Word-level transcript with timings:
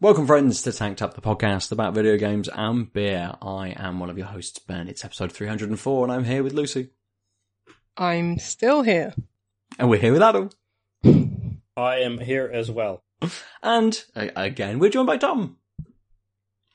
Welcome, 0.00 0.28
friends, 0.28 0.62
to 0.62 0.72
Tanked 0.72 1.02
Up, 1.02 1.14
the 1.14 1.20
podcast 1.20 1.72
about 1.72 1.92
video 1.92 2.16
games 2.16 2.48
and 2.48 2.90
beer. 2.92 3.32
I 3.42 3.74
am 3.76 3.98
one 3.98 4.08
of 4.08 4.16
your 4.16 4.28
hosts, 4.28 4.60
Ben. 4.60 4.86
It's 4.86 5.04
episode 5.04 5.32
304, 5.32 6.04
and 6.04 6.12
I'm 6.12 6.22
here 6.22 6.44
with 6.44 6.52
Lucy. 6.52 6.90
I'm 7.96 8.38
still 8.38 8.82
here. 8.82 9.12
And 9.76 9.90
we're 9.90 9.98
here 9.98 10.12
with 10.12 10.22
Adam. 10.22 10.50
I 11.76 11.98
am 11.98 12.18
here 12.18 12.48
as 12.50 12.70
well. 12.70 13.02
And 13.60 14.02
again, 14.14 14.78
we're 14.78 14.90
joined 14.90 15.08
by 15.08 15.16
Tom. 15.16 15.56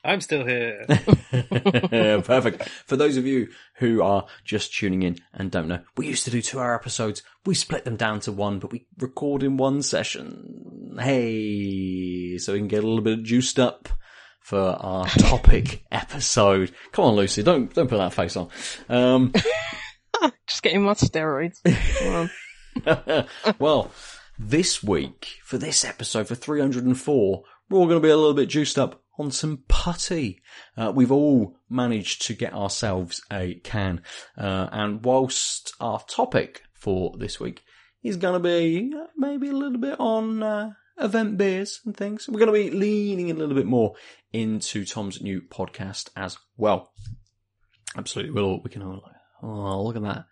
I'm 0.04 0.22
still 0.22 0.46
here. 0.46 0.86
Perfect. 2.24 2.68
For 2.86 2.96
those 2.96 3.18
of 3.18 3.26
you 3.26 3.50
who 3.76 4.02
are 4.02 4.26
just 4.44 4.74
tuning 4.74 5.04
in 5.04 5.18
and 5.34 5.50
don't 5.50 5.68
know, 5.68 5.80
we 5.96 6.08
used 6.08 6.26
to 6.26 6.32
do 6.32 6.42
two 6.42 6.60
hour 6.60 6.76
episodes. 6.76 7.24
We 7.46 7.56
split 7.56 7.86
them 7.86 7.96
down 7.96 8.20
to 8.22 8.32
one, 8.32 8.60
but 8.60 8.72
we 8.72 8.86
record 9.00 9.44
in 9.44 9.58
one 9.58 9.82
session. 9.82 10.98
Hey, 11.00 12.38
so 12.38 12.54
we 12.54 12.60
can 12.60 12.68
get 12.68 12.84
a 12.84 12.88
little 12.88 13.04
bit 13.04 13.24
juiced 13.24 13.60
up 13.60 13.90
for 14.42 14.60
our 14.60 15.06
topic 15.20 15.86
episode. 15.92 16.74
Come 16.92 17.06
on, 17.06 17.16
Lucy, 17.16 17.44
don't 17.44 17.74
don't 17.74 17.90
put 17.90 17.98
that 17.98 18.14
face 18.14 18.36
on. 18.36 18.50
Um, 18.90 19.34
Just 20.48 20.64
getting 20.64 20.84
my 20.84 20.94
steroids. 20.94 21.60
Well, 23.60 23.92
this 24.40 24.84
week 24.84 25.40
for 25.44 25.58
this 25.58 25.86
episode 25.86 26.28
for 26.28 26.36
304, 26.36 27.44
we're 27.70 27.78
all 27.78 27.86
going 27.86 28.02
to 28.02 28.06
be 28.06 28.12
a 28.12 28.18
little 28.18 28.34
bit 28.34 28.50
juiced 28.50 28.80
up 28.80 29.03
on 29.18 29.32
some 29.32 29.64
putty. 29.68 30.42
Uh, 30.78 30.92
we've 30.94 31.12
all 31.12 31.58
managed 31.70 32.26
to 32.28 32.34
get 32.34 32.54
ourselves 32.54 33.22
a 33.32 33.56
can, 33.64 34.02
uh, 34.38 34.70
and 34.72 35.04
whilst 35.04 35.74
our 35.80 36.02
topic 36.08 36.64
for 36.74 37.16
this 37.18 37.40
week 37.40 37.64
is 38.04 38.18
going 38.18 38.34
to 38.34 38.40
be 38.40 38.94
uh, 38.96 39.08
maybe 39.18 39.50
a 39.50 39.54
little 39.54 39.80
bit 39.80 40.00
on 40.00 40.44
uh, 40.44 40.72
event 40.98 41.38
beers 41.38 41.82
and 41.86 41.96
things, 41.96 42.28
we're 42.28 42.40
going 42.40 42.48
to 42.48 42.72
be 42.72 42.72
leaning 42.72 43.32
a 43.32 43.34
little 43.34 43.56
bit 43.56 43.66
more 43.66 43.94
into 44.32 44.86
Tom's 44.86 45.22
new 45.22 45.42
podcast 45.42 46.10
as 46.16 46.38
well. 46.58 46.92
Absolutely, 47.96 48.32
we'll 48.32 48.62
we 48.62 48.70
can 48.70 48.82
all 48.82 49.04
oh 49.42 49.84
look 49.84 49.96
at 49.96 50.04
that 50.04 50.26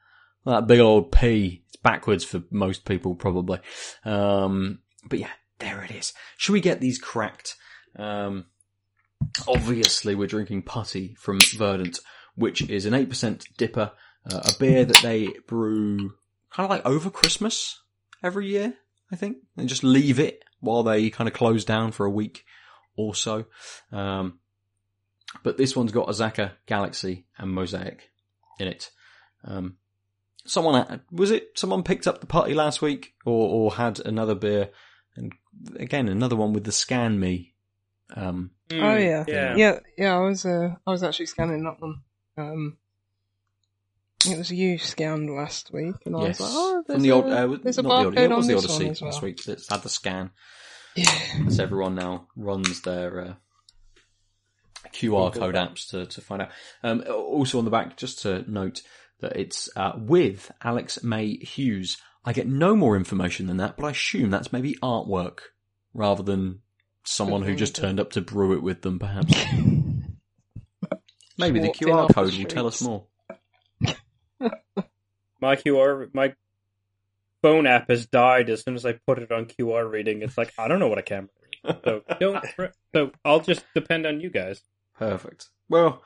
that 0.46 0.68
big 0.68 0.80
old 0.80 1.12
P. 1.12 1.64
It's 1.68 1.76
backwards 1.78 2.24
for 2.24 2.42
most 2.50 2.86
people 2.86 3.16
probably, 3.16 3.60
um, 4.04 4.80
but 5.08 5.20
yeah, 5.20 5.30
there 5.60 5.84
it 5.84 5.92
is. 5.92 6.14
Should 6.38 6.54
we 6.54 6.62
get 6.62 6.82
these 6.82 6.98
cracked? 6.98 7.56
Um, 7.98 8.46
obviously 9.48 10.16
we're 10.16 10.28
drinking 10.28 10.64
putty 10.64 11.16
from 11.16 11.40
Verdant, 11.58 12.00
which 12.36 12.62
is 12.70 12.86
an 12.86 12.94
8% 12.94 13.44
dipper, 13.58 13.92
uh, 14.32 14.42
a 14.44 14.52
beer 14.60 14.86
that 14.86 15.02
they 15.02 15.30
brew 15.48 16.14
kind 16.52 16.66
of 16.66 16.70
like 16.70 16.86
over 16.86 17.10
Christmas 17.10 17.82
every 18.24 18.48
year, 18.48 18.74
I 19.12 19.16
think, 19.16 19.38
and 19.58 19.70
just 19.70 19.84
leave 19.84 20.20
it 20.20 20.44
while 20.60 20.84
they 20.84 21.10
kind 21.10 21.28
of 21.28 21.34
close 21.34 21.66
down 21.66 21.92
for 21.92 22.06
a 22.06 22.12
week 22.12 22.44
or 22.96 23.16
so. 23.16 23.46
Um, 23.92 24.40
but 25.44 25.58
this 25.58 25.76
one's 25.76 25.92
got 25.92 26.08
Azacca, 26.08 26.52
Galaxy, 26.66 27.26
and 27.38 27.52
Mosaic 27.52 28.10
in 28.60 28.68
it. 28.68 28.92
Um, 29.44 29.78
someone 30.46 31.02
was 31.12 31.32
it? 31.32 31.58
Someone 31.58 31.84
picked 31.84 32.08
up 32.08 32.20
the 32.20 32.28
putty 32.28 32.54
last 32.54 32.82
week, 32.82 33.14
or 33.26 33.50
or 33.50 33.74
had 33.76 34.00
another 34.00 34.36
beer, 34.36 34.70
and 35.16 35.32
again 35.78 36.08
another 36.10 36.36
one 36.36 36.54
with 36.54 36.66
the 36.66 36.72
Scan 36.72 37.20
Me 37.20 37.54
um, 38.16 38.52
oh 38.74 38.96
yeah. 38.98 39.26
yeah. 39.28 39.56
yeah, 39.56 39.80
yeah. 39.98 40.16
I 40.16 40.20
was, 40.20 40.46
uh, 40.46 40.76
I 40.86 40.92
was 40.92 41.04
actually 41.04 41.28
scanning 41.28 41.64
that 41.64 41.82
one. 41.82 42.02
Um, 42.38 42.78
it 44.26 44.38
was 44.38 44.52
you 44.52 44.78
scanned 44.78 45.30
last 45.30 45.72
week, 45.74 45.96
and 46.06 46.16
I 46.16 46.28
yes, 46.28 46.40
was 46.40 46.50
like, 46.50 46.50
oh, 46.54 46.84
there's 46.88 46.98
from 46.98 47.04
the 47.04 47.10
a, 47.10 47.16
old, 47.16 47.26
uh, 47.26 47.58
there's 47.64 47.78
a 47.78 47.82
not 47.82 47.90
the 47.90 47.96
barcode 47.96 48.06
old, 48.06 48.18
it 48.18 48.32
on 48.32 48.38
was 48.38 48.48
the 48.48 48.54
this 48.54 48.66
Odyssey 48.66 48.84
one 48.84 48.92
as 48.92 49.02
well. 49.02 49.12
last 49.12 49.22
week. 49.22 49.48
It's 49.48 49.70
had 49.70 49.82
the 49.82 49.90
scan, 49.90 50.32
Yeah, 50.96 51.20
as 51.48 51.60
everyone 51.60 51.96
now 51.96 52.28
runs 52.36 52.82
their 52.82 53.22
uh, 53.22 53.34
QR 54.94 55.34
code 55.34 55.56
apps 55.56 55.90
to 55.90 56.06
to 56.06 56.22
find 56.22 56.44
out. 56.44 56.50
Um, 56.84 57.04
also 57.10 57.58
on 57.58 57.66
the 57.66 57.72
back, 57.72 57.98
just 57.98 58.22
to 58.24 58.50
note 58.52 58.82
that 59.22 59.36
it's 59.36 59.70
uh, 59.76 59.94
with 59.98 60.52
Alex 60.64 61.04
May 61.04 61.38
Hughes. 61.38 61.98
I 62.24 62.34
get 62.34 62.48
no 62.48 62.76
more 62.76 62.96
information 62.96 63.48
than 63.48 63.58
that, 63.58 63.78
but 63.78 63.86
I 63.88 63.92
assume 63.92 64.30
that's 64.30 64.54
maybe 64.54 64.76
artwork 64.84 65.40
rather 65.94 66.22
than 66.22 66.60
someone 67.04 67.42
who 67.44 67.56
just 67.56 67.76
turned 67.76 68.00
up 68.00 68.12
to 68.12 68.22
brew 68.22 68.54
it 68.54 68.64
with 68.64 68.82
them, 68.82 69.00
perhaps. 69.00 69.34
Maybe 71.38 71.60
the 71.60 71.68
Walked 71.68 71.82
in 71.82 71.88
QR 71.88 72.08
the 72.08 72.14
code 72.14 72.34
will 72.38 72.46
tell 72.46 72.68
us 72.68 72.76
streets. 72.76 72.88
more. 72.88 73.06
My 75.42 75.56
QR, 75.56 76.14
my 76.14 76.34
phone 77.42 77.66
app 77.66 77.90
has 77.90 78.06
died 78.06 78.50
as 78.52 78.62
soon 78.64 78.76
as 78.76 78.86
I 78.86 78.94
put 79.08 79.18
it 79.18 79.32
on 79.32 79.46
QR 79.46 79.90
reading. 79.90 80.22
It's 80.22 80.38
like 80.38 80.54
I 80.58 80.68
don't 80.68 80.78
know 80.80 80.88
what 80.88 81.00
a 81.00 81.04
camera 81.04 81.30
is, 81.64 81.76
so 81.84 82.02
don't. 82.20 82.46
So 82.94 83.12
I'll 83.26 83.40
just 83.40 83.64
depend 83.74 84.06
on 84.06 84.22
you 84.22 84.30
guys. 84.30 84.62
Perfect. 85.00 85.48
Well, 85.68 86.04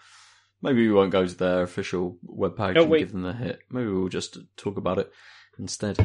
maybe 0.62 0.88
we 0.88 0.94
won't 0.94 1.12
go 1.12 1.28
to 1.28 1.36
their 1.36 1.64
official 1.64 2.18
webpage 2.26 2.76
No, 2.76 2.84
and 2.84 2.92
wait. 2.92 3.00
give 3.00 3.12
them 3.12 3.24
the 3.24 3.34
hit. 3.34 3.60
Maybe 3.70 3.88
we'll 3.90 4.08
just 4.08 4.38
talk 4.56 4.78
about 4.78 5.00
it 5.00 5.12
instead. 5.60 5.98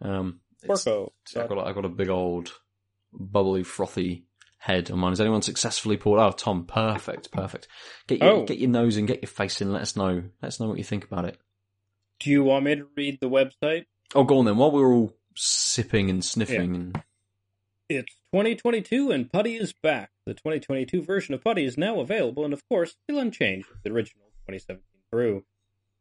Um, 0.00 0.38
it's- 0.62 0.84
Porco. 0.84 1.12
I've 1.36 1.48
got, 1.48 1.58
a- 1.58 1.62
I've 1.68 1.74
got 1.74 1.84
a 1.86 1.88
big 1.88 2.08
old 2.08 2.52
bubbly, 3.12 3.64
frothy 3.64 4.25
head 4.58 4.90
on 4.90 4.98
mine. 4.98 5.12
Has 5.12 5.20
anyone 5.20 5.42
successfully 5.42 5.96
pulled? 5.96 6.18
Oh, 6.18 6.30
Tom, 6.32 6.64
perfect, 6.64 7.30
perfect. 7.32 7.68
Get 8.06 8.20
your 8.20 8.30
Oh. 8.30 8.44
get 8.44 8.58
your 8.58 8.70
nose 8.70 8.96
and 8.96 9.06
get 9.08 9.22
your 9.22 9.28
face 9.28 9.60
in. 9.60 9.72
Let 9.72 9.82
us 9.82 9.96
know. 9.96 10.24
Let 10.42 10.48
us 10.48 10.60
know 10.60 10.68
what 10.68 10.78
you 10.78 10.84
think 10.84 11.04
about 11.04 11.24
it. 11.24 11.38
Do 12.20 12.30
you 12.30 12.42
want 12.44 12.64
me 12.64 12.74
to 12.76 12.86
read 12.96 13.18
the 13.20 13.28
website? 13.28 13.86
Oh, 14.14 14.24
go 14.24 14.38
on 14.38 14.44
then. 14.46 14.56
While 14.56 14.70
we're 14.70 14.92
all 14.92 15.12
sipping 15.34 16.08
and 16.10 16.24
sniffing, 16.24 16.74
and 16.74 17.02
It's 17.88 18.12
2022 18.32 19.10
and 19.12 19.30
Putty 19.30 19.54
is 19.56 19.72
back. 19.72 20.10
The 20.24 20.34
2022 20.34 21.02
version 21.02 21.34
of 21.34 21.44
Putty 21.44 21.64
is 21.64 21.76
now 21.78 22.00
available 22.00 22.44
and, 22.44 22.52
of 22.52 22.66
course, 22.68 22.96
still 23.04 23.18
unchanged 23.20 23.68
with 23.68 23.82
the 23.82 23.90
original 23.92 24.26
2017 24.48 24.82
brew. 25.12 25.44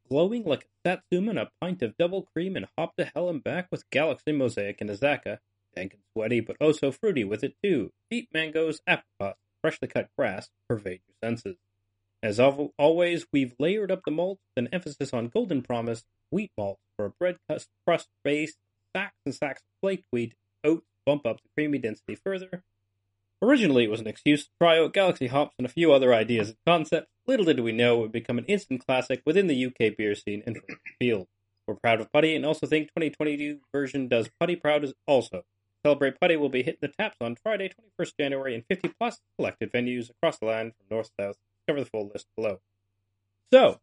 Glowing 0.10 0.44
like 0.46 0.64
a 0.64 0.68
Satsuma 0.90 1.32
and 1.32 1.40
a 1.40 1.52
pint 1.62 1.82
of 1.82 1.98
double 1.98 2.24
cream 2.24 2.56
and 2.56 2.68
hop 2.78 2.96
to 2.96 3.06
hell 3.14 3.28
and 3.30 3.44
back 3.44 3.68
with 3.72 3.90
Galaxy 3.90 4.32
Mosaic 4.32 4.80
and 4.82 4.90
Azacca. 4.90 5.40
Dank 5.76 5.94
and 5.94 6.02
sweaty, 6.14 6.40
but 6.40 6.58
oh 6.62 6.72
so 6.72 6.92
fruity 6.92 7.24
with 7.24 7.44
it 7.44 7.56
too. 7.64 7.92
Deep 8.10 8.30
mangoes, 8.34 8.82
apricots, 8.88 9.40
freshly 9.62 9.88
cut 9.88 10.10
grass 10.18 10.50
pervade 10.70 11.02
your 11.08 11.30
senses. 11.30 11.58
As 12.24 12.40
al- 12.40 12.74
always, 12.78 13.28
we've 13.32 13.56
layered 13.60 13.92
up 13.92 14.02
the 14.06 14.12
malts 14.12 14.42
with 14.56 14.66
an 14.66 14.74
emphasis 14.74 15.14
on 15.14 15.28
golden 15.28 15.62
promise, 15.62 16.04
wheat 16.32 16.52
malt 16.58 16.80
for 16.96 17.06
a 17.06 17.10
bread 17.10 17.38
crust 17.48 17.70
crust 17.86 18.10
base, 18.24 18.56
sacks 18.96 19.18
and 19.26 19.36
sacks 19.36 19.62
of 19.62 19.82
flaked 19.82 20.06
wheat, 20.12 20.34
oats 20.64 20.88
bump 21.06 21.26
up 21.26 21.42
the 21.42 21.50
creamy 21.56 21.78
density 21.78 22.16
further. 22.16 22.64
Originally, 23.42 23.84
it 23.84 23.92
was 23.92 24.00
an 24.00 24.08
excuse 24.08 24.46
to 24.46 24.52
try 24.60 24.80
out 24.80 24.94
Galaxy 24.94 25.28
hops 25.28 25.56
and 25.60 25.66
a 25.66 25.70
few 25.70 25.92
other 25.92 26.14
ideas 26.14 26.50
and 26.50 26.58
concepts. 26.66 27.12
Little 27.28 27.46
did 27.46 27.60
we 27.60 27.72
know 27.72 27.98
it 27.98 28.02
would 28.02 28.12
become 28.12 28.38
an 28.38 28.46
instant 28.46 28.86
classic 28.86 29.22
within 29.26 29.48
the 29.48 29.66
UK 29.66 29.96
beer 29.98 30.16
scene 30.16 30.42
and 30.46 30.60
field. 31.00 31.28
We're 31.68 31.76
proud 31.76 32.00
of 32.00 32.12
Putty 32.12 32.36
and 32.36 32.46
also 32.46 32.66
think 32.66 32.88
2022 32.90 33.60
version 33.72 34.08
does 34.08 34.30
Putty 34.40 34.56
proud 34.56 34.92
also. 35.06 35.44
Celebrate 35.86 36.20
Putty 36.20 36.36
will 36.36 36.50
be 36.50 36.64
hitting 36.64 36.80
the 36.82 36.88
taps 36.88 37.18
on 37.22 37.36
Friday, 37.36 37.70
21st 37.70 38.14
January 38.20 38.56
in 38.56 38.64
50 38.64 38.88
plus 39.00 39.20
selected 39.40 39.72
venues 39.72 40.10
across 40.10 40.40
the 40.40 40.48
land 40.48 40.72
from 40.76 40.88
north 40.90 41.12
to 41.20 41.26
south. 41.26 41.38
Cover 41.68 41.82
the 41.82 41.86
full 41.86 42.10
list 42.12 42.26
below. 42.36 42.60
So, 43.54 43.80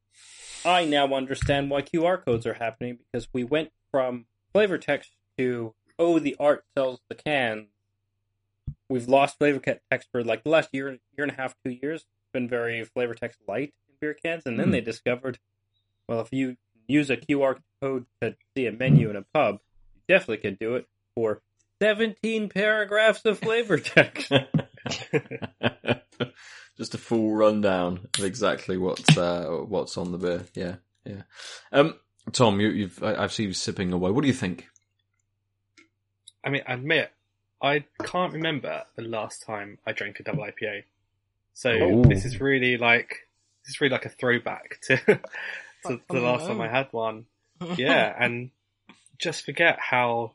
I 0.65 0.85
now 0.85 1.15
understand 1.15 1.71
why 1.71 1.83
QR 1.83 2.25
codes 2.25 2.45
are 2.45 2.55
happening 2.55 2.99
because 2.99 3.29
we 3.33 3.45
went 3.45 3.71
from 3.93 4.27
flavor 4.53 4.79
text 4.79 5.13
to 5.39 5.75
oh 5.97 6.19
the 6.19 6.35
art 6.41 6.65
sells 6.77 6.99
the 7.09 7.15
cans. 7.15 7.69
We've 8.89 9.07
lost 9.07 9.39
flavor 9.39 9.61
text 9.61 10.09
for 10.11 10.25
like 10.25 10.43
the 10.43 10.51
last 10.51 10.71
year 10.73 10.89
year 10.89 10.99
and 11.25 11.31
a 11.31 11.37
half, 11.37 11.55
two 11.65 11.71
years. 11.71 12.01
It's 12.01 12.33
been 12.33 12.49
very 12.49 12.83
flavor 12.83 13.15
text 13.15 13.39
light 13.47 13.75
in 13.89 13.95
beer 14.01 14.15
cans, 14.15 14.45
and 14.45 14.59
then 14.59 14.67
Hmm. 14.67 14.73
they 14.73 14.81
discovered 14.81 15.39
well 16.09 16.19
if 16.19 16.33
you 16.33 16.57
use 16.89 17.11
a 17.11 17.17
QR 17.17 17.61
code 17.81 18.07
to 18.21 18.35
see 18.57 18.67
a 18.67 18.73
menu 18.73 19.09
in 19.09 19.15
a 19.15 19.23
pub, 19.23 19.61
you 19.95 20.03
definitely 20.09 20.39
could 20.39 20.59
do 20.59 20.75
it 20.75 20.89
for 21.15 21.43
seventeen 21.83 22.49
paragraphs 22.49 23.25
of 23.25 23.39
flavor 23.39 23.79
text. 23.79 24.31
just 26.77 26.95
a 26.95 26.99
full 26.99 27.35
rundown 27.35 28.09
of 28.19 28.25
exactly 28.25 28.77
what's 28.77 29.17
uh, 29.17 29.47
what's 29.67 29.97
on 29.97 30.13
the 30.13 30.19
beer. 30.19 30.45
Yeah, 30.55 30.77
yeah. 31.05 31.23
Um, 31.73 31.95
Tom, 32.33 32.61
you, 32.61 32.69
you've 32.69 33.03
I, 33.03 33.15
I've 33.17 33.33
seen 33.33 33.49
you 33.49 33.55
sipping 33.55 33.93
away. 33.93 34.11
What 34.11 34.23
do 34.23 34.29
you 34.29 34.35
think? 34.35 34.67
I 36.45 36.51
mean, 36.51 36.63
I 36.67 36.75
admit, 36.75 37.11
I 37.63 37.85
can't 38.03 38.33
remember 38.33 38.83
the 38.97 39.03
last 39.03 39.45
time 39.47 39.79
I 39.87 39.93
drank 39.93 40.19
a 40.21 40.25
double 40.25 40.45
IPA. 40.45 40.85
So 41.55 41.71
Ooh. 41.71 42.03
this 42.05 42.25
is 42.25 42.41
really 42.41 42.77
like 42.79 43.29
this 43.65 43.75
is 43.75 43.81
really 43.81 43.93
like 43.93 44.07
a 44.07 44.11
throwback 44.11 44.79
to 44.87 44.97
to 44.97 45.21
the 45.87 46.01
Oh, 46.11 46.21
last 46.21 46.47
time. 46.47 46.61
I 46.61 46.69
had 46.69 46.89
one. 46.93 47.27
Yeah, 47.77 48.13
and 48.19 48.51
just 49.19 49.45
forget 49.45 49.79
how 49.79 50.33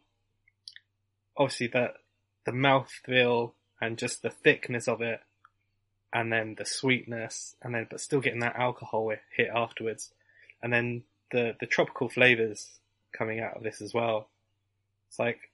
obviously 1.37 1.67
the 1.67 1.93
the 2.45 2.51
mouthfeel 2.51 3.51
and 3.81 3.97
just 3.97 4.21
the 4.21 4.29
thickness 4.29 4.87
of 4.87 5.01
it 5.01 5.19
and 6.13 6.31
then 6.31 6.55
the 6.57 6.65
sweetness, 6.65 7.55
and 7.61 7.75
then 7.75 7.85
but 7.89 7.99
still 7.99 8.21
getting 8.21 8.39
that 8.39 8.55
alcohol 8.55 9.11
hit 9.35 9.49
afterwards, 9.53 10.11
and 10.63 10.71
then 10.73 11.03
the 11.31 11.55
the 11.59 11.65
tropical 11.65 12.07
flavors 12.09 12.79
coming 13.11 13.39
out 13.39 13.57
of 13.57 13.63
this 13.63 13.81
as 13.81 13.93
well. 13.93 14.29
It's 15.09 15.19
like, 15.19 15.51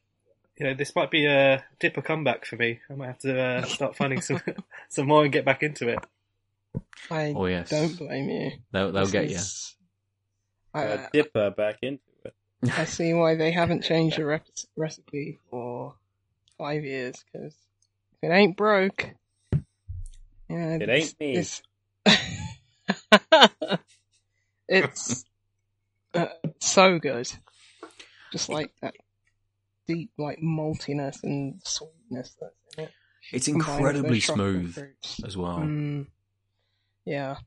you 0.58 0.66
know, 0.68 0.74
this 0.76 0.96
might 0.96 1.10
be 1.12 1.26
a 1.26 1.64
dipper 1.80 2.02
comeback 2.02 2.46
for 2.46 2.56
me. 2.56 2.80
I 2.90 2.94
might 2.94 3.08
have 3.08 3.20
to 3.20 3.40
uh, 3.42 3.62
start 3.66 3.96
finding 3.96 4.22
some 4.22 4.42
some 4.90 5.08
more 5.08 5.24
and 5.24 5.34
get 5.34 5.46
back 5.46 5.64
into 5.64 5.90
it. 5.90 6.00
I 7.10 7.34
Oh 7.36 7.46
yes, 7.48 7.70
don't 7.70 7.98
blame 7.98 8.30
you. 8.30 8.52
they'll 8.72 8.92
they'll 8.92 9.04
This 9.04 9.12
get 9.12 9.30
you. 9.30 9.36
is- 9.38 9.76
I, 10.76 10.84
Uh, 10.86 11.08
dip 11.14 11.36
uh, 11.36 11.50
back 11.52 11.78
into 11.84 12.02
it. 12.08 12.13
I 12.78 12.86
see 12.86 13.14
why 13.14 13.36
they 13.36 13.52
haven't 13.52 13.84
changed 13.84 14.18
the 14.18 14.26
rep- 14.26 14.48
recipe 14.76 15.40
for 15.50 15.96
five 16.58 16.84
years 16.84 17.24
because 17.32 17.54
if 18.22 18.30
it 18.30 18.34
ain't 18.34 18.58
broke, 18.58 19.10
yeah, 20.50 20.78
It 20.80 20.90
ain't 20.90 21.20
me. 21.20 21.36
It's, 21.38 21.62
it's 24.68 25.26
uh, 26.14 26.28
so 26.60 27.00
good, 27.00 27.32
just 28.32 28.50
like 28.50 28.72
that 28.82 28.96
deep, 29.88 30.12
like 30.18 30.40
maltiness 30.40 31.24
and 31.24 31.62
sweetness 31.64 32.36
that's 32.40 32.56
in 32.78 32.86
it. 32.86 32.94
It's 33.32 33.48
incredibly 33.48 34.20
smooth 34.20 34.78
as 35.26 35.38
well. 35.38 35.60
Mm, 35.60 36.08
yeah, 37.06 37.38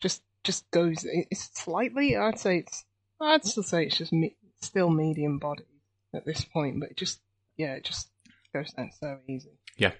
just 0.00 0.22
just 0.44 0.70
goes. 0.70 1.04
It's 1.04 1.50
slightly. 1.54 2.16
I'd 2.16 2.38
say 2.38 2.58
it's. 2.58 2.84
I'd 3.20 3.44
still 3.44 3.62
say 3.62 3.84
it's 3.86 3.98
just 3.98 4.12
me, 4.12 4.36
still 4.62 4.90
medium 4.90 5.38
body 5.38 5.64
at 6.14 6.24
this 6.24 6.44
point, 6.44 6.80
but 6.80 6.90
it 6.90 6.96
just 6.96 7.20
yeah, 7.56 7.74
it 7.74 7.84
just 7.84 8.08
goes 8.52 8.72
down 8.72 8.90
so 8.98 9.18
easy. 9.28 9.50
Yeah, 9.76 9.92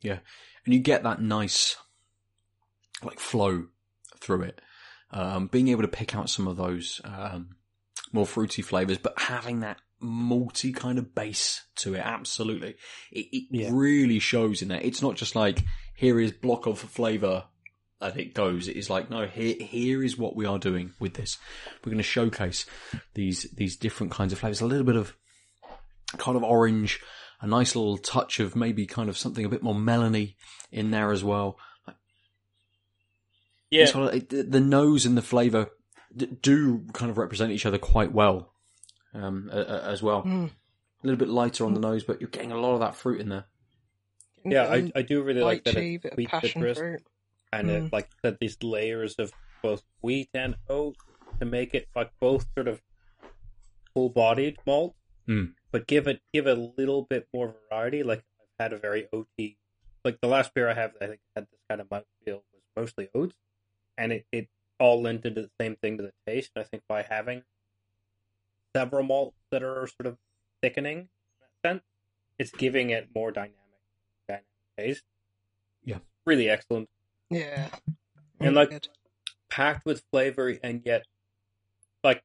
yeah, 0.00 0.18
and 0.64 0.74
you 0.74 0.80
get 0.80 1.02
that 1.04 1.20
nice 1.22 1.76
like 3.02 3.18
flow 3.20 3.66
through 4.20 4.42
it. 4.42 4.60
Um, 5.10 5.46
being 5.46 5.68
able 5.68 5.82
to 5.82 5.88
pick 5.88 6.16
out 6.16 6.28
some 6.30 6.48
of 6.48 6.56
those 6.56 7.00
um, 7.04 7.50
more 8.12 8.26
fruity 8.26 8.62
flavors, 8.62 8.98
but 8.98 9.18
having 9.18 9.60
that 9.60 9.78
malty 10.02 10.74
kind 10.74 10.98
of 10.98 11.14
base 11.14 11.62
to 11.76 11.94
it, 11.94 12.00
absolutely, 12.04 12.74
it, 13.12 13.26
it 13.32 13.44
Yeah. 13.50 13.70
really 13.72 14.18
shows 14.18 14.60
in 14.62 14.68
there. 14.68 14.80
It's 14.82 15.02
not 15.02 15.14
just 15.16 15.36
like 15.36 15.62
here 15.96 16.18
is 16.18 16.32
block 16.32 16.66
of 16.66 16.78
flavor 16.78 17.44
and 18.04 18.20
it 18.20 18.34
goes. 18.34 18.68
It 18.68 18.76
is 18.76 18.88
like 18.90 19.10
no, 19.10 19.26
here 19.26 19.56
here 19.58 20.02
is 20.04 20.16
what 20.18 20.36
we 20.36 20.46
are 20.46 20.58
doing 20.58 20.92
with 21.00 21.14
this. 21.14 21.38
We're 21.84 21.90
going 21.90 21.96
to 21.98 22.02
showcase 22.02 22.66
these 23.14 23.44
these 23.54 23.76
different 23.76 24.12
kinds 24.12 24.32
of 24.32 24.38
flavors. 24.38 24.60
A 24.60 24.66
little 24.66 24.84
bit 24.86 24.96
of 24.96 25.14
kind 26.18 26.36
of 26.36 26.42
orange, 26.44 27.00
a 27.40 27.46
nice 27.46 27.74
little 27.74 27.98
touch 27.98 28.38
of 28.40 28.54
maybe 28.54 28.86
kind 28.86 29.08
of 29.08 29.16
something 29.18 29.44
a 29.44 29.48
bit 29.48 29.62
more 29.62 29.74
melony 29.74 30.34
in 30.70 30.90
there 30.90 31.10
as 31.12 31.24
well. 31.24 31.58
Yeah, 33.70 33.86
sort 33.86 34.14
of- 34.14 34.32
it- 34.32 34.50
the 34.52 34.60
nose 34.60 35.04
and 35.06 35.16
the 35.16 35.22
flavour 35.22 35.70
do 36.42 36.86
kind 36.92 37.10
of 37.10 37.18
represent 37.18 37.50
each 37.50 37.66
other 37.66 37.78
quite 37.78 38.12
well 38.12 38.52
um, 39.14 39.50
a- 39.52 39.58
a- 39.58 39.82
as 39.84 40.02
well. 40.02 40.22
Mm. 40.22 40.50
A 40.50 41.06
little 41.06 41.18
bit 41.18 41.28
lighter 41.28 41.64
on 41.66 41.74
the 41.74 41.80
nose, 41.80 42.04
but 42.04 42.20
you're 42.20 42.30
getting 42.30 42.52
a 42.52 42.58
lot 42.60 42.74
of 42.74 42.80
that 42.80 42.94
fruit 42.94 43.20
in 43.20 43.28
there. 43.28 43.44
yeah, 44.44 44.64
I, 44.70 44.92
I 44.94 45.02
do 45.02 45.22
really 45.22 45.40
like 45.42 45.64
that 45.64 45.74
lychee, 45.74 45.94
it's 45.96 46.02
bit 46.02 46.12
of 46.12 46.16
sweet 46.16 46.28
passion 46.28 46.62
citrus 46.62 46.78
fruit. 47.60 47.70
and 47.74 47.88
Mm. 47.90 47.92
like 47.92 48.08
said 48.24 48.38
these 48.40 48.62
layers 48.62 49.14
of 49.18 49.32
both 49.62 49.84
wheat 50.02 50.28
and 50.34 50.56
oat 50.68 50.96
to 51.38 51.44
make 51.44 51.74
it 51.74 51.88
like 51.94 52.10
both 52.20 52.46
sort 52.54 52.68
of 52.68 52.82
full 53.92 54.08
bodied 54.10 54.58
malt, 54.66 54.94
Mm. 55.28 55.54
but 55.70 55.86
give 55.86 56.06
it 56.06 56.20
give 56.32 56.46
it 56.46 56.58
a 56.58 56.60
little 56.76 57.02
bit 57.02 57.28
more 57.32 57.54
variety. 57.70 58.02
Like 58.02 58.24
I've 58.40 58.46
had 58.58 58.72
a 58.72 58.78
very 58.78 59.04
oaty, 59.12 59.56
like 60.04 60.20
the 60.20 60.28
last 60.28 60.52
beer 60.54 60.68
I 60.68 60.74
have, 60.74 60.92
that 60.94 61.02
I 61.02 61.06
think 61.08 61.20
had 61.34 61.46
this 61.50 61.60
kind 61.68 61.80
of 61.80 61.88
mouthfeel 61.88 62.42
was 62.52 62.62
mostly 62.76 63.08
oats, 63.14 63.36
and 63.96 64.12
it, 64.12 64.26
it 64.32 64.48
all 64.78 65.00
lent 65.00 65.24
into 65.24 65.40
the 65.42 65.50
same 65.60 65.76
thing 65.76 65.96
to 65.96 66.02
the 66.02 66.12
taste. 66.26 66.50
And 66.54 66.64
I 66.64 66.66
think 66.68 66.82
by 66.88 67.02
having 67.02 67.44
several 68.74 69.04
malts 69.04 69.38
that 69.50 69.62
are 69.62 69.86
sort 69.86 70.06
of 70.06 70.18
thickening 70.60 70.98
in 70.98 71.08
that 71.40 71.68
sense, 71.68 71.84
it's 72.38 72.50
giving 72.50 72.90
it 72.90 73.08
more 73.14 73.30
dynamic, 73.30 73.54
dynamic 74.28 74.46
taste. 74.76 75.04
Yeah. 75.84 75.98
really 76.26 76.48
excellent 76.48 76.88
Yeah, 77.34 77.68
And, 78.40 78.54
like, 78.54 78.70
good. 78.70 78.88
packed 79.50 79.84
with 79.86 80.02
flavor 80.10 80.48
and 80.62 80.82
yet 80.84 81.04
like 82.02 82.22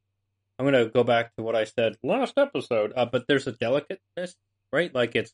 I'm 0.57 0.65
gonna 0.65 0.85
go 0.87 1.03
back 1.03 1.35
to 1.35 1.43
what 1.43 1.55
I 1.55 1.63
said 1.65 1.95
last 2.03 2.33
episode, 2.37 2.91
uh, 2.95 3.05
but 3.05 3.25
there's 3.27 3.47
a 3.47 3.51
delicateness, 3.51 4.35
right? 4.73 4.93
Like 4.93 5.15
it's 5.15 5.31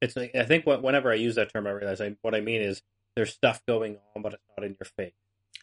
it's 0.00 0.16
like, 0.16 0.34
I 0.34 0.44
think 0.44 0.66
what, 0.66 0.82
whenever 0.82 1.10
I 1.12 1.14
use 1.16 1.34
that 1.36 1.52
term, 1.52 1.66
I 1.66 1.70
realize 1.70 2.00
I, 2.00 2.16
what 2.22 2.34
I 2.34 2.40
mean 2.40 2.60
is 2.62 2.82
there's 3.14 3.32
stuff 3.32 3.62
going 3.68 3.98
on, 4.16 4.22
but 4.22 4.32
it's 4.34 4.42
not 4.56 4.64
in 4.64 4.76
your 4.80 4.88
face, 4.96 5.12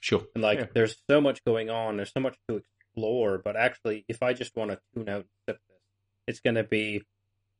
Sure. 0.02 0.26
and 0.36 0.44
like 0.44 0.60
Yeah. 0.60 0.66
there's 0.74 0.96
so 1.10 1.20
much 1.22 1.44
going 1.44 1.70
on, 1.70 1.98
there's 1.98 2.14
so 2.14 2.20
much 2.20 2.38
to 2.48 2.58
explore. 2.58 3.38
But 3.44 3.56
actually, 3.56 4.06
if 4.08 4.22
I 4.22 4.34
just 4.34 4.56
want 4.56 4.72
to 4.72 4.80
tune 4.94 5.10
out 5.10 5.22
and 5.22 5.26
sip 5.48 5.60
this, 5.68 5.78
it's 6.28 6.40
gonna 6.42 6.64
be 6.64 7.04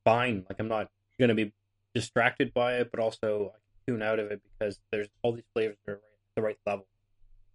fine. 0.06 0.46
Like 0.50 0.60
I'm 0.60 0.68
not 0.68 0.90
gonna 1.20 1.36
be 1.36 1.54
distracted 1.96 2.54
by 2.54 2.76
it, 2.76 2.92
but 2.92 3.00
also 3.00 3.54
I 3.56 3.58
can 3.58 3.69
tune 3.90 4.02
out 4.04 4.20
of 4.20 4.32
it 4.32 4.42
because 4.44 4.80
there's 4.92 5.08
all 5.24 5.32
these 5.34 5.44
flavors 5.54 5.78
that 5.86 5.92
are 5.94 5.96
right 5.96 6.04
at 6.04 6.36
the 6.36 6.42
right 6.42 6.58
level 6.66 6.88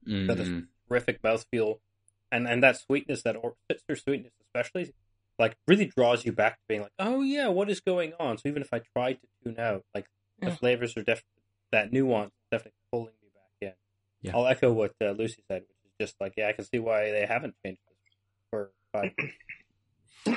That 0.06 0.38
is- 0.38 0.48
Mm. 0.48 0.68
terrific 0.88 1.22
mouthfeel, 1.22 1.78
and 2.30 2.46
and 2.46 2.62
that 2.62 2.76
sweetness, 2.76 3.22
that 3.22 3.36
or- 3.36 3.56
citrus 3.70 4.02
sweetness, 4.02 4.32
especially, 4.46 4.92
like 5.38 5.56
really 5.66 5.86
draws 5.86 6.24
you 6.26 6.32
back 6.32 6.56
to 6.58 6.64
being 6.68 6.82
like, 6.82 6.92
oh 6.98 7.22
yeah, 7.22 7.48
what 7.48 7.70
is 7.70 7.80
going 7.80 8.12
on? 8.20 8.36
So 8.38 8.48
even 8.48 8.60
if 8.62 8.72
I 8.72 8.80
tried 8.80 9.14
to 9.22 9.26
tune 9.42 9.58
out, 9.58 9.84
like 9.94 10.06
the 10.40 10.48
Yeah. 10.48 10.56
flavors 10.56 10.96
are 10.96 11.02
definitely 11.02 11.30
that 11.72 11.90
nuance 11.92 12.32
is 12.34 12.46
definitely 12.50 12.78
pulling 12.92 13.14
me 13.22 13.28
back 13.34 13.50
in. 13.62 13.74
Yeah. 14.20 14.36
I'll 14.36 14.46
echo 14.46 14.72
what 14.72 14.94
uh, 15.00 15.10
Lucy 15.12 15.42
said, 15.48 15.62
which 15.62 15.78
is 15.86 15.92
just 15.98 16.20
like, 16.20 16.34
yeah, 16.36 16.48
I 16.48 16.52
can 16.52 16.64
see 16.66 16.78
why 16.78 17.10
they 17.10 17.24
haven't 17.26 17.54
changed 17.64 17.80
this 17.88 18.14
for 18.50 18.70
five. 18.92 19.12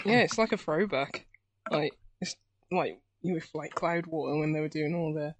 yeah, 0.05 0.19
it's 0.21 0.37
like 0.37 0.51
a 0.53 0.57
throwback. 0.57 1.25
Like 1.69 1.93
it's 2.21 2.35
like 2.71 3.01
you 3.21 3.33
with 3.33 3.49
like 3.53 3.75
Cloudwater 3.75 4.39
when 4.39 4.53
they 4.53 4.61
were 4.61 4.69
doing 4.69 4.95
all 4.95 5.13
the 5.13 5.35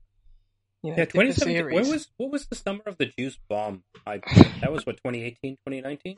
you 0.84 0.92
know 0.92 0.98
yeah, 0.98 1.06
different 1.06 1.12
twenty 1.12 1.32
seventeen. 1.34 1.76
When 1.76 1.90
was 1.90 2.08
what 2.18 2.32
was 2.32 2.46
the 2.48 2.56
summer 2.56 2.82
of 2.86 2.98
the 2.98 3.08
juice 3.18 3.38
bomb? 3.50 3.84
I 4.06 4.22
that 4.62 4.72
was 4.72 4.86
what 4.86 4.98
2018, 4.98 5.56
2019? 5.68 6.16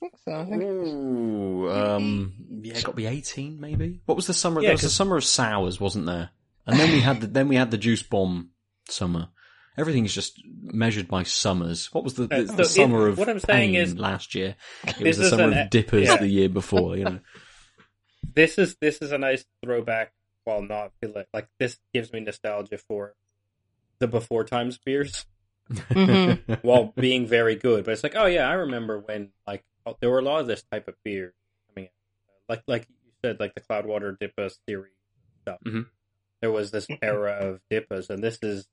I 0.00 0.06
think 0.06 0.14
so. 0.24 0.32
I 0.32 0.44
think 0.44 0.62
was- 0.62 0.88
Ooh, 0.92 1.70
um, 1.70 2.34
yeah, 2.62 2.74
got 2.74 2.82
to 2.82 2.92
be 2.92 3.06
eighteen, 3.06 3.60
maybe. 3.60 4.00
What 4.06 4.14
was 4.16 4.26
the 4.26 4.34
summer? 4.34 4.60
Yeah, 4.60 4.68
there 4.68 4.74
was 4.74 4.82
the 4.82 4.86
'cause- 4.86 4.94
summer 4.94 5.16
of 5.16 5.24
sours, 5.24 5.80
wasn't 5.80 6.06
there? 6.06 6.30
And 6.66 6.78
then 6.78 6.92
we 6.92 7.00
had 7.00 7.20
the 7.20 7.26
then 7.26 7.48
we 7.48 7.56
had 7.56 7.70
the 7.70 7.78
juice 7.78 8.02
bomb 8.02 8.50
summer. 8.88 9.28
Everything 9.76 10.04
is 10.04 10.12
just 10.14 10.40
measured 10.62 11.06
by 11.06 11.22
summers. 11.22 11.92
What 11.94 12.02
was 12.02 12.14
the, 12.14 12.26
the, 12.26 12.48
Uh, 12.48 12.56
the 12.56 12.64
summer 12.64 13.06
it- 13.06 13.10
of 13.12 13.18
what 13.18 13.28
I'm 13.28 13.38
saying 13.38 13.74
pain 13.74 13.80
is- 13.80 13.96
last 13.96 14.34
year? 14.34 14.56
It 14.86 15.00
was 15.00 15.18
the 15.18 15.28
summer 15.28 15.44
an- 15.52 15.58
of 15.58 15.70
dippers 15.70 16.06
yeah. 16.06 16.16
the 16.16 16.26
year 16.28 16.48
before. 16.48 16.96
You 16.96 17.04
know, 17.04 17.20
this 18.34 18.58
is 18.58 18.76
this 18.80 18.98
is 18.98 19.12
a 19.12 19.18
nice 19.18 19.44
throwback 19.64 20.12
while 20.44 20.62
not 20.62 20.92
feel 21.00 21.12
like 21.14 21.28
like 21.32 21.48
this 21.58 21.78
gives 21.94 22.12
me 22.12 22.20
nostalgia 22.20 22.78
for 22.78 23.14
the 24.00 24.06
before 24.08 24.44
times 24.44 24.78
beers 24.84 25.26
Mhm. 25.70 26.62
while 26.62 26.92
being 26.96 27.26
very 27.26 27.54
good 27.54 27.84
but 27.84 27.92
it's 27.92 28.02
like 28.02 28.16
oh 28.16 28.24
yeah 28.26 28.48
i 28.48 28.54
remember 28.54 28.98
when 29.00 29.30
like 29.46 29.64
oh, 29.84 29.96
there 30.00 30.08
were 30.10 30.20
a 30.20 30.22
lot 30.22 30.40
of 30.40 30.46
this 30.46 30.62
type 30.72 30.88
of 30.88 30.94
beer 31.04 31.34
coming 31.68 31.86
out 31.88 31.92
like 32.48 32.62
like 32.66 32.86
you 33.04 33.12
said 33.22 33.38
like 33.38 33.54
the 33.54 33.60
cloudwater 33.60 34.16
dippa 34.18 34.50
series 34.66 34.92
stuff 35.42 35.58
Mhm. 35.66 35.86
there 36.40 36.50
was 36.50 36.70
this 36.70 36.86
era 37.02 37.32
of 37.32 37.60
dippas 37.70 38.08
and 38.08 38.22
this 38.24 38.38
is 38.42 38.66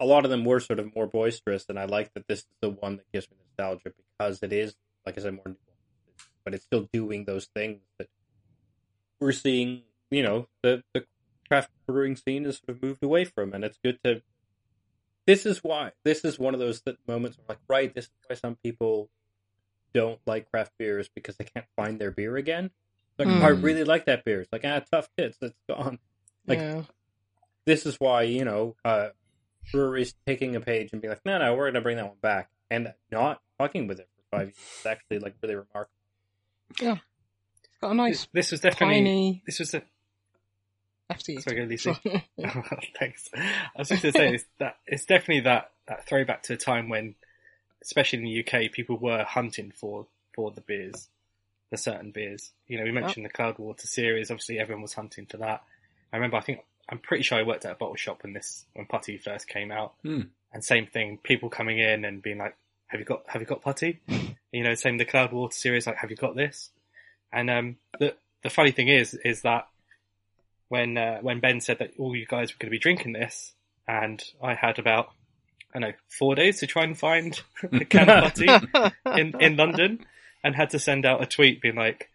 a 0.00 0.04
lot 0.06 0.24
of 0.24 0.30
them 0.30 0.44
were 0.44 0.60
sort 0.60 0.78
of 0.80 0.92
more 0.94 1.06
boisterous 1.06 1.66
and 1.68 1.78
i 1.78 1.84
like 1.84 2.12
that 2.14 2.26
this 2.26 2.40
is 2.40 2.46
the 2.60 2.70
one 2.70 2.96
that 2.96 3.06
gives 3.12 3.30
me 3.30 3.36
nostalgia 3.46 3.92
because 4.18 4.42
it 4.42 4.52
is 4.52 4.74
like 5.06 5.16
i 5.16 5.20
said 5.20 5.34
more 5.34 5.56
but 6.44 6.54
it's 6.54 6.64
still 6.64 6.88
doing 6.92 7.24
those 7.26 7.46
things 7.54 7.80
that 7.98 8.08
we're 9.18 9.32
seeing, 9.32 9.82
you 10.10 10.22
know, 10.22 10.46
the, 10.62 10.82
the 10.94 11.04
craft 11.48 11.70
brewing 11.86 12.16
scene 12.16 12.44
has 12.44 12.58
sort 12.58 12.76
of 12.76 12.82
moved 12.82 13.02
away 13.02 13.24
from, 13.24 13.52
and 13.52 13.64
it's 13.64 13.78
good 13.82 13.98
to. 14.04 14.22
This 15.26 15.44
is 15.44 15.58
why. 15.64 15.92
This 16.04 16.24
is 16.24 16.38
one 16.38 16.54
of 16.54 16.60
those 16.60 16.82
that 16.82 16.96
moments 17.08 17.36
where, 17.38 17.46
like, 17.48 17.58
right, 17.68 17.92
this 17.94 18.04
is 18.04 18.10
why 18.28 18.36
some 18.36 18.56
people 18.62 19.10
don't 19.92 20.20
like 20.26 20.50
craft 20.50 20.72
beers 20.78 21.08
because 21.14 21.36
they 21.36 21.44
can't 21.44 21.66
find 21.74 21.98
their 22.00 22.10
beer 22.12 22.36
again. 22.36 22.70
Like, 23.18 23.28
Hmm. 23.28 23.42
I 23.42 23.48
really 23.48 23.82
like 23.82 24.04
that 24.06 24.24
beer. 24.24 24.42
It's 24.42 24.52
like, 24.52 24.64
ah, 24.64 24.80
tough 24.92 25.08
tits, 25.16 25.38
it's 25.40 25.56
gone. 25.68 25.98
Like, 26.46 26.58
yeah. 26.60 26.82
This 27.64 27.86
is 27.86 27.98
why, 27.98 28.22
you 28.22 28.44
know, 28.44 28.76
uh, 28.84 29.08
breweries 29.72 30.14
taking 30.26 30.54
a 30.54 30.60
page 30.60 30.90
and 30.92 31.02
being 31.02 31.10
like, 31.10 31.24
no, 31.24 31.38
no, 31.38 31.54
we're 31.54 31.64
going 31.64 31.74
to 31.74 31.80
bring 31.80 31.96
that 31.96 32.06
one 32.06 32.18
back, 32.20 32.50
and 32.70 32.92
not 33.10 33.40
fucking 33.58 33.88
with 33.88 33.98
it 33.98 34.08
for 34.14 34.36
five 34.38 34.46
years. 34.48 34.56
It's 34.76 34.86
actually, 34.86 35.18
like, 35.18 35.34
really 35.42 35.56
remarkable. 35.56 35.90
Yeah, 36.80 36.98
it's 37.64 37.78
got 37.80 37.90
a 37.90 37.94
nice 37.94 38.26
This, 38.26 38.28
this 38.32 38.50
was 38.52 38.60
definitely. 38.60 38.96
tiny 38.96 39.42
This 39.46 39.58
was 39.58 39.74
a. 39.74 39.82
after 41.10 41.32
you. 41.32 41.40
Sorry, 41.40 41.56
go, 41.56 41.62
Lucy. 41.64 41.92
Thanks. 42.98 43.28
I 43.34 43.60
was 43.78 43.88
just 43.88 44.02
going 44.02 44.12
to 44.12 44.18
say 44.18 44.34
it's 44.34 44.44
that 44.58 44.76
it's 44.86 45.04
definitely 45.04 45.40
that, 45.40 45.70
that 45.88 46.06
throwback 46.06 46.42
to 46.44 46.54
a 46.54 46.56
time 46.56 46.88
when, 46.88 47.14
especially 47.82 48.20
in 48.20 48.24
the 48.24 48.40
UK, 48.40 48.72
people 48.72 48.96
were 48.96 49.24
hunting 49.24 49.72
for 49.74 50.06
for 50.34 50.50
the 50.50 50.60
beers, 50.60 51.08
the 51.70 51.76
certain 51.78 52.10
beers. 52.10 52.52
You 52.66 52.78
know, 52.78 52.84
we 52.84 52.92
mentioned 52.92 53.24
the 53.24 53.30
Cloudwater 53.30 53.86
series. 53.86 54.30
Obviously, 54.30 54.58
everyone 54.58 54.82
was 54.82 54.94
hunting 54.94 55.26
for 55.26 55.38
that. 55.38 55.62
I 56.12 56.16
remember. 56.16 56.36
I 56.36 56.40
think 56.40 56.60
I'm 56.88 56.98
pretty 56.98 57.22
sure 57.24 57.38
I 57.38 57.42
worked 57.42 57.64
at 57.64 57.72
a 57.72 57.76
bottle 57.76 57.96
shop 57.96 58.22
when 58.22 58.32
this 58.32 58.64
when 58.74 58.86
Putty 58.86 59.18
first 59.18 59.48
came 59.48 59.70
out, 59.72 59.94
Hmm. 60.02 60.22
and 60.52 60.64
same 60.64 60.86
thing, 60.86 61.18
people 61.22 61.48
coming 61.50 61.78
in 61.78 62.04
and 62.04 62.22
being 62.22 62.38
like, 62.38 62.56
"Have 62.88 63.00
you 63.00 63.06
got 63.06 63.22
Have 63.28 63.40
you 63.42 63.46
got 63.46 63.62
putty?" 63.62 64.00
you 64.52 64.62
know, 64.62 64.74
same 64.74 64.98
the 64.98 65.04
Cloudwater 65.04 65.52
series, 65.52 65.86
like, 65.86 65.96
"Have 65.96 66.10
you 66.10 66.16
got 66.16 66.36
this?" 66.36 66.70
And 67.32 67.50
um, 67.50 67.76
the 67.98 68.14
the 68.42 68.50
funny 68.50 68.70
thing 68.70 68.88
is, 68.88 69.14
is 69.14 69.42
that 69.42 69.66
when 70.68 70.96
uh, 70.98 71.18
when 71.20 71.40
Ben 71.40 71.60
said 71.60 71.78
that 71.78 71.92
all 71.98 72.14
you 72.16 72.26
guys 72.26 72.50
were 72.52 72.56
going 72.58 72.68
to 72.68 72.74
be 72.74 72.78
drinking 72.78 73.12
this, 73.12 73.52
and 73.86 74.22
I 74.42 74.54
had 74.54 74.78
about 74.78 75.10
I 75.74 75.78
don't 75.80 75.90
know 75.90 75.96
four 76.18 76.34
days 76.34 76.60
to 76.60 76.66
try 76.66 76.84
and 76.84 76.96
find 76.98 77.40
a 77.72 77.84
can 77.84 78.08
of 78.08 78.24
putty 78.34 78.48
in 79.20 79.40
in 79.40 79.56
London, 79.56 80.04
and 80.42 80.54
had 80.54 80.70
to 80.70 80.78
send 80.78 81.04
out 81.06 81.22
a 81.22 81.26
tweet 81.26 81.60
being 81.62 81.76
like, 81.76 82.08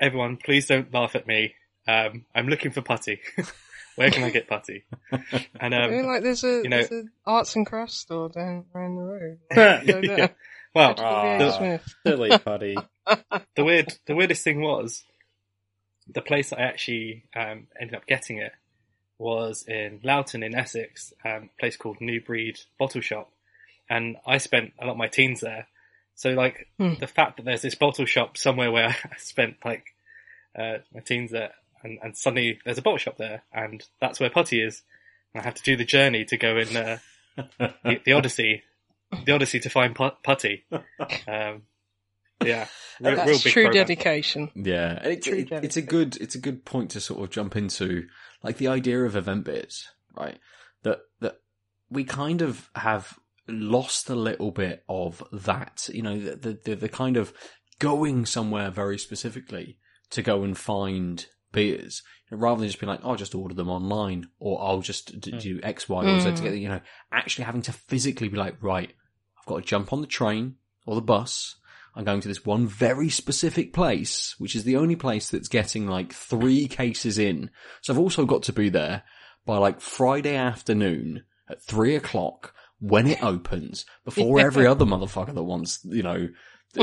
"Everyone, 0.00 0.36
please 0.36 0.66
don't 0.66 0.92
laugh 0.92 1.14
at 1.14 1.26
me. 1.26 1.54
Um, 1.86 2.24
I'm 2.34 2.48
looking 2.48 2.70
for 2.70 2.82
putty. 2.82 3.20
Where 3.96 4.10
can 4.10 4.22
I 4.24 4.30
get 4.30 4.46
putty?" 4.48 4.84
And 5.60 5.74
I 5.74 5.88
mean, 5.88 6.00
um, 6.00 6.06
like 6.06 6.22
there's 6.22 6.44
a 6.44 6.60
you 6.62 6.68
know- 6.68 6.76
there's 6.78 6.90
an 6.90 7.10
arts 7.26 7.56
and 7.56 7.66
crafts 7.66 7.96
store 7.96 8.28
down 8.28 8.64
around 8.74 8.96
the 8.96 9.02
road. 9.02 9.38
Like, 9.56 9.86
go 9.86 10.00
there. 10.00 10.18
yeah. 10.18 10.28
well, 10.74 10.94
Julia 10.94 11.46
Aw. 11.46 11.58
Smith. 11.58 11.94
Silly 12.06 12.38
putty. 12.38 12.76
the 13.56 13.64
weird 13.64 13.92
the 14.06 14.14
weirdest 14.14 14.44
thing 14.44 14.60
was 14.60 15.02
the 16.12 16.22
place 16.22 16.52
I 16.52 16.60
actually 16.62 17.24
um, 17.36 17.66
ended 17.80 17.94
up 17.96 18.06
getting 18.06 18.38
it 18.38 18.52
was 19.18 19.64
in 19.66 20.00
Loughton 20.04 20.42
in 20.42 20.54
Essex, 20.54 21.12
um, 21.24 21.50
a 21.56 21.60
place 21.60 21.76
called 21.76 22.00
New 22.00 22.20
Breed 22.20 22.58
Bottle 22.78 23.00
Shop, 23.00 23.30
and 23.90 24.16
I 24.26 24.38
spent 24.38 24.72
a 24.80 24.84
lot 24.86 24.92
of 24.92 24.98
my 24.98 25.08
teens 25.08 25.40
there. 25.40 25.66
So 26.14 26.30
like 26.30 26.68
Hmm. 26.78 26.94
the 27.00 27.06
fact 27.06 27.36
that 27.36 27.44
there's 27.44 27.62
this 27.62 27.74
bottle 27.76 28.04
shop 28.06 28.36
somewhere 28.36 28.70
where 28.72 28.88
I 29.04 29.16
spent 29.18 29.56
like 29.64 29.84
uh, 30.58 30.78
my 30.92 31.00
teens 31.00 31.30
there, 31.30 31.52
and, 31.82 31.98
and 32.02 32.16
suddenly 32.16 32.58
there's 32.64 32.78
a 32.78 32.82
bottle 32.82 32.98
shop 32.98 33.16
there, 33.18 33.42
and 33.52 33.84
that's 34.00 34.18
where 34.20 34.30
Putty 34.30 34.62
is. 34.62 34.82
And 35.34 35.42
I 35.42 35.44
have 35.44 35.54
to 35.54 35.62
do 35.62 35.76
the 35.76 35.84
journey 35.84 36.24
to 36.26 36.36
go 36.36 36.56
in 36.56 36.76
uh, 36.76 36.98
the, 37.58 38.00
the 38.04 38.12
Odyssey, 38.12 38.62
the 39.24 39.32
Odyssey 39.32 39.60
to 39.60 39.68
find 39.70 39.94
Putty. 39.94 40.64
Um, 41.28 41.62
yeah, 42.44 42.66
real, 43.00 43.16
That's 43.16 43.28
real 43.28 43.38
big 43.38 43.52
true 43.52 43.62
program. 43.64 43.72
dedication. 43.86 44.50
Yeah, 44.54 44.98
and 45.02 45.12
it's 45.12 45.26
True 45.26 45.38
it, 45.38 45.52
it's 45.52 45.76
a 45.76 45.82
good 45.82 46.16
it's 46.16 46.34
a 46.34 46.40
good 46.40 46.64
point 46.64 46.90
to 46.92 47.00
sort 47.00 47.22
of 47.22 47.30
jump 47.30 47.56
into, 47.56 48.06
like 48.42 48.56
the 48.58 48.68
idea 48.68 49.02
of 49.04 49.16
event 49.16 49.44
bits, 49.44 49.88
right? 50.16 50.38
That 50.82 51.00
that 51.20 51.40
we 51.90 52.04
kind 52.04 52.42
of 52.42 52.70
have 52.74 53.18
lost 53.48 54.10
a 54.10 54.14
little 54.14 54.50
bit 54.50 54.84
of 54.88 55.22
that, 55.32 55.88
you 55.92 56.02
know, 56.02 56.18
the 56.18 56.36
the, 56.36 56.58
the, 56.64 56.74
the 56.76 56.88
kind 56.88 57.16
of 57.16 57.32
going 57.78 58.26
somewhere 58.26 58.70
very 58.70 58.98
specifically 58.98 59.78
to 60.10 60.22
go 60.22 60.42
and 60.42 60.56
find 60.58 61.26
beers, 61.52 62.02
rather 62.30 62.60
than 62.60 62.68
just 62.68 62.80
being 62.80 62.88
like, 62.90 63.00
"Oh, 63.02 63.10
I'll 63.10 63.16
just 63.16 63.34
order 63.34 63.54
them 63.54 63.70
online, 63.70 64.28
or 64.38 64.60
I'll 64.60 64.80
just 64.82 65.18
d- 65.20 65.32
Mm. 65.32 65.40
do 65.40 65.60
X, 65.62 65.88
Y, 65.88 66.04
or 66.04 66.18
Z 66.18 66.30
Mm. 66.30 66.36
together. 66.36 66.56
You 66.56 66.68
know, 66.68 66.80
actually 67.12 67.44
having 67.44 67.62
to 67.62 67.72
physically 67.72 68.28
be 68.28 68.36
like, 68.36 68.62
right, 68.62 68.90
I've 69.38 69.46
got 69.46 69.56
to 69.56 69.62
jump 69.64 69.92
on 69.92 70.00
the 70.02 70.06
train 70.06 70.56
or 70.86 70.94
the 70.94 71.00
bus. 71.02 71.56
I'm 71.98 72.04
going 72.04 72.20
to 72.20 72.28
this 72.28 72.46
one 72.46 72.68
very 72.68 73.08
specific 73.10 73.72
place, 73.72 74.36
which 74.38 74.54
is 74.54 74.62
the 74.62 74.76
only 74.76 74.94
place 74.94 75.30
that's 75.30 75.48
getting 75.48 75.88
like 75.88 76.12
three 76.12 76.68
cases 76.68 77.18
in. 77.18 77.50
So 77.82 77.92
I've 77.92 77.98
also 77.98 78.24
got 78.24 78.44
to 78.44 78.52
be 78.52 78.68
there 78.68 79.02
by 79.44 79.58
like 79.58 79.80
Friday 79.80 80.36
afternoon 80.36 81.24
at 81.50 81.60
three 81.60 81.96
o'clock 81.96 82.54
when 82.78 83.08
it 83.08 83.20
opens 83.20 83.84
before 84.04 84.38
every 84.38 84.64
other 84.64 84.84
motherfucker 84.84 85.34
that 85.34 85.42
wants, 85.42 85.80
you 85.84 86.04
know, 86.04 86.28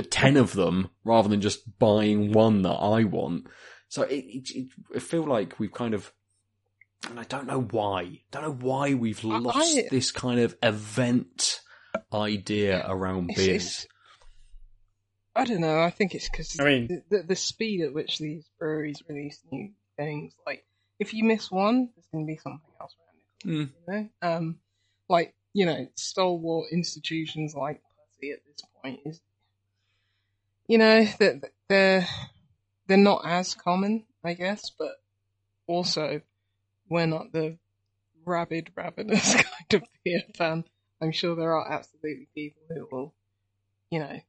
10 0.10 0.36
of 0.36 0.51
them 0.51 0.89
rather 1.05 1.29
than 1.29 1.39
just 1.39 1.79
buying 1.79 2.34
one 2.34 2.63
that 2.63 2.72
I 2.74 3.05
want. 3.05 3.48
So 3.88 4.01
it, 4.01 4.25
it, 4.25 4.50
it 4.53 4.67
I 4.98 5.00
feel 5.00 5.24
like 5.24 5.57
we've 5.60 5.72
kind 5.72 5.93
of, 5.93 6.12
and 7.10 7.17
I 7.17 7.24
don't 7.24 7.48
know 7.48 7.62
why, 7.62 8.19
don't 8.31 8.43
know 8.43 8.67
why 8.67 8.95
we've 8.95 9.24
I- 9.25 9.38
lost 9.38 9.77
I- 9.77 9.88
this 9.89 10.12
kind 10.12 10.41
of 10.41 10.57
event 10.62 11.62
idea 12.12 12.84
around 12.86 13.29
It's- 13.31 13.38
beers. 13.45 13.63
it's- 13.65 13.88
I 15.36 15.44
don't 15.44 15.62
know. 15.62 15.80
I 15.82 15.89
think 15.89 16.15
it's 16.15 16.30
because 16.30 16.60
I 16.60 16.63
mean- 16.63 16.88
the, 16.88 17.18
the, 17.18 17.24
the 17.24 17.36
speed 17.36 17.82
at 17.82 17.94
which 17.94 18.20
these 18.20 18.50
breweries 18.58 19.04
release 19.08 19.42
new 19.51 19.72
things. 19.98 20.34
Like, 20.46 20.65
if 21.00 21.13
you 21.13 21.24
miss 21.24 21.51
one, 21.51 21.89
there's 21.96 22.08
going 22.12 22.25
to 22.25 22.27
be 22.27 22.38
something 22.38 22.62
else 22.80 22.96
around 23.00 23.58
it. 23.58 23.68
Mm. 23.68 23.72
You 23.88 23.94
know, 23.94 24.10
um, 24.22 24.60
like 25.10 25.34
you 25.54 25.65
know, 25.65 25.88
stalwart 25.96 26.68
institutions 26.72 27.56
like 27.56 27.82
Putty 28.15 28.32
at 28.32 28.39
this 28.46 28.62
point 28.82 29.00
is, 29.06 29.22
you 30.68 30.77
know, 30.77 31.06
that 31.20 31.51
they're 31.70 32.08
they're 32.88 32.98
not 32.98 33.25
as 33.25 33.56
common, 33.56 34.04
I 34.24 34.34
guess, 34.34 34.70
but 34.70 34.92
also 35.68 36.22
we're 36.89 37.06
not 37.06 37.32
the 37.32 37.58
rabid, 38.25 38.72
ravenous 38.75 39.34
kind 39.70 39.74
of 39.74 39.84
beer 40.04 40.24
fan. 40.36 40.65
I'm 41.01 41.12
sure 41.12 41.36
there 41.36 41.56
are 41.56 41.72
absolutely 41.72 42.27
people 42.36 42.62
who 42.70 42.88
will, 42.92 43.13
you 43.89 44.00
know, 44.00 44.20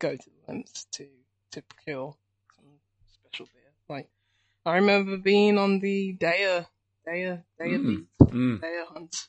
go 0.00 0.16
to 0.16 0.30
the 0.30 0.52
lengths 0.52 0.86
to 0.92 1.06
to 1.52 1.62
procure 1.62 2.16
some 2.56 2.64
special 3.06 3.46
beer. 3.46 3.72
Like 3.88 4.08
I 4.66 4.76
remember 4.76 5.16
being 5.16 5.58
on 5.58 5.78
the 5.78 6.16
Deya 6.16 6.66
Deya 7.06 7.44
Deya 7.60 7.78
Mm. 7.78 7.86
beat 7.86 8.06
Mm. 8.32 8.60
Deya 8.60 8.86
hunt 8.86 9.28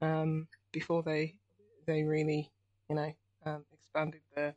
um, 0.00 0.48
before 0.72 1.02
they 1.02 1.36
they 1.86 2.02
really 2.02 2.50
you 2.88 2.96
know 2.96 3.12
um, 3.46 3.64
expanded 3.72 4.20
their 4.34 4.54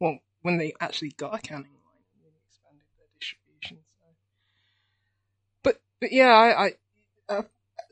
well 0.00 0.18
when 0.42 0.58
they 0.58 0.72
actually 0.80 1.10
got 1.10 1.34
a 1.34 1.38
canning 1.38 1.72
line 1.72 2.02
and 2.12 2.22
really 2.22 2.40
expanded 2.48 2.86
their 2.96 3.06
distribution. 3.18 3.78
So, 4.00 4.06
but 5.62 5.80
but 6.00 6.12
yeah, 6.12 6.32
I, 6.32 6.66
I 6.66 6.72
uh, 7.28 7.42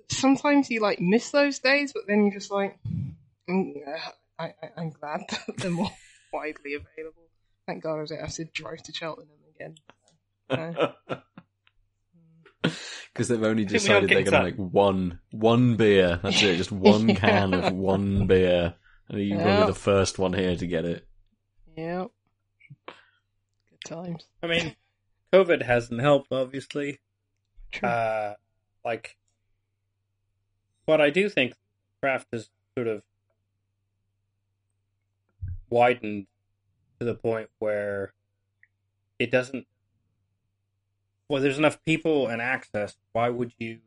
sometimes 0.09 0.71
you 0.71 0.81
like 0.81 1.01
miss 1.01 1.31
those 1.31 1.59
days, 1.59 1.93
but 1.93 2.07
then 2.07 2.25
you're 2.25 2.35
just 2.35 2.51
like, 2.51 2.79
mm, 3.49 3.75
uh, 3.87 4.11
I, 4.39 4.45
I 4.63 4.69
I'm 4.77 4.91
glad 4.91 5.23
that 5.31 5.57
they're 5.59 5.71
more 5.71 5.91
widely 6.35 6.75
available. 6.75 7.23
Thank 7.67 7.83
God 7.83 8.01
I 8.01 8.05
don't 8.05 8.21
have 8.21 8.33
to 8.35 8.45
drive 8.45 8.83
to 8.83 8.93
Cheltenham 8.93 9.29
again. 9.55 9.77
Uh, 10.51 10.93
Because 12.63 13.29
they've 13.29 13.43
only 13.43 13.65
think 13.67 13.71
we 13.73 13.77
are 13.77 14.01
decided 14.01 14.11
they're 14.11 14.31
going 14.31 14.53
to 14.55 14.63
make 14.63 14.73
one 14.73 15.21
one 15.31 15.77
beer. 15.77 16.21
That's 16.23 16.43
it, 16.43 16.57
just 16.57 16.71
one 16.93 17.15
can 17.15 17.55
of 17.55 17.73
one 17.73 18.27
beer. 18.27 18.75
And 19.09 19.21
you're 19.23 19.39
going 19.39 19.61
to 19.61 19.67
be 19.67 19.73
the 19.73 19.79
first 19.79 20.19
one 20.19 20.35
here 20.35 20.55
to 20.55 20.67
get 20.67 20.85
it. 20.85 21.07
yeah, 21.77 22.05
good 22.87 23.85
times. 23.87 24.27
I 24.43 24.47
mean, 24.49 24.77
COVID 25.33 25.63
hasn't 25.63 26.01
helped, 26.03 26.31
obviously. 26.31 27.01
True. 27.73 27.89
Uh, 27.89 28.35
like, 28.85 29.17
but 30.87 31.01
I 31.01 31.09
do 31.09 31.31
think 31.31 31.55
craft 32.03 32.29
has 32.33 32.51
sort 32.77 32.87
of 32.89 33.03
widened 35.75 36.27
to 37.01 37.05
the 37.05 37.15
point 37.15 37.51
where 37.59 38.15
it 39.19 39.31
doesn't. 39.31 39.67
Well, 41.29 41.43
there's 41.43 41.59
enough 41.59 41.85
people 41.85 42.29
and 42.29 42.41
access. 42.41 42.97
Why 43.13 43.29
would 43.29 43.53
you 43.59 43.81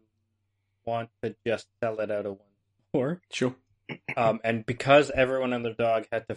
want 0.86 1.10
to 1.24 1.36
just 1.46 1.68
sell 1.82 2.00
it 2.00 2.12
out 2.12 2.26
of 2.26 2.34
one 2.34 2.90
store? 2.90 3.22
Sure. 3.32 3.56
Um, 4.18 4.42
and 4.44 4.66
because 4.66 5.12
everyone 5.12 5.54
and 5.54 5.64
their 5.64 5.74
dog 5.74 6.08
had 6.12 6.28
to 6.28 6.36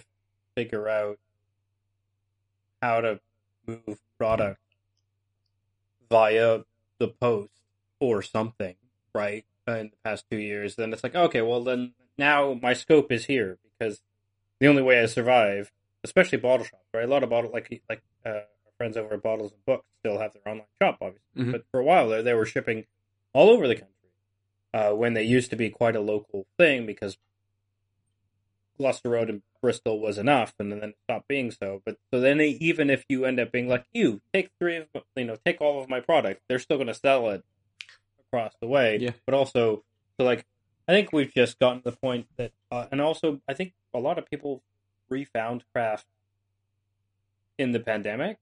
figure 0.54 0.88
out 0.88 1.18
how 2.80 3.00
to 3.00 3.18
move 3.66 3.98
product 4.18 4.60
via 6.08 6.60
the 6.98 7.08
post 7.08 7.50
or 7.98 8.22
something, 8.22 8.76
right? 9.12 9.44
In 9.66 9.90
the 9.90 9.96
past 10.04 10.26
two 10.30 10.36
years, 10.36 10.76
then 10.76 10.92
it's 10.92 11.02
like, 11.02 11.16
okay, 11.16 11.42
well, 11.42 11.64
then 11.64 11.94
now 12.18 12.56
my 12.62 12.72
scope 12.72 13.10
is 13.10 13.24
here 13.24 13.58
because 13.64 14.02
the 14.60 14.68
only 14.68 14.82
way 14.82 15.00
I 15.00 15.06
survive, 15.06 15.72
especially 16.04 16.38
bottle 16.38 16.64
shops, 16.66 16.84
right? 16.94 17.04
A 17.04 17.08
lot 17.08 17.22
of 17.22 17.30
bottle, 17.30 17.50
like 17.52 17.82
like 17.88 18.02
uh, 18.24 18.28
our 18.28 18.42
friends 18.78 18.96
over 18.96 19.14
at 19.14 19.22
Bottles 19.22 19.52
and 19.52 19.64
Books, 19.64 19.86
still 20.00 20.18
have 20.18 20.32
their 20.32 20.46
online 20.46 20.66
shop, 20.80 20.98
obviously, 21.00 21.20
Mhm. 21.36 21.52
but 21.52 21.64
for 21.70 21.80
a 21.80 21.84
while 21.84 22.08
there, 22.08 22.22
they 22.22 22.34
were 22.34 22.46
shipping 22.46 22.86
all 23.32 23.50
over 23.50 23.66
the 23.68 23.74
country 23.74 23.94
uh, 24.72 24.92
when 24.92 25.14
they 25.14 25.22
used 25.24 25.50
to 25.50 25.56
be 25.56 25.68
quite 25.70 25.96
a 25.96 26.00
local 26.00 26.46
thing 26.58 26.86
because 26.86 27.18
Gloucester 28.78 29.10
Road 29.10 29.28
and 29.28 29.42
Bristol 29.60 30.00
was 30.00 30.16
enough, 30.16 30.54
and 30.58 30.72
then 30.72 30.82
it 30.82 30.96
stopped 31.04 31.28
being 31.28 31.50
so. 31.50 31.82
But 31.84 31.98
so 32.10 32.18
then, 32.20 32.38
they, 32.38 32.48
even 32.60 32.88
if 32.88 33.04
you 33.10 33.26
end 33.26 33.38
up 33.38 33.52
being 33.52 33.68
like, 33.68 33.84
you 33.92 34.22
take 34.32 34.50
three 34.58 34.76
of, 34.76 34.86
you 35.16 35.24
know, 35.24 35.36
take 35.44 35.60
all 35.60 35.82
of 35.82 35.88
my 35.90 36.00
product, 36.00 36.42
they're 36.48 36.58
still 36.58 36.78
going 36.78 36.86
to 36.86 36.94
sell 36.94 37.28
it 37.28 37.44
across 38.26 38.54
the 38.60 38.66
way. 38.66 38.96
Yeah. 38.98 39.10
But 39.26 39.34
also, 39.34 39.84
so 40.16 40.24
like, 40.24 40.46
I 40.88 40.92
think 40.92 41.12
we've 41.12 41.32
just 41.34 41.58
gotten 41.58 41.82
to 41.82 41.90
the 41.90 41.96
point 41.96 42.26
that, 42.38 42.52
uh, 42.72 42.86
and 42.90 43.02
also, 43.02 43.42
I 43.46 43.52
think 43.52 43.74
a 43.92 43.98
lot 43.98 44.18
of 44.18 44.30
people 44.30 44.62
refound 45.08 45.64
craft 45.72 46.06
in 47.58 47.72
the 47.72 47.80
pandemic. 47.80 48.38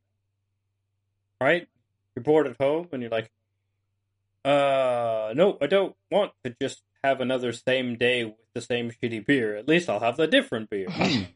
Right? 1.40 1.68
You're 2.14 2.22
bored 2.22 2.46
at 2.46 2.56
home, 2.60 2.88
and 2.92 3.02
you're 3.02 3.10
like, 3.10 3.30
uh, 4.44 5.32
no, 5.34 5.58
I 5.60 5.66
don't 5.66 5.94
want 6.10 6.32
to 6.44 6.54
just 6.60 6.82
have 7.04 7.20
another 7.20 7.52
same 7.52 7.96
day 7.96 8.24
with 8.24 8.34
the 8.54 8.60
same 8.60 8.90
shitty 8.90 9.24
beer. 9.24 9.56
At 9.56 9.68
least 9.68 9.88
I'll 9.88 10.00
have 10.00 10.16
the 10.16 10.26
different 10.26 10.70
beer. 10.70 10.88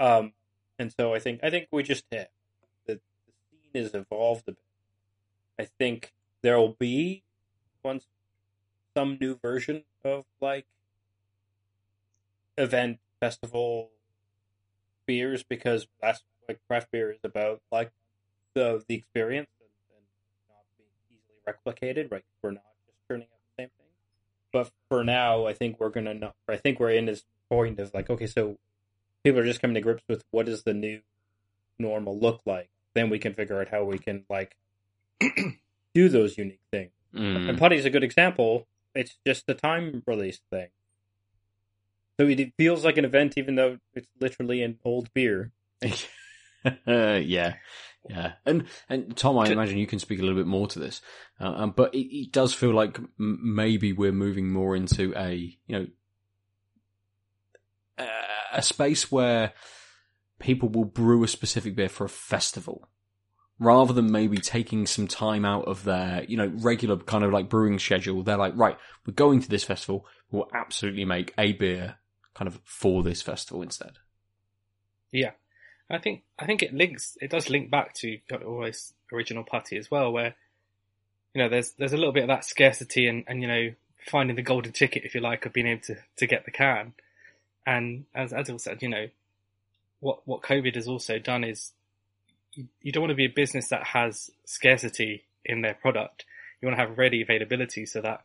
um, 0.00 0.32
and 0.78 0.92
so 0.98 1.14
I 1.14 1.18
think 1.18 1.40
I 1.42 1.50
think 1.50 1.68
we 1.70 1.82
just 1.82 2.04
have 2.12 2.28
the, 2.86 2.94
the 2.94 3.00
scene 3.72 3.82
has 3.82 3.94
evolved 3.94 4.48
a 4.48 4.52
bit. 4.52 4.64
I 5.58 5.64
think 5.78 6.12
there 6.42 6.58
will 6.58 6.76
be 6.78 7.22
once 7.82 8.06
some 8.96 9.18
new 9.20 9.36
version 9.36 9.84
of 10.04 10.24
like 10.40 10.66
event 12.60 12.98
festival 13.20 13.90
beers 15.06 15.42
because 15.42 15.88
that's 16.00 16.22
what 16.46 16.58
craft 16.68 16.90
beer 16.92 17.10
is 17.10 17.18
about, 17.24 17.60
like 17.72 17.90
the 18.54 18.82
the 18.88 18.94
experience 18.94 19.48
and, 19.60 19.68
and 19.96 20.04
not 20.48 20.64
being 20.76 20.90
easily 21.10 21.40
replicated. 21.46 22.12
Right, 22.12 22.24
we're 22.42 22.52
not 22.52 22.62
just 22.86 22.98
turning 23.08 23.26
out 23.26 23.38
the 23.56 23.62
same 23.62 23.70
thing. 23.76 23.86
But 24.52 24.70
for 24.88 25.04
now, 25.04 25.46
I 25.46 25.54
think 25.54 25.80
we're 25.80 25.90
gonna 25.90 26.14
know. 26.14 26.32
I 26.48 26.56
think 26.56 26.78
we're 26.78 26.90
in 26.90 27.06
this 27.06 27.24
point 27.48 27.78
of 27.78 27.92
like, 27.94 28.10
okay, 28.10 28.26
so 28.26 28.58
people 29.24 29.40
are 29.40 29.44
just 29.44 29.60
coming 29.60 29.74
to 29.74 29.80
grips 29.80 30.04
with 30.08 30.24
what 30.30 30.46
does 30.46 30.62
the 30.62 30.74
new 30.74 31.00
normal 31.78 32.18
look 32.18 32.40
like. 32.46 32.68
Then 32.94 33.10
we 33.10 33.18
can 33.18 33.34
figure 33.34 33.60
out 33.60 33.68
how 33.68 33.84
we 33.84 33.98
can 33.98 34.24
like 34.28 34.56
do 35.94 36.08
those 36.08 36.36
unique 36.38 36.60
things. 36.70 36.92
Mm. 37.14 37.48
And 37.48 37.58
Putty's 37.58 37.84
a 37.84 37.90
good 37.90 38.04
example. 38.04 38.66
It's 38.94 39.18
just 39.26 39.46
the 39.46 39.54
time 39.54 40.02
release 40.06 40.40
thing. 40.50 40.68
So 42.20 42.28
it 42.28 42.52
feels 42.58 42.84
like 42.84 42.98
an 42.98 43.06
event, 43.06 43.38
even 43.38 43.54
though 43.54 43.78
it's 43.94 44.10
literally 44.20 44.62
an 44.62 44.78
old 44.84 45.10
beer. 45.14 45.52
yeah, 46.86 47.54
yeah, 48.10 48.32
and 48.44 48.66
and 48.90 49.16
Tom, 49.16 49.38
I 49.38 49.46
imagine 49.46 49.78
you 49.78 49.86
can 49.86 50.00
speak 50.00 50.18
a 50.18 50.22
little 50.22 50.36
bit 50.36 50.46
more 50.46 50.66
to 50.66 50.78
this, 50.78 51.00
uh, 51.40 51.46
um, 51.46 51.72
but 51.74 51.94
it, 51.94 52.14
it 52.14 52.30
does 52.30 52.52
feel 52.52 52.74
like 52.74 52.98
m- 52.98 53.40
maybe 53.42 53.94
we're 53.94 54.12
moving 54.12 54.52
more 54.52 54.76
into 54.76 55.14
a 55.16 55.56
you 55.66 55.78
know 55.78 55.86
a, 57.96 58.08
a 58.52 58.60
space 58.60 59.10
where 59.10 59.54
people 60.38 60.68
will 60.68 60.84
brew 60.84 61.24
a 61.24 61.28
specific 61.28 61.74
beer 61.74 61.88
for 61.88 62.04
a 62.04 62.10
festival. 62.10 62.86
Rather 63.58 63.94
than 63.94 64.12
maybe 64.12 64.36
taking 64.36 64.86
some 64.86 65.06
time 65.06 65.46
out 65.46 65.66
of 65.66 65.84
their, 65.84 66.24
you 66.24 66.36
know, 66.36 66.52
regular 66.56 66.98
kind 66.98 67.24
of 67.24 67.32
like 67.32 67.48
brewing 67.48 67.78
schedule, 67.78 68.22
they're 68.22 68.38
like, 68.38 68.56
right, 68.56 68.76
we're 69.06 69.12
going 69.14 69.40
to 69.40 69.48
this 69.48 69.64
festival. 69.64 70.06
We'll 70.30 70.48
absolutely 70.54 71.04
make 71.04 71.34
a 71.36 71.52
beer 71.52 71.96
kind 72.34 72.48
of 72.48 72.60
for 72.64 73.02
this 73.02 73.22
festival 73.22 73.62
instead. 73.62 73.98
Yeah, 75.12 75.32
I 75.90 75.98
think 75.98 76.22
I 76.38 76.46
think 76.46 76.62
it 76.62 76.74
links. 76.74 77.16
It 77.20 77.30
does 77.30 77.50
link 77.50 77.70
back 77.70 77.94
to 77.94 78.18
always 78.44 78.92
original 79.12 79.44
putty 79.44 79.76
as 79.76 79.90
well, 79.90 80.12
where 80.12 80.34
you 81.34 81.42
know 81.42 81.48
there's 81.48 81.72
there's 81.72 81.92
a 81.92 81.96
little 81.96 82.12
bit 82.12 82.24
of 82.24 82.28
that 82.28 82.44
scarcity 82.44 83.06
and 83.06 83.24
and 83.26 83.42
you 83.42 83.48
know 83.48 83.74
finding 84.06 84.36
the 84.36 84.42
golden 84.42 84.72
ticket, 84.72 85.04
if 85.04 85.14
you 85.14 85.20
like, 85.20 85.44
of 85.46 85.52
being 85.52 85.66
able 85.66 85.82
to 85.82 85.96
to 86.16 86.26
get 86.26 86.44
the 86.44 86.50
can. 86.50 86.94
And 87.66 88.06
as 88.14 88.32
Adil 88.32 88.60
said, 88.60 88.82
you 88.82 88.88
know 88.88 89.08
what 90.00 90.26
what 90.26 90.42
COVID 90.42 90.74
has 90.74 90.88
also 90.88 91.18
done 91.18 91.44
is 91.44 91.72
you, 92.54 92.66
you 92.82 92.92
don't 92.92 93.02
want 93.02 93.10
to 93.10 93.16
be 93.16 93.26
a 93.26 93.30
business 93.30 93.68
that 93.68 93.84
has 93.84 94.30
scarcity 94.44 95.24
in 95.44 95.60
their 95.60 95.74
product. 95.74 96.24
You 96.60 96.68
want 96.68 96.78
to 96.78 96.86
have 96.86 96.98
ready 96.98 97.22
availability 97.22 97.86
so 97.86 98.00
that 98.00 98.24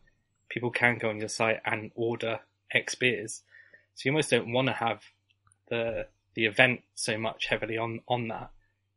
people 0.50 0.72
can 0.72 0.98
go 0.98 1.10
on 1.10 1.20
your 1.20 1.30
site 1.30 1.62
and 1.66 1.92
order 1.96 2.40
X 2.72 2.96
beers. 2.96 3.42
So 3.96 4.04
you 4.06 4.12
almost 4.12 4.30
don't 4.30 4.52
want 4.52 4.68
to 4.68 4.74
have 4.74 5.02
the 5.70 6.08
the 6.36 6.46
event 6.46 6.82
so 6.96 7.18
much 7.18 7.48
heavily 7.48 7.78
on 7.78 8.02
on 8.08 8.28
that 8.28 8.52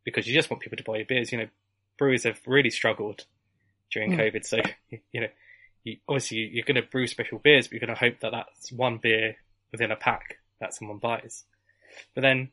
because 0.04 0.26
you 0.26 0.34
just 0.34 0.50
want 0.50 0.62
people 0.62 0.76
to 0.76 0.84
buy 0.84 0.96
your 0.96 1.06
beers. 1.06 1.32
You 1.32 1.38
know, 1.38 1.48
brewers 1.96 2.24
have 2.24 2.40
really 2.46 2.70
struggled 2.70 3.24
during 3.92 4.12
Mm. 4.12 4.18
COVID, 4.18 4.44
so 4.44 4.58
you 5.12 5.20
know, 5.20 5.28
you, 5.84 5.96
obviously 6.08 6.38
you're 6.52 6.64
going 6.64 6.82
to 6.82 6.88
brew 6.88 7.06
special 7.06 7.38
beers, 7.38 7.66
but 7.66 7.72
you're 7.72 7.86
going 7.86 7.94
to 7.96 8.00
hope 8.00 8.20
that 8.20 8.32
that's 8.32 8.72
one 8.72 8.98
beer 8.98 9.36
within 9.72 9.90
a 9.90 9.96
pack 9.96 10.38
that 10.60 10.74
someone 10.74 10.98
buys. 10.98 11.44
But 12.14 12.22
then, 12.22 12.50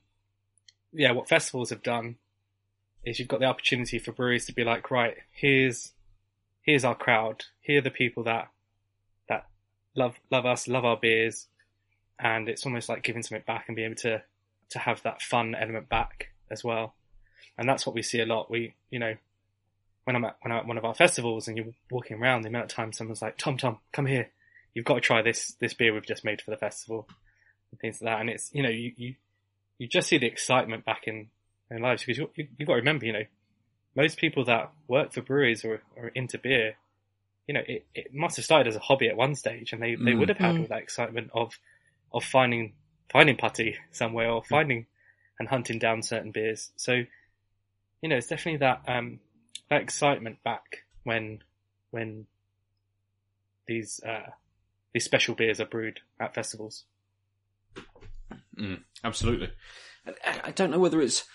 yeah, 0.93 1.11
what 1.11 1.27
festivals 1.29 1.69
have 1.71 1.83
done 1.83 2.15
is 3.03 3.19
you've 3.19 3.27
got 3.27 3.39
the 3.39 3.45
opportunity 3.45 3.99
for 3.99 4.11
breweries 4.11 4.45
to 4.45 4.53
be 4.53 4.63
like, 4.63 4.91
right, 4.91 5.15
here's 5.31 5.93
here's 6.61 6.83
our 6.83 6.95
crowd, 6.95 7.45
here 7.61 7.79
are 7.79 7.81
the 7.81 7.91
people 7.91 8.23
that 8.23 8.49
that 9.29 9.47
love 9.95 10.15
love 10.31 10.45
us, 10.45 10.67
love 10.67 10.85
our 10.85 10.97
beers, 10.97 11.47
and 12.19 12.47
it's 12.49 12.65
almost 12.65 12.89
like 12.89 13.03
giving 13.03 13.23
something 13.23 13.43
back 13.45 13.65
and 13.67 13.75
being 13.75 13.87
able 13.87 13.95
to 14.01 14.23
to 14.69 14.79
have 14.79 15.01
that 15.03 15.21
fun 15.21 15.53
element 15.55 15.87
back 15.89 16.29
as 16.49 16.63
well. 16.63 16.95
And 17.57 17.69
that's 17.69 17.85
what 17.85 17.95
we 17.95 18.01
see 18.01 18.19
a 18.19 18.25
lot. 18.25 18.49
We, 18.49 18.73
you 18.89 18.99
know, 18.99 19.15
when 20.05 20.15
I'm 20.15 20.25
at 20.25 20.37
when 20.41 20.51
I'm 20.51 20.59
at 20.59 20.67
one 20.67 20.77
of 20.77 20.85
our 20.85 20.95
festivals 20.95 21.47
and 21.47 21.57
you're 21.57 21.73
walking 21.91 22.17
around, 22.21 22.41
the 22.41 22.49
amount 22.49 22.65
of 22.65 22.71
times 22.71 22.97
someone's 22.97 23.21
like, 23.21 23.37
"Tom, 23.37 23.57
Tom, 23.57 23.79
come 23.91 24.05
here, 24.05 24.29
you've 24.73 24.85
got 24.85 24.95
to 24.95 25.01
try 25.01 25.21
this 25.21 25.55
this 25.59 25.73
beer 25.73 25.93
we've 25.93 26.05
just 26.05 26.25
made 26.25 26.41
for 26.41 26.51
the 26.51 26.57
festival," 26.57 27.07
and 27.71 27.79
things 27.79 28.01
like 28.01 28.11
that. 28.13 28.21
And 28.21 28.29
it's 28.29 28.49
you 28.53 28.63
know 28.63 28.69
you 28.69 28.91
you, 28.97 29.15
you 29.77 29.87
just 29.87 30.07
see 30.07 30.17
the 30.17 30.27
excitement 30.27 30.85
back 30.85 31.03
in 31.07 31.27
their 31.69 31.79
lives 31.79 32.03
because 32.03 32.17
you, 32.17 32.29
you 32.35 32.47
you've 32.57 32.67
got 32.67 32.73
to 32.73 32.79
remember, 32.79 33.05
you 33.05 33.13
know, 33.13 33.25
most 33.95 34.17
people 34.17 34.45
that 34.45 34.71
work 34.87 35.13
for 35.13 35.21
breweries 35.21 35.63
or 35.63 35.81
are 35.97 36.09
into 36.09 36.37
beer, 36.37 36.75
you 37.47 37.53
know, 37.53 37.61
it, 37.67 37.85
it 37.95 38.13
must 38.13 38.35
have 38.35 38.45
started 38.45 38.67
as 38.67 38.75
a 38.75 38.79
hobby 38.79 39.07
at 39.07 39.15
one 39.17 39.35
stage, 39.35 39.73
and 39.73 39.81
they, 39.81 39.95
they 39.95 40.11
Mm. 40.11 40.19
would 40.19 40.29
have 40.29 40.37
had 40.37 40.55
Mm. 40.55 40.61
all 40.61 40.67
that 40.67 40.81
excitement 40.83 41.29
of 41.33 41.57
of 42.15 42.23
finding 42.23 42.73
finding 43.11 43.35
putty 43.35 43.75
somewhere 43.91 44.31
or 44.31 44.43
finding 44.43 44.87
and 45.37 45.49
hunting 45.49 45.77
down 45.77 46.01
certain 46.01 46.31
beers. 46.31 46.71
So, 46.77 47.03
you 48.01 48.09
know, 48.09 48.15
it's 48.15 48.27
definitely 48.27 48.59
that 48.59 48.81
um 48.87 49.19
that 49.69 49.81
excitement 49.81 50.41
back 50.43 50.85
when 51.03 51.43
when 51.91 52.25
these 53.67 53.99
uh 54.03 54.31
these 54.93 55.05
special 55.05 55.35
beers 55.35 55.59
are 55.59 55.65
brewed 55.65 55.99
at 56.19 56.33
festivals. 56.33 56.85
Mm, 58.57 58.83
absolutely. 59.03 59.51
I, 60.25 60.41
I 60.45 60.51
don't 60.51 60.71
know 60.71 60.79
whether 60.79 61.01
it's 61.01 61.25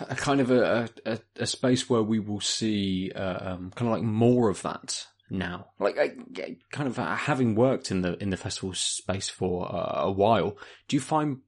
a 0.00 0.14
kind 0.14 0.40
of 0.40 0.50
a, 0.50 0.88
a, 1.04 1.18
a 1.36 1.46
space 1.46 1.90
where 1.90 2.02
we 2.02 2.20
will 2.20 2.40
see 2.40 3.10
uh, 3.14 3.52
um, 3.52 3.72
kind 3.74 3.88
of 3.90 3.96
like 3.96 4.02
more 4.02 4.48
of 4.48 4.62
that 4.62 5.06
now. 5.38 5.68
Like, 5.78 5.98
I, 5.98 6.56
kind 6.70 6.88
of 6.88 6.98
uh, 6.98 7.14
having 7.16 7.54
worked 7.54 7.90
in 7.90 8.02
the 8.02 8.20
in 8.22 8.30
the 8.30 8.36
festival 8.36 8.74
space 8.74 9.28
for 9.28 9.70
uh, 9.72 10.02
a 10.04 10.10
while, 10.10 10.56
do 10.88 10.96
you 10.96 11.00
find 11.00 11.40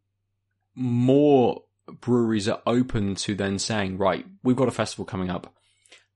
more 0.75 1.63
breweries 2.01 2.49
are 2.49 2.63
open 2.67 3.15
to 3.15 3.35
then 3.35 3.59
saying, 3.59 3.99
right, 3.99 4.27
we've 4.43 4.57
got 4.57 4.69
a 4.69 4.73
festival 4.73 5.05
coming 5.05 5.31
up. 5.31 5.53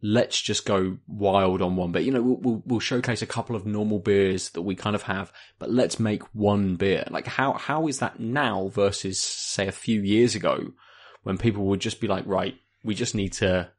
Let's 0.02 0.40
just 0.40 0.64
go 0.64 0.98
wild 1.06 1.61
on 1.61 1.76
one. 1.76 1.92
But 1.92 2.04
you 2.04 2.12
know, 2.12 2.22
we'll, 2.22 2.37
we'll, 2.37 2.62
we'll 2.64 2.80
showcase 2.80 3.22
a 3.22 3.26
couple 3.26 3.54
of 3.54 3.66
normal 3.66 3.98
beers 3.98 4.50
that 4.50 4.62
we 4.62 4.74
kind 4.74 4.96
of 4.96 5.02
have, 5.02 5.33
but 5.59 5.70
let's 5.70 6.00
make 6.00 6.22
one 6.35 6.76
beer. 6.76 7.04
Like 7.11 7.26
how, 7.26 7.52
how 7.52 7.87
is 7.87 7.98
that 7.98 8.18
now 8.18 8.68
versus 8.68 9.20
say 9.20 9.68
a 9.68 9.72
few 9.72 10.00
years 10.00 10.35
ago 10.35 10.72
when 11.22 11.38
people 11.38 11.64
would 11.66 11.80
just 11.80 12.00
be 12.00 12.09
like, 12.09 12.26
right, 12.26 12.56
we 12.83 12.94
just 12.94 13.14
need 13.14 13.35
to 13.35 13.70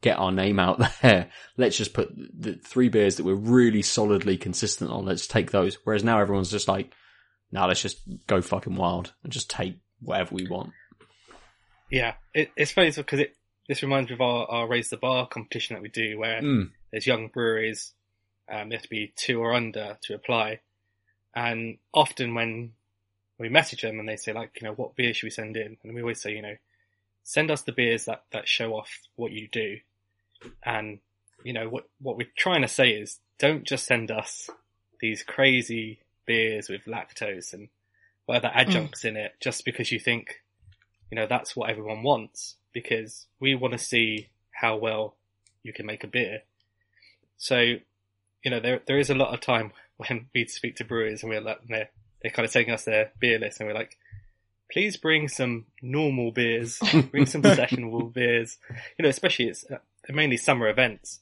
get 0.00 0.18
our 0.18 0.32
name 0.32 0.58
out 0.58 0.80
there. 1.02 1.30
Let's 1.56 1.76
just 1.76 1.94
put 1.94 2.10
the 2.16 2.54
three 2.54 2.88
beers 2.88 3.16
that 3.16 3.24
we're 3.24 3.34
really 3.34 3.82
solidly 3.82 4.36
consistent 4.36 4.90
on. 4.90 5.04
Let's 5.04 5.26
take 5.26 5.50
those. 5.50 5.76
Whereas 5.84 6.04
now 6.04 6.20
everyone's 6.20 6.50
just 6.50 6.68
like, 6.68 6.92
now 7.52 7.66
let's 7.66 7.82
just 7.82 8.00
go 8.26 8.40
fucking 8.40 8.76
wild 8.76 9.12
and 9.22 9.32
just 9.32 9.48
take 9.50 9.78
whatever 10.00 10.34
we 10.34 10.46
want. 10.46 10.72
Yeah, 11.90 12.14
it, 12.34 12.50
it's 12.56 12.72
funny 12.72 12.90
because 12.90 13.20
it 13.20 13.36
this 13.68 13.82
reminds 13.82 14.10
me 14.10 14.14
of 14.14 14.20
our, 14.20 14.46
our 14.46 14.68
raise 14.68 14.90
the 14.90 14.96
bar 14.96 15.26
competition 15.26 15.74
that 15.74 15.82
we 15.82 15.88
do, 15.88 16.18
where 16.18 16.40
Mm. 16.40 16.70
there's 16.90 17.06
young 17.06 17.28
breweries, 17.28 17.92
um, 18.48 18.68
they 18.68 18.76
have 18.76 18.82
to 18.82 18.88
be 18.88 19.12
two 19.16 19.40
or 19.40 19.54
under 19.54 19.98
to 20.02 20.14
apply, 20.14 20.60
and 21.34 21.78
often 21.92 22.34
when 22.34 22.72
we 23.38 23.48
message 23.48 23.82
them 23.82 23.98
and 23.98 24.08
they 24.08 24.16
say 24.16 24.32
like, 24.32 24.50
you 24.60 24.66
know, 24.66 24.74
what 24.74 24.96
beer 24.96 25.12
should 25.12 25.26
we 25.26 25.30
send 25.30 25.56
in, 25.56 25.76
and 25.82 25.94
we 25.94 26.00
always 26.00 26.20
say, 26.20 26.32
you 26.32 26.42
know, 26.42 26.56
send 27.26 27.50
us 27.50 27.62
the 27.62 27.72
beers 27.72 28.04
that 28.04 28.22
that 28.30 28.46
show 28.46 28.74
off 28.74 29.00
what 29.16 29.32
you 29.32 29.48
do, 29.50 29.78
and 30.64 31.00
you 31.44 31.52
know 31.52 31.68
what 31.68 31.88
what 32.00 32.16
we're 32.16 32.28
trying 32.36 32.62
to 32.62 32.68
say 32.68 32.90
is 32.90 33.18
don't 33.38 33.64
just 33.64 33.84
send 33.84 34.10
us 34.10 34.48
these 35.00 35.22
crazy 35.22 35.98
beers 36.24 36.68
with 36.68 36.84
lactose 36.86 37.52
and 37.52 37.68
whatever 38.24 38.48
mm. 38.48 38.56
adjuncts 38.56 39.04
in 39.04 39.16
it 39.16 39.34
just 39.40 39.64
because 39.64 39.92
you 39.92 39.98
think 39.98 40.42
you 41.10 41.16
know 41.16 41.26
that's 41.26 41.54
what 41.54 41.68
everyone 41.68 42.02
wants 42.02 42.56
because 42.72 43.26
we 43.40 43.54
want 43.54 43.72
to 43.72 43.78
see 43.78 44.28
how 44.52 44.76
well 44.76 45.16
you 45.62 45.72
can 45.72 45.84
make 45.84 46.04
a 46.04 46.08
beer. 46.08 46.42
So 47.38 47.58
you 47.58 48.50
know 48.50 48.60
there 48.60 48.80
there 48.86 48.98
is 48.98 49.10
a 49.10 49.14
lot 49.14 49.34
of 49.34 49.40
time 49.40 49.72
when 49.96 50.26
we 50.32 50.46
speak 50.46 50.76
to 50.76 50.84
brewers 50.84 51.22
and 51.22 51.30
we're 51.30 51.40
like 51.40 51.58
they're, 51.68 51.90
they're 52.22 52.30
kind 52.30 52.46
of 52.46 52.52
taking 52.52 52.72
us 52.72 52.84
their 52.84 53.10
beer 53.18 53.38
list 53.38 53.58
and 53.58 53.68
we're 53.68 53.74
like 53.74 53.98
please 54.70 54.96
bring 54.96 55.28
some 55.28 55.66
normal 55.82 56.30
beers 56.30 56.78
bring 57.10 57.26
some 57.26 57.42
sessionable 57.42 58.12
beers. 58.12 58.58
You 58.98 59.04
know 59.04 59.08
especially 59.08 59.48
it's 59.48 59.64
uh, 59.70 59.78
mainly 60.08 60.36
summer 60.36 60.68
events. 60.68 61.20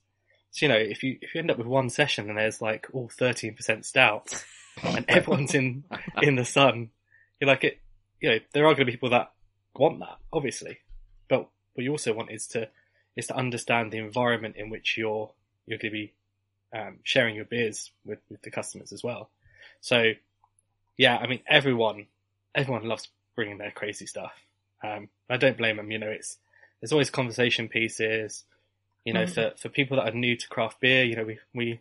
So 0.51 0.67
you 0.67 0.73
know 0.73 0.79
if 0.79 1.03
you 1.03 1.19
if 1.21 1.35
you 1.35 1.41
end 1.41 1.51
up 1.51 1.59
with 1.59 1.67
one 1.67 1.91
session 1.91 2.29
and 2.29 2.39
there's 2.39 2.61
like 2.61 2.87
all 2.93 3.09
13% 3.09 3.85
stouts 3.85 4.45
and 4.83 5.05
everyone's 5.09 5.55
in 5.55 5.85
in 6.23 6.37
the 6.37 6.45
sun 6.45 6.91
you're 7.41 7.49
like 7.49 7.65
it 7.65 7.81
you 8.21 8.31
know 8.31 8.39
there 8.53 8.65
are 8.65 8.75
going 8.75 8.79
to 8.79 8.85
be 8.87 8.93
people 8.93 9.11
that 9.11 9.33
want 9.75 10.01
that 10.01 10.19
obviously. 10.33 10.79
But 11.29 11.49
what 11.75 11.85
you 11.85 11.91
also 11.91 12.13
want 12.13 12.31
is 12.31 12.47
to 12.49 12.69
is 13.17 13.27
to 13.29 13.37
understand 13.37 13.93
the 13.93 13.99
environment 13.99 14.57
in 14.57 14.71
which 14.71 14.97
you're 14.97 15.31
you're 15.67 15.79
going 15.79 15.93
to 15.93 15.97
be 15.97 16.13
um, 16.77 16.99
sharing 17.05 17.37
your 17.37 17.45
beers 17.45 17.93
with, 18.05 18.19
with 18.29 18.43
the 18.43 18.51
customers 18.51 18.93
as 18.93 19.03
well. 19.03 19.31
So 19.81 20.15
yeah 20.97 21.17
i 21.17 21.27
mean 21.27 21.41
everyone 21.47 22.07
everyone 22.55 22.85
loves 22.85 23.09
bringing 23.35 23.59
their 23.59 23.71
crazy 23.71 24.07
stuff 24.07 24.33
um, 24.83 25.09
i 25.31 25.37
don't 25.37 25.57
blame 25.59 25.77
them 25.77 25.91
you 25.91 25.99
know 25.99 26.09
it's 26.11 26.39
there's 26.81 26.93
always 26.93 27.11
conversation 27.11 27.69
pieces 27.69 28.45
you 29.05 29.13
know 29.13 29.25
Mm. 29.25 29.35
for 29.35 29.53
for 29.57 29.69
people 29.69 29.97
that 29.97 30.09
are 30.09 30.17
new 30.17 30.37
to 30.37 30.49
craft 30.49 30.81
beer 30.81 31.05
you 31.05 31.17
know 31.17 31.25
we 31.25 31.39
we 31.55 31.81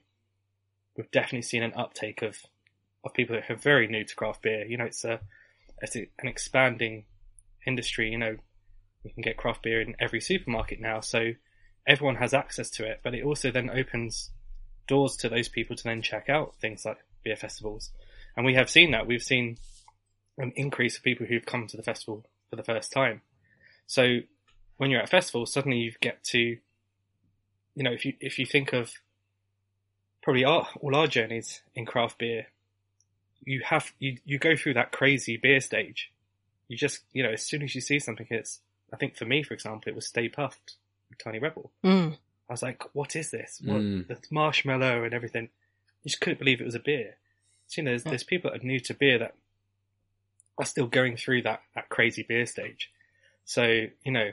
we've 0.96 1.12
definitely 1.12 1.42
seen 1.42 1.64
an 1.64 1.74
uptake 1.76 2.22
of 2.22 2.38
of 3.04 3.14
people 3.14 3.36
that 3.36 3.50
are 3.50 3.56
very 3.56 3.88
new 3.88 4.04
to 4.04 4.16
craft 4.16 4.42
beer. 4.42 4.66
You 4.66 4.78
know, 4.78 4.86
it's 4.86 5.04
a 5.04 5.20
it's 5.82 5.96
a, 5.96 6.10
an 6.20 6.28
expanding 6.28 7.06
industry. 7.66 8.10
You 8.10 8.18
know, 8.18 8.38
you 9.04 9.12
can 9.14 9.24
get 9.24 9.38
craft 9.38 9.64
beer 9.64 9.82
in 9.82 9.96
every 10.00 10.22
supermarket 10.22 10.80
now, 10.80 11.02
so 11.02 11.34
everyone 11.86 12.16
has 12.16 12.34
access 12.34 12.70
to 12.72 12.86
it. 12.86 13.02
But 13.04 13.14
it 13.14 13.24
also 13.24 13.52
then 13.52 13.70
opens 13.70 14.32
doors 14.88 15.16
to 15.18 15.30
those 15.30 15.50
people 15.50 15.76
to 15.76 15.84
then 15.84 16.02
check 16.02 16.30
out 16.30 16.56
things 16.56 16.86
like 16.86 17.00
beer 17.24 17.36
festivals, 17.36 17.92
and 18.36 18.46
we 18.46 18.56
have 18.56 18.70
seen 18.70 18.92
that. 18.92 19.08
We've 19.08 19.24
seen 19.24 19.58
an 20.38 20.52
increase 20.56 20.98
of 20.98 21.04
people 21.04 21.26
who've 21.26 21.46
come 21.46 21.68
to 21.68 21.78
the 21.78 21.84
festival 21.84 22.26
for 22.50 22.56
the 22.56 22.64
first 22.64 22.92
time. 22.92 23.22
So 23.88 24.20
when 24.78 24.90
you're 24.90 25.02
at 25.02 25.08
a 25.08 25.12
festival, 25.12 25.46
suddenly 25.46 25.78
you 25.78 25.94
get 26.02 26.24
to, 26.26 26.40
you 26.40 27.84
know, 27.84 27.92
if 27.92 28.06
you 28.06 28.14
if 28.20 28.40
you 28.40 28.46
think 28.46 28.74
of 28.74 28.92
probably 30.22 30.46
our, 30.46 30.68
all 30.80 30.96
our 30.96 31.08
journeys 31.08 31.62
in 31.76 31.86
craft 31.86 32.18
beer, 32.18 32.48
you 33.46 33.62
have 33.66 33.92
you 34.00 34.18
you 34.26 34.40
go 34.40 34.56
through 34.56 34.76
that 34.76 34.92
crazy 34.92 35.38
beer 35.38 35.60
stage. 35.60 36.12
You 36.68 36.78
just 36.78 37.02
you 37.14 37.24
know 37.24 37.32
as 37.32 37.44
soon 37.44 37.62
as 37.62 37.76
you 37.76 37.82
see 37.82 38.00
something, 38.00 38.28
it's 38.30 38.60
I 38.94 38.98
think 38.98 39.18
for 39.18 39.26
me, 39.26 39.44
for 39.44 39.54
example, 39.54 39.90
it 39.90 39.96
was 39.96 40.08
Stay 40.08 40.30
Puft, 40.30 40.78
Tiny 41.24 41.40
Rebel. 41.40 41.72
Mm. 41.84 42.18
I 42.50 42.54
was 42.54 42.62
like, 42.62 42.84
what 42.94 43.16
is 43.16 43.32
this? 43.32 43.62
What, 43.64 43.82
Mm. 43.82 44.08
The 44.08 44.18
marshmallow 44.30 45.04
and 45.04 45.14
everything. 45.14 45.50
You 46.04 46.10
just 46.10 46.22
couldn't 46.22 46.40
believe 46.40 46.62
it 46.62 46.66
was 46.66 46.76
a 46.76 46.80
beer. 46.80 47.16
So, 47.68 47.82
you 47.82 47.86
know, 47.86 47.92
there's, 47.92 48.04
there's 48.04 48.24
people 48.24 48.52
that 48.52 48.62
are 48.62 48.66
new 48.66 48.80
to 48.82 48.94
beer 48.94 49.18
that 49.18 49.36
are 50.58 50.66
still 50.66 50.88
going 50.88 51.18
through 51.18 51.44
that, 51.44 51.62
that 51.76 51.90
crazy 51.90 52.24
beer 52.24 52.46
stage. 52.46 52.92
So, 53.46 53.86
you 54.04 54.12
know, 54.12 54.32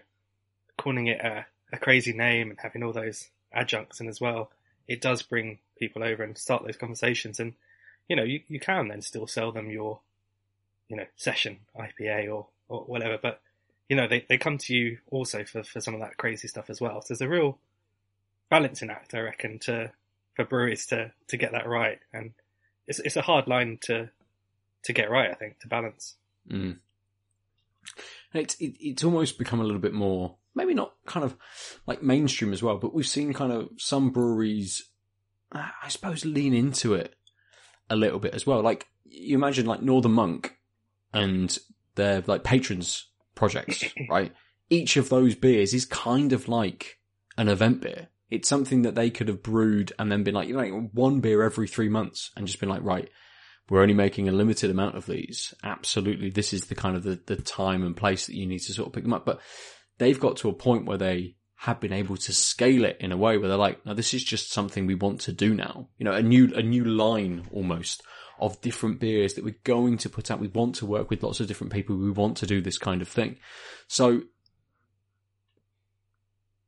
calling 0.77 1.07
it 1.07 1.21
a, 1.21 1.47
a 1.73 1.79
crazy 1.79 2.13
name 2.13 2.51
and 2.51 2.59
having 2.61 2.83
all 2.83 2.93
those 2.93 3.29
adjuncts 3.53 4.01
in 4.01 4.09
as 4.09 4.21
well, 4.21 4.51
it 4.87 5.01
does 5.01 5.23
bring 5.23 5.59
people 5.79 6.03
over 6.03 6.23
and 6.23 6.37
start 6.37 6.65
those 6.65 6.77
conversations. 6.77 7.41
And, 7.41 7.55
you 8.09 8.17
know, 8.17 8.23
you, 8.23 8.41
you 8.49 8.61
can 8.61 8.89
then 8.89 9.03
still 9.03 9.27
sell 9.27 9.53
them 9.53 9.71
your, 9.71 10.01
you 10.89 10.97
know, 10.97 11.07
session 11.17 11.59
IPA 11.79 12.33
or, 12.33 12.47
or 12.69 12.81
whatever, 12.85 13.19
but, 13.21 13.41
you 13.89 13.97
know, 13.97 14.07
they, 14.07 14.25
they 14.29 14.39
come 14.39 14.59
to 14.59 14.75
you 14.75 14.99
also 15.11 15.45
for, 15.45 15.63
for 15.63 15.81
some 15.81 15.95
of 15.95 16.01
that 16.01 16.17
crazy 16.17 16.49
stuff 16.49 16.71
as 16.71 16.81
well. 16.81 17.01
So 17.03 17.15
there's 17.15 17.21
a 17.21 17.29
real 17.29 17.59
balancing 18.51 18.91
act, 18.91 19.15
I 19.15 19.21
reckon, 19.21 19.59
to 19.61 19.93
for 20.35 20.45
breweries 20.45 20.87
to 20.87 21.13
to 21.29 21.37
get 21.37 21.53
that 21.53 21.69
right, 21.69 21.99
and 22.13 22.33
it's 22.87 22.99
it's 23.01 23.17
a 23.17 23.23
hard 23.23 23.47
line 23.47 23.79
to 23.83 24.11
to 24.85 24.93
get 24.93 25.11
right. 25.11 25.31
I 25.31 25.35
think 25.35 25.59
to 25.61 25.69
balance. 25.69 26.17
Mm. 26.51 26.79
And 28.33 28.43
It's 28.43 28.55
it, 28.57 28.75
it's 28.81 29.05
almost 29.05 29.39
become 29.39 29.61
a 29.61 29.65
little 29.65 29.81
bit 29.81 29.95
more, 29.95 30.37
maybe 30.55 30.75
not 30.75 30.95
kind 31.07 31.25
of 31.25 31.37
like 31.87 32.03
mainstream 32.03 32.53
as 32.53 32.63
well, 32.63 32.79
but 32.79 32.95
we've 32.95 33.07
seen 33.07 33.33
kind 33.33 33.53
of 33.53 33.71
some 33.79 34.11
breweries, 34.11 34.91
uh, 35.53 35.69
I 35.83 35.89
suppose, 35.89 36.25
lean 36.25 36.55
into 36.55 36.95
it 36.95 37.15
a 37.89 37.97
little 37.97 38.19
bit 38.19 38.35
as 38.35 38.47
well. 38.47 38.63
Like 38.63 38.87
you 39.05 39.37
imagine, 39.37 39.67
like 39.67 39.83
Northern 39.83 40.13
Monk 40.13 40.57
and 41.13 41.57
their 41.97 42.23
like 42.27 42.45
patrons 42.45 43.07
projects, 43.35 43.85
right? 44.11 44.33
Each 44.69 44.97
of 44.97 45.09
those 45.09 45.35
beers 45.35 45.75
is 45.75 45.85
kind 45.85 46.33
of 46.33 46.49
like 46.49 46.99
an 47.37 47.49
event 47.49 47.81
beer. 47.81 48.09
It's 48.31 48.49
something 48.49 48.83
that 48.83 48.95
they 48.95 49.11
could 49.11 49.27
have 49.27 49.43
brewed 49.43 49.93
and 49.99 50.13
then 50.13 50.23
been 50.23 50.37
like, 50.37 50.47
you 50.47 50.57
know, 50.57 50.89
one 50.93 51.19
beer 51.19 51.43
every 51.43 51.67
three 51.67 51.89
months 51.89 52.31
and 52.37 52.47
just 52.47 52.61
been 52.61 52.69
like, 52.69 52.85
right, 52.85 53.11
we're 53.71 53.81
only 53.83 53.95
making 53.95 54.29
a 54.29 54.33
limited 54.33 54.71
amount 54.71 54.97
of 54.97 55.07
these. 55.07 55.55
Absolutely, 55.63 56.29
this 56.29 56.53
is 56.53 56.67
the 56.67 56.75
kind 56.75 56.97
of 56.97 57.05
the, 57.05 57.21
the 57.27 57.37
time 57.37 57.85
and 57.85 57.97
place 57.97 58.27
that 58.27 58.35
you 58.35 58.45
need 58.45 58.59
to 58.59 58.75
sort 58.75 58.89
of 58.89 58.93
pick 58.93 59.05
them 59.05 59.15
up. 59.15 59.25
But 59.25 59.41
they've 59.99 60.19
got 60.19 60.37
to 60.39 60.49
a 60.49 60.53
point 60.53 60.87
where 60.87 60.99
they 60.99 61.37
have 61.55 61.79
been 61.79 61.93
able 61.93 62.17
to 62.17 62.33
scale 62.33 62.85
it 62.85 62.97
in 63.01 63.13
a 63.13 63.17
way 63.17 63.39
where 63.39 63.49
they're 63.49 63.57
like, 63.57 63.87
no, 63.87 63.95
this 63.95 64.13
is 64.13 64.25
just 64.25 64.51
something 64.51 64.87
we 64.87 64.97
want 64.97 65.21
to 65.21 65.33
do 65.33 65.55
now. 65.55 65.89
You 65.99 66.05
know, 66.05 66.13
a 66.13 66.23
new 66.23 66.53
a 66.55 66.63
new 66.63 66.85
line 66.85 67.47
almost 67.53 68.03
of 68.41 68.61
different 68.61 68.99
beers 68.99 69.35
that 69.35 69.45
we're 69.45 69.55
going 69.63 69.99
to 69.99 70.11
put 70.11 70.31
out. 70.31 70.41
We 70.41 70.49
want 70.49 70.75
to 70.77 70.87
work 70.87 71.09
with 71.09 71.23
lots 71.23 71.39
of 71.39 71.47
different 71.47 71.73
people. 71.73 71.97
We 71.97 72.11
want 72.11 72.39
to 72.39 72.47
do 72.47 72.61
this 72.61 72.79
kind 72.79 73.03
of 73.03 73.09
thing. 73.09 73.37
So 73.87 74.23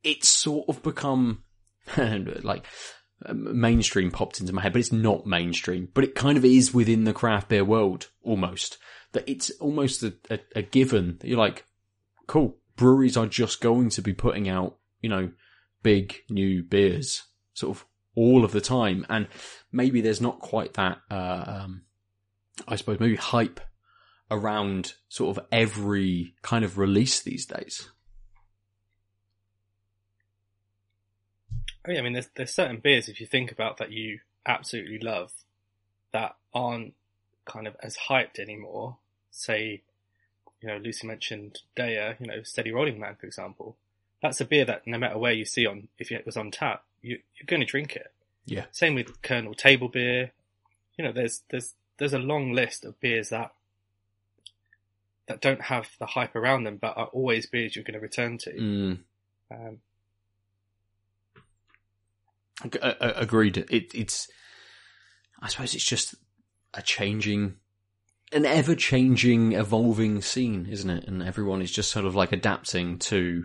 it's 0.05 0.29
sort 0.29 0.69
of 0.69 0.83
become 0.83 1.43
like 1.97 2.67
mainstream 3.33 4.11
popped 4.11 4.41
into 4.41 4.53
my 4.53 4.63
head, 4.63 4.73
but 4.73 4.81
it's 4.81 4.93
not 4.93 5.27
mainstream. 5.27 5.89
But 5.95 6.05
it 6.05 6.15
kind 6.15 6.37
of 6.39 6.45
is 6.45 6.75
within 6.75 7.05
the 7.05 7.13
craft 7.13 7.49
beer 7.49 7.65
world 7.65 8.09
almost. 8.23 8.79
That 9.13 9.29
it's 9.29 9.51
almost 9.61 10.03
a, 10.03 10.15
a, 10.31 10.39
a 10.57 10.63
given 10.63 11.19
that 11.21 11.29
you're 11.29 11.39
like, 11.39 11.67
cool, 12.27 12.57
breweries 12.77 13.17
are 13.17 13.27
just 13.27 13.61
going 13.61 13.91
to 13.91 14.03
be 14.03 14.13
putting 14.13 14.49
out, 14.49 14.77
you 15.01 15.09
know, 15.09 15.31
big 15.83 16.17
new 16.31 16.63
beers 16.63 17.25
sort 17.55 17.77
of 17.77 17.85
all 18.15 18.45
of 18.45 18.53
the 18.53 18.61
time. 18.61 19.05
And 19.09 19.29
maybe 19.71 20.01
there's 20.01 20.21
not 20.21 20.41
quite 20.41 20.75
that, 20.75 20.99
uh, 21.11 21.45
um, 21.47 21.83
I 22.67 22.77
suppose 22.77 23.01
maybe 23.01 23.17
hype 23.17 23.61
around 24.31 24.95
sort 25.09 25.37
of 25.37 25.47
every 25.53 26.35
kind 26.43 26.65
of 26.65 26.79
release 26.79 27.21
these 27.21 27.45
days. 27.45 27.91
Oh 31.87 31.91
yeah, 31.91 31.99
I 31.99 32.03
mean, 32.03 32.13
there's 32.13 32.29
there's 32.37 32.53
certain 32.53 32.79
beers 32.79 33.09
if 33.09 33.21
you 33.21 33.27
think 33.27 33.51
about 33.51 33.79
that 33.79 33.91
you 33.91 34.21
absolutely 34.47 34.99
love 34.99 35.33
that 36.13 36.37
aren't 36.55 36.95
kind 37.45 37.67
of 37.67 37.77
as 37.83 37.97
hyped 38.09 38.39
anymore. 38.39 38.97
Say, 39.31 39.83
you 40.61 40.69
know, 40.69 40.77
Lucy 40.77 41.07
mentioned 41.07 41.61
Deya, 41.77 42.21
you 42.21 42.27
know, 42.27 42.43
Steady 42.43 42.71
Rolling 42.71 43.01
Man, 43.01 43.17
for 43.19 43.27
example. 43.27 43.77
That's 44.23 44.41
a 44.41 44.45
beer 44.45 44.65
that 44.67 44.87
no 44.87 44.99
matter 44.99 45.19
where 45.19 45.33
you 45.33 45.45
see 45.45 45.67
on, 45.67 45.89
if 45.99 46.13
it 46.13 46.25
was 46.25 46.37
on 46.37 46.53
tap, 46.53 46.85
you, 47.01 47.19
you're 47.35 47.47
going 47.47 47.61
to 47.61 47.67
drink 47.67 47.97
it. 47.97 48.13
Yeah. 48.47 48.67
Same 48.71 48.95
with 48.95 49.21
Kernel 49.23 49.55
Table 49.55 49.89
Beer. 49.89 50.31
You 50.97 51.05
know, 51.05 51.13
there's 51.13 51.43
there's 51.51 51.75
there's 51.99 52.13
a 52.13 52.19
long 52.19 52.53
list 52.53 52.85
of 52.85 53.01
beers 53.01 53.31
that 53.31 53.53
that 55.27 55.41
don't 55.41 55.63
have 55.63 55.89
the 55.99 56.07
hype 56.07 56.37
around 56.37 56.65
them, 56.65 56.77
but 56.77 56.97
are 56.97 57.07
always 57.07 57.47
beers 57.47 57.75
you're 57.75 57.85
going 57.85 57.95
to 57.95 58.01
return 58.01 58.39
to. 58.39 58.53
Mm. 58.53 58.99
Um, 59.51 59.59
Ag- 59.59 59.61
a- 59.61 59.71
a- 59.71 59.92
Agreed. 62.73 63.57
It, 63.57 63.95
it's, 63.95 64.29
I 65.41 65.49
suppose 65.49 65.75
it's 65.75 65.85
just 65.85 66.15
a 66.75 66.83
changing, 66.83 67.57
an 68.33 68.47
ever 68.47 68.75
changing, 68.75 69.53
evolving 69.53 70.23
scene, 70.23 70.67
isn't 70.71 70.91
it? 70.91 71.05
And 71.09 71.23
everyone 71.23 71.63
is 71.63 71.73
just 71.73 71.91
sort 71.91 72.07
of 72.07 72.15
like 72.15 72.33
adapting 72.33 72.99
to 73.01 73.45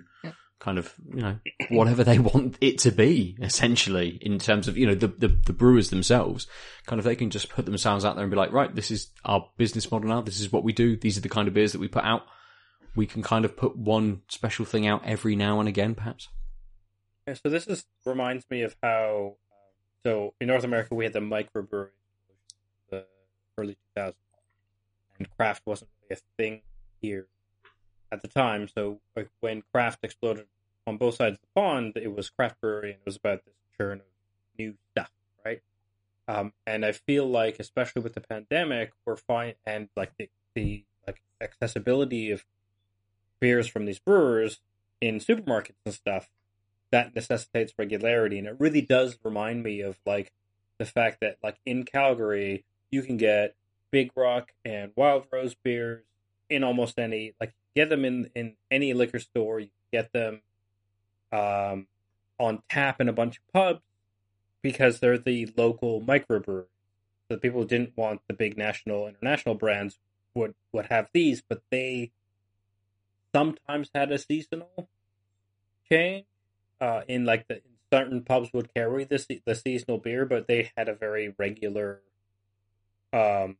kind 0.59 0.79
of, 0.79 0.93
you 1.13 1.21
know, 1.21 1.37
whatever 1.69 2.03
they 2.03 2.19
want 2.19 2.57
it 2.61 2.79
to 2.79 2.91
be, 2.91 3.37
essentially, 3.41 4.17
in 4.21 4.39
terms 4.39 4.67
of, 4.67 4.77
you 4.77 4.87
know, 4.87 4.95
the, 4.95 5.07
the, 5.07 5.27
the 5.27 5.53
brewers 5.53 5.89
themselves. 5.89 6.47
Kind 6.85 6.99
of, 6.99 7.05
they 7.05 7.15
can 7.15 7.29
just 7.29 7.49
put 7.49 7.65
themselves 7.65 8.05
out 8.05 8.15
there 8.15 8.23
and 8.23 8.31
be 8.31 8.37
like, 8.37 8.51
right, 8.51 8.73
this 8.73 8.89
is 8.89 9.09
our 9.23 9.47
business 9.57 9.91
model 9.91 10.09
now. 10.09 10.21
This 10.21 10.39
is 10.39 10.51
what 10.51 10.63
we 10.63 10.73
do. 10.73 10.97
These 10.97 11.17
are 11.17 11.21
the 11.21 11.29
kind 11.29 11.47
of 11.47 11.53
beers 11.53 11.73
that 11.73 11.81
we 11.81 11.87
put 11.87 12.03
out. 12.03 12.23
We 12.95 13.05
can 13.05 13.21
kind 13.21 13.45
of 13.45 13.55
put 13.55 13.77
one 13.77 14.23
special 14.29 14.65
thing 14.65 14.87
out 14.87 15.03
every 15.05 15.35
now 15.35 15.59
and 15.59 15.69
again, 15.69 15.93
perhaps. 15.93 16.27
So 17.35 17.49
this 17.49 17.67
is 17.67 17.85
reminds 18.05 18.49
me 18.49 18.61
of 18.61 18.75
how. 18.81 19.35
Um, 19.51 19.57
so 20.03 20.33
in 20.39 20.47
North 20.47 20.63
America, 20.63 20.95
we 20.95 21.03
had 21.03 21.13
the 21.13 21.19
microbrewery, 21.19 21.89
the 22.89 23.05
early 23.57 23.77
2000s, 23.97 24.13
and 25.17 25.29
craft 25.35 25.63
wasn't 25.65 25.89
really 26.01 26.19
a 26.21 26.41
thing 26.41 26.61
here 27.01 27.27
at 28.11 28.21
the 28.21 28.27
time. 28.29 28.69
So 28.69 28.99
like 29.15 29.29
when 29.41 29.63
craft 29.73 29.99
exploded 30.03 30.45
on 30.85 30.97
both 30.97 31.15
sides 31.15 31.35
of 31.35 31.41
the 31.41 31.61
pond, 31.61 31.97
it 31.97 32.15
was 32.15 32.29
craft 32.29 32.61
brewery, 32.61 32.91
and 32.91 32.99
it 32.99 33.05
was 33.05 33.17
about 33.17 33.43
this 33.43 33.55
churn 33.77 33.99
of 33.99 34.05
new 34.57 34.75
stuff, 34.91 35.11
right? 35.45 35.61
Um, 36.29 36.53
and 36.65 36.85
I 36.85 36.93
feel 36.93 37.27
like, 37.29 37.59
especially 37.59 38.01
with 38.01 38.13
the 38.13 38.21
pandemic, 38.21 38.93
we're 39.05 39.17
fine, 39.17 39.55
and 39.65 39.89
like 39.97 40.13
the, 40.17 40.29
the 40.53 40.85
like 41.05 41.21
accessibility 41.41 42.31
of 42.31 42.45
beers 43.41 43.67
from 43.67 43.85
these 43.85 43.99
brewers 43.99 44.61
in 45.01 45.19
supermarkets 45.19 45.75
and 45.85 45.93
stuff 45.93 46.29
that 46.91 47.15
necessitates 47.15 47.73
regularity. 47.77 48.37
And 48.37 48.47
it 48.47 48.55
really 48.59 48.81
does 48.81 49.17
remind 49.23 49.63
me 49.63 49.81
of 49.81 49.97
like 50.05 50.31
the 50.77 50.85
fact 50.85 51.19
that 51.21 51.37
like 51.43 51.57
in 51.65 51.83
calgary 51.83 52.63
you 52.91 53.01
can 53.01 53.17
get 53.17 53.55
big 53.91 54.11
rock 54.15 54.53
and 54.63 54.91
wild 54.95 55.25
rose 55.31 55.55
beers 55.55 56.03
in 56.49 56.63
almost 56.63 56.97
any 56.99 57.33
like 57.39 57.53
get 57.75 57.89
them 57.89 58.05
in 58.05 58.29
in 58.35 58.55
any 58.71 58.93
liquor 58.93 59.19
store. 59.19 59.59
You 59.59 59.69
get 59.91 60.11
them 60.13 60.41
um 61.31 61.87
on 62.39 62.61
tap 62.69 63.01
in 63.01 63.09
a 63.09 63.13
bunch 63.13 63.37
of 63.37 63.53
pubs 63.53 63.81
because 64.61 64.99
they're 64.99 65.17
the 65.17 65.51
local 65.57 66.01
microbrewery. 66.01 66.65
So 67.27 67.35
the 67.35 67.37
people 67.37 67.61
who 67.61 67.67
didn't 67.67 67.97
want 67.97 68.21
the 68.27 68.33
big 68.33 68.57
national 68.57 69.07
international 69.07 69.55
brands 69.55 69.99
would 70.33 70.55
would 70.71 70.87
have 70.87 71.09
these 71.13 71.41
but 71.41 71.61
they 71.71 72.11
sometimes 73.33 73.89
had 73.93 74.11
a 74.11 74.17
seasonal 74.17 74.87
change 75.89 76.25
uh, 76.79 77.01
in 77.07 77.25
like 77.25 77.47
the 77.47 77.61
certain 77.91 78.23
pubs 78.23 78.51
would 78.53 78.73
carry 78.73 79.03
the 79.03 79.19
se- 79.19 79.41
the 79.45 79.55
seasonal 79.55 79.97
beer, 79.97 80.25
but 80.25 80.47
they 80.47 80.71
had 80.75 80.89
a 80.89 80.93
very 80.93 81.33
regular 81.37 82.01
um 83.13 83.57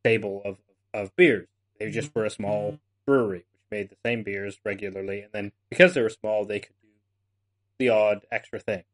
stable 0.00 0.42
of 0.44 0.58
of 0.94 1.14
beers. 1.16 1.48
They 1.78 1.90
just 1.90 2.14
were 2.14 2.24
a 2.24 2.30
small 2.30 2.78
brewery 3.06 3.44
which 3.52 3.70
made 3.70 3.90
the 3.90 3.96
same 4.04 4.22
beers 4.22 4.58
regularly, 4.64 5.20
and 5.20 5.32
then 5.32 5.52
because 5.68 5.94
they 5.94 6.02
were 6.02 6.10
small, 6.10 6.44
they 6.44 6.60
could 6.60 6.74
do 6.82 6.88
the 7.78 7.88
odd 7.88 8.26
extra 8.30 8.58
thing. 8.58 8.84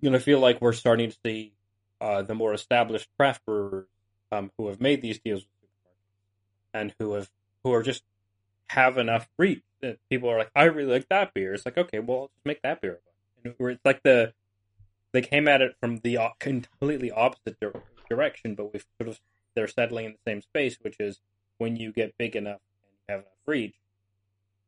You 0.00 0.10
know, 0.10 0.16
I 0.16 0.20
feel 0.20 0.40
like 0.40 0.60
we're 0.60 0.72
starting 0.72 1.10
to 1.10 1.16
see 1.24 1.52
uh, 2.00 2.22
the 2.22 2.34
more 2.34 2.54
established 2.54 3.08
craft 3.16 3.44
brewers 3.44 3.86
um, 4.30 4.50
who 4.56 4.68
have 4.68 4.80
made 4.80 5.02
these 5.02 5.18
deals 5.18 5.42
with 5.42 5.70
supermarkets 5.70 6.80
and 6.80 6.94
who 6.98 7.14
have 7.14 7.30
who 7.64 7.72
are 7.72 7.82
just 7.82 8.04
have 8.68 8.98
enough 8.98 9.28
reach 9.38 9.62
people 10.10 10.28
are 10.30 10.38
like, 10.38 10.50
I 10.54 10.64
really 10.64 10.92
like 10.92 11.08
that 11.08 11.34
beer. 11.34 11.54
It's 11.54 11.64
like, 11.64 11.78
okay, 11.78 11.98
well, 11.98 12.18
I'll 12.18 12.26
just 12.28 12.44
make 12.46 12.62
that 12.62 12.80
beer. 12.80 13.00
And 13.44 13.54
it's 13.58 13.84
like 13.84 14.02
the 14.02 14.32
they 15.12 15.22
came 15.22 15.48
at 15.48 15.62
it 15.62 15.74
from 15.80 15.98
the 15.98 16.18
completely 16.38 17.10
opposite 17.10 17.58
di- 17.60 17.68
direction, 18.10 18.54
but 18.54 18.72
we've 18.72 18.84
sort 19.00 19.08
of 19.08 19.20
they're 19.54 19.68
settling 19.68 20.04
in 20.06 20.12
the 20.12 20.30
same 20.30 20.42
space, 20.42 20.76
which 20.82 20.96
is 21.00 21.20
when 21.58 21.76
you 21.76 21.92
get 21.92 22.16
big 22.18 22.36
enough 22.36 22.60
and 22.82 22.92
you 22.92 23.14
have 23.14 23.20
enough 23.20 23.32
reach, 23.46 23.74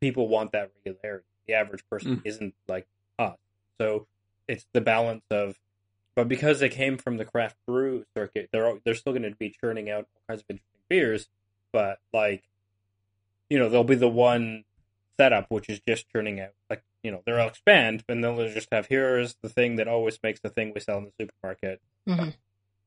people 0.01 0.29
want 0.29 0.53
that 0.53 0.70
regularity. 0.85 1.25
The 1.46 1.55
average 1.55 1.85
person 1.90 2.16
Mm. 2.18 2.23
isn't 2.25 2.55
like 2.68 2.87
us, 3.18 3.38
so 3.79 4.07
it's 4.49 4.66
the 4.73 4.81
balance 4.81 5.25
of. 5.31 5.59
But 6.16 6.29
because 6.29 6.59
they 6.61 6.68
came 6.68 6.99
from 6.99 7.16
the 7.18 7.25
craft 7.25 7.57
brew 7.66 8.05
circuit, 8.16 8.49
they're 8.53 8.79
they're 8.85 8.94
still 8.94 9.12
going 9.12 9.23
to 9.23 9.37
be 9.37 9.51
churning 9.51 9.88
out 9.90 10.07
all 10.14 10.23
kinds 10.29 10.40
of 10.42 10.46
interesting 10.51 10.81
beers. 10.88 11.29
But 11.73 11.99
like, 12.12 12.42
you 13.49 13.59
know, 13.59 13.68
they'll 13.68 13.85
be 13.85 13.94
the 13.94 14.09
one 14.09 14.64
setup 15.20 15.46
which 15.50 15.68
is 15.68 15.80
just 15.87 16.09
churning 16.11 16.40
out 16.40 16.52
like 16.70 16.83
you 17.02 17.11
know 17.11 17.22
they'll 17.26 17.46
expand, 17.48 18.04
and 18.09 18.22
they'll 18.24 18.48
just 18.48 18.68
have 18.72 18.87
here's 18.87 19.35
the 19.42 19.48
thing 19.48 19.76
that 19.76 19.88
always 19.88 20.18
makes 20.22 20.40
the 20.40 20.48
thing 20.50 20.72
we 20.74 20.80
sell 20.80 20.98
in 20.98 21.04
the 21.04 21.12
supermarket, 21.20 21.80
Mhm. 22.09 22.35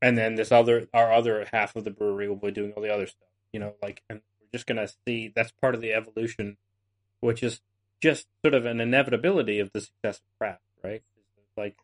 and 0.01 0.17
then 0.17 0.35
this 0.35 0.51
other 0.51 0.87
our 0.93 1.11
other 1.13 1.45
half 1.51 1.75
of 1.75 1.83
the 1.83 1.91
brewery 1.91 2.27
will 2.27 2.35
be 2.35 2.51
doing 2.51 2.71
all 2.73 2.81
the 2.83 2.93
other 2.93 3.07
stuff. 3.07 3.27
You 3.51 3.59
know, 3.59 3.75
like 3.81 4.01
and 4.09 4.21
we're 4.39 4.47
just 4.51 4.65
gonna 4.67 4.87
see 5.05 5.31
that's 5.35 5.51
part 5.51 5.75
of 5.75 5.81
the 5.81 5.93
evolution, 5.93 6.57
which 7.19 7.41
is 7.43 7.61
just 8.01 8.27
sort 8.43 8.53
of 8.53 8.65
an 8.65 8.79
inevitability 8.81 9.59
of 9.59 9.71
the 9.73 9.81
success 9.81 10.17
of 10.17 10.37
craft, 10.39 10.61
right? 10.83 11.03
Like, 11.55 11.77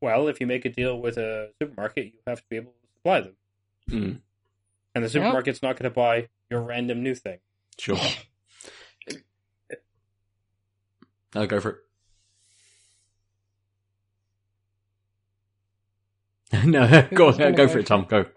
well, 0.00 0.28
if 0.28 0.40
you 0.40 0.46
make 0.46 0.64
a 0.64 0.68
deal 0.68 0.98
with 1.00 1.16
a 1.16 1.50
supermarket, 1.60 2.06
you 2.06 2.18
have 2.26 2.40
to 2.42 2.48
be 2.48 2.56
able 2.56 2.72
to 2.72 2.88
supply 2.98 3.20
them, 3.20 3.36
Mm, 3.88 4.20
and 4.94 5.04
the 5.04 5.08
supermarket's 5.08 5.62
not 5.62 5.76
going 5.76 5.90
to 5.90 5.94
buy 5.94 6.28
your 6.50 6.60
random 6.60 7.02
new 7.02 7.14
thing. 7.14 7.38
sure. 7.78 7.96
I'll 11.34 11.46
go 11.46 11.60
for 11.60 11.70
it. 11.70 11.76
no, 16.66 17.08
go 17.14 17.28
on, 17.28 17.36
go 17.36 17.52
go 17.52 17.68
for 17.68 17.78
it, 17.78 17.86
Tom. 17.86 18.06
Go. 18.08 18.26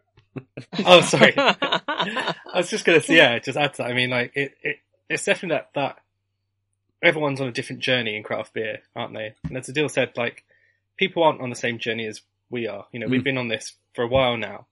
Oh, 0.85 1.01
sorry. 1.01 1.33
I 1.37 2.35
was 2.55 2.69
just 2.69 2.85
gonna 2.85 3.01
say, 3.01 3.17
yeah, 3.17 3.39
just 3.39 3.57
add 3.57 3.73
to 3.75 3.83
that. 3.83 3.89
I 3.89 3.93
mean, 3.93 4.11
like 4.11 4.31
it, 4.35 4.53
it, 4.61 4.77
it's 5.09 5.25
definitely 5.25 5.55
that 5.57 5.69
that 5.73 5.97
everyone's 7.01 7.41
on 7.41 7.47
a 7.47 7.51
different 7.51 7.81
journey 7.81 8.15
in 8.15 8.21
craft 8.23 8.53
beer, 8.53 8.79
aren't 8.95 9.13
they? 9.13 9.33
And 9.45 9.57
as 9.57 9.67
Adil 9.67 9.89
said, 9.89 10.11
like 10.15 10.43
people 10.97 11.23
aren't 11.23 11.41
on 11.41 11.49
the 11.49 11.55
same 11.55 11.79
journey 11.79 12.05
as 12.05 12.21
we 12.49 12.67
are. 12.67 12.85
You 12.91 12.99
know, 12.99 13.07
we've 13.07 13.21
Mm. 13.21 13.25
been 13.25 13.37
on 13.39 13.47
this 13.47 13.73
for 13.93 14.03
a 14.03 14.07
while 14.07 14.37
now, 14.37 14.67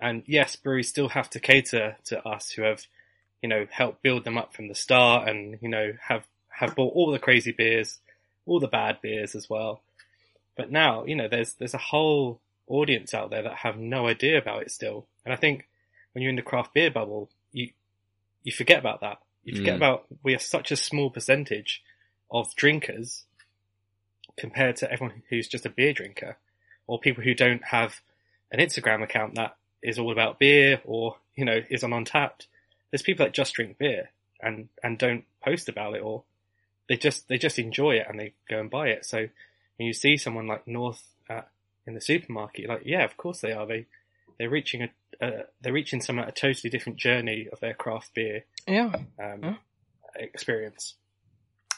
and 0.00 0.22
yes, 0.26 0.54
breweries 0.56 0.88
still 0.88 1.08
have 1.10 1.30
to 1.30 1.40
cater 1.40 1.96
to 2.04 2.24
us 2.26 2.50
who 2.52 2.62
have, 2.62 2.86
you 3.42 3.48
know, 3.48 3.66
helped 3.70 4.02
build 4.02 4.22
them 4.24 4.38
up 4.38 4.54
from 4.54 4.68
the 4.68 4.74
start, 4.74 5.28
and 5.28 5.58
you 5.60 5.68
know, 5.68 5.94
have 6.08 6.26
have 6.58 6.74
bought 6.74 6.94
all 6.94 7.10
the 7.10 7.18
crazy 7.18 7.52
beers, 7.52 7.98
all 8.46 8.60
the 8.60 8.68
bad 8.68 9.00
beers 9.00 9.34
as 9.34 9.48
well. 9.48 9.82
But 10.56 10.70
now, 10.72 11.04
you 11.04 11.14
know, 11.14 11.28
there's 11.28 11.54
there's 11.54 11.74
a 11.74 11.78
whole 11.78 12.40
audience 12.66 13.14
out 13.14 13.30
there 13.30 13.42
that 13.42 13.54
have 13.58 13.78
no 13.78 14.06
idea 14.08 14.38
about 14.38 14.62
it 14.62 14.70
still. 14.70 15.06
And 15.24 15.32
I 15.32 15.36
think 15.36 15.68
when 16.12 16.22
you're 16.22 16.30
in 16.30 16.36
the 16.36 16.42
craft 16.42 16.74
beer 16.74 16.90
bubble, 16.90 17.30
you 17.52 17.70
you 18.42 18.52
forget 18.52 18.78
about 18.78 19.00
that. 19.02 19.18
You 19.44 19.56
forget 19.56 19.74
Mm. 19.74 19.78
about 19.78 20.06
we 20.22 20.34
are 20.34 20.38
such 20.40 20.70
a 20.72 20.76
small 20.76 21.10
percentage 21.10 21.82
of 22.30 22.54
drinkers 22.56 23.24
compared 24.36 24.76
to 24.76 24.90
everyone 24.90 25.22
who's 25.30 25.48
just 25.48 25.66
a 25.66 25.70
beer 25.70 25.92
drinker 25.92 26.36
or 26.86 26.98
people 26.98 27.22
who 27.24 27.34
don't 27.34 27.64
have 27.64 28.00
an 28.50 28.60
Instagram 28.60 29.02
account 29.02 29.34
that 29.34 29.56
is 29.82 29.98
all 29.98 30.10
about 30.12 30.38
beer 30.38 30.80
or, 30.84 31.16
you 31.34 31.44
know, 31.44 31.60
is 31.70 31.84
on 31.84 31.90
Untappd. 31.90 32.46
There's 32.90 33.02
people 33.02 33.24
that 33.26 33.34
just 33.34 33.54
drink 33.54 33.78
beer 33.78 34.10
and, 34.40 34.68
and 34.82 34.98
don't 34.98 35.24
post 35.42 35.68
about 35.68 35.94
it 35.94 36.02
or 36.02 36.24
they 36.88 36.96
just, 36.96 37.28
they 37.28 37.38
just 37.38 37.58
enjoy 37.58 37.96
it 37.96 38.06
and 38.08 38.18
they 38.18 38.34
go 38.48 38.60
and 38.60 38.70
buy 38.70 38.88
it. 38.88 39.04
So 39.04 39.28
when 39.76 39.86
you 39.86 39.92
see 39.92 40.16
someone 40.16 40.46
like 40.46 40.66
North 40.66 41.02
at, 41.28 41.48
in 41.86 41.94
the 41.94 42.00
supermarket, 42.00 42.60
you're 42.60 42.74
like, 42.74 42.82
yeah, 42.84 43.04
of 43.04 43.16
course 43.16 43.40
they 43.40 43.52
are. 43.52 43.66
They, 43.66 43.86
they're 44.38 44.50
reaching 44.50 44.82
a, 44.82 45.24
uh, 45.24 45.42
they're 45.60 45.72
reaching 45.72 46.00
some 46.00 46.18
a 46.18 46.30
totally 46.32 46.70
different 46.70 46.98
journey 46.98 47.48
of 47.52 47.60
their 47.60 47.74
craft 47.74 48.14
beer 48.14 48.44
yeah, 48.66 48.92
um, 49.18 49.42
Huh? 49.42 49.54
experience. 50.16 50.94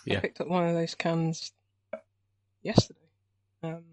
Yeah. 0.04 0.18
I 0.18 0.20
picked 0.20 0.40
up 0.40 0.48
one 0.48 0.66
of 0.66 0.74
those 0.74 0.94
cans 0.94 1.52
yesterday. 2.62 2.98
Um, 3.62 3.84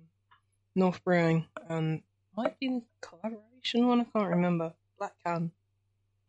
North 0.75 1.03
Brewing, 1.03 1.47
and 1.69 2.01
might 2.36 2.60
be 2.60 2.67
in 2.67 2.84
collaboration 3.01 3.88
one. 3.88 4.01
I 4.01 4.03
can't 4.03 4.30
remember. 4.30 4.73
Black 4.99 5.13
can. 5.25 5.51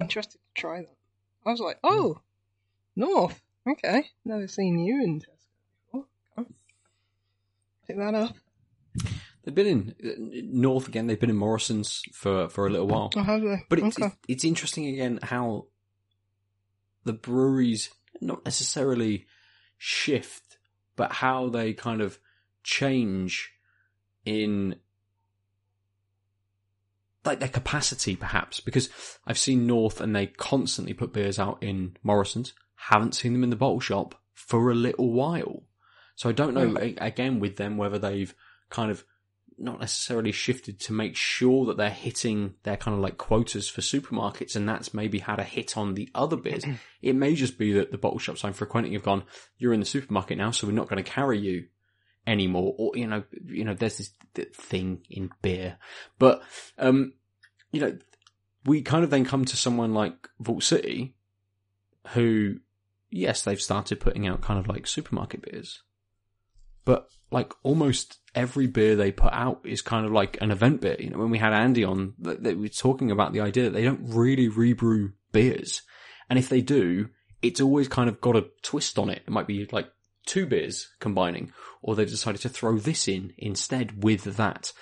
Interested 0.01 0.39
to 0.39 0.61
try 0.61 0.81
that. 0.81 0.97
I 1.45 1.51
was 1.51 1.61
like, 1.61 1.79
oh, 1.85 2.21
North. 2.97 3.41
Okay, 3.67 4.05
never 4.25 4.49
seen 4.49 4.79
you 4.79 5.03
in 5.03 5.21
Tesco 5.21 6.05
before. 6.35 6.47
Pick 7.87 7.97
that 7.97 8.15
up. 8.15 8.35
They've 9.45 9.55
been 9.55 9.67
in 9.67 9.95
uh, 10.05 10.43
North 10.53 10.89
again. 10.89 11.07
They've 11.07 11.19
been 11.19 11.31
in 11.31 11.37
Morrison's 11.37 12.03
for, 12.13 12.51
for 12.51 12.67
a 12.67 12.71
little 12.71 12.87
while. 12.87 13.11
I 13.17 13.23
have 13.23 13.41
the. 13.41 13.59
But 13.71 13.79
it's, 13.79 13.99
okay. 13.99 14.09
it's 14.09 14.17
it's 14.29 14.45
interesting 14.45 14.87
again 14.87 15.21
how 15.23 15.69
the 17.05 17.15
breweries 17.15 17.91
not 18.21 18.45
necessarily 18.45 19.27
shift, 19.79 20.59
but 20.97 21.13
how 21.13 21.49
they 21.49 21.73
kind 21.73 22.03
of 22.03 22.19
change 22.63 23.53
in 24.27 24.77
like 27.25 27.41
their 27.41 27.49
capacity, 27.49 28.17
perhaps. 28.17 28.61
Because 28.61 28.91
I've 29.27 29.39
seen 29.39 29.67
North 29.67 30.01
and 30.01 30.15
they 30.15 30.27
constantly 30.27 30.93
put 30.93 31.13
beers 31.13 31.39
out 31.39 31.63
in 31.63 31.97
Morrison's. 32.03 32.53
Haven't 32.87 33.15
seen 33.15 33.33
them 33.33 33.45
in 33.45 33.51
the 33.51 33.57
bottle 33.57 33.81
shop 33.81 34.15
for 34.33 34.71
a 34.71 34.75
little 34.75 35.13
while. 35.13 35.65
So 36.15 36.29
I 36.29 36.33
don't 36.33 36.55
know 36.55 36.77
a- 36.81 36.97
again 37.01 37.41
with 37.41 37.57
them 37.57 37.77
whether 37.77 37.99
they've 37.99 38.35
kind 38.71 38.91
of 38.91 39.05
not 39.59 39.81
necessarily 39.81 40.33
shifted 40.33 40.79
to 40.79 40.93
make 40.93 41.17
sure 41.17 41.67
that 41.67 41.77
they're 41.77 41.91
hitting 41.91 42.55
their 42.63 42.77
kind 42.77 42.95
of 42.95 43.01
like 43.01 43.19
quotas 43.19 43.69
for 43.69 43.81
supermarkets 43.81 44.55
and 44.55 44.69
that's 44.69 44.95
maybe 44.95 45.19
had 45.19 45.41
a 45.41 45.45
hit 45.45 45.77
on 45.77 45.95
the 45.95 46.09
other 46.15 46.37
beers. 46.37 46.65
it 47.03 47.15
may 47.15 47.35
just 47.35 47.59
be 47.59 47.73
that 47.73 47.91
the 47.91 47.99
bottle 47.99 48.19
shops 48.19 48.45
I'm 48.45 48.53
frequenting 48.53 48.93
have 48.93 49.03
gone, 49.03 49.25
you're 49.59 49.73
in 49.73 49.81
the 49.81 49.87
supermarket 49.87 50.39
now, 50.39 50.53
so 50.53 50.67
we're 50.67 50.73
not 50.73 50.89
going 50.89 51.03
to 51.03 51.11
carry 51.11 51.39
you 51.39 51.67
anymore. 52.27 52.75
Or, 52.79 52.93
you 52.97 53.07
know, 53.07 53.25
you 53.47 53.65
know, 53.65 53.75
there's 53.75 53.99
this 53.99 54.11
th- 54.35 54.55
thing 54.55 55.03
in 55.11 55.31
beer. 55.43 55.79
But, 56.19 56.43
um, 56.79 57.15
you 57.73 57.81
know, 57.81 57.99
we 58.65 58.83
kind 58.83 59.03
of 59.03 59.11
then 59.11 59.25
come 59.25 59.45
to 59.45 59.57
someone 59.57 59.95
like 59.95 60.29
Vault 60.39 60.63
City 60.63 61.17
who, 62.09 62.61
yes, 63.11 63.43
they've 63.43 63.61
started 63.61 64.01
putting 64.01 64.27
out 64.27 64.43
kind 64.43 64.59
of 64.59 64.69
like 64.69 64.87
supermarket 64.87 65.43
beers, 65.43 65.83
but 66.85 67.09
like 67.31 67.53
almost 67.63 68.19
every 68.35 68.67
beer 68.67 68.97
they 68.97 69.13
put 69.13 69.33
out 69.33 69.61
is 69.65 69.83
kind 69.83 70.07
of 70.07 70.13
like 70.13 70.39
an 70.41 70.51
event 70.51 70.81
beer. 70.81 70.97
You 70.99 71.11
know, 71.11 71.19
when 71.19 71.31
we 71.31 71.39
had 71.39 71.53
Andy 71.53 71.85
on, 71.85 72.15
they, 72.19 72.55
were 72.55 72.69
talking 72.69 73.11
about 73.11 73.33
the 73.33 73.41
idea 73.41 73.65
that 73.65 73.75
they 73.75 73.85
don't 73.85 74.15
really 74.15 74.49
rebrew 74.49 75.13
beers. 75.33 75.83
And 76.31 76.39
if 76.39 76.49
they 76.49 76.61
do, 76.61 77.09
it's 77.43 77.61
always 77.61 77.89
kind 77.89 78.09
of 78.09 78.21
got 78.21 78.37
a 78.37 78.47
twist 78.63 78.99
on 78.99 79.11
it. 79.11 79.23
It 79.27 79.31
might 79.31 79.47
be 79.47 79.69
like 79.71 79.91
two 80.27 80.47
beers 80.47 80.89
combining, 81.01 81.53
or 81.83 81.95
they've 81.95 82.09
decided 82.09 82.41
to 82.43 82.49
throw 82.49 82.79
this 82.79 83.09
in 83.09 83.33
instead 83.39 84.03
with 84.03 84.37
that. 84.37 84.73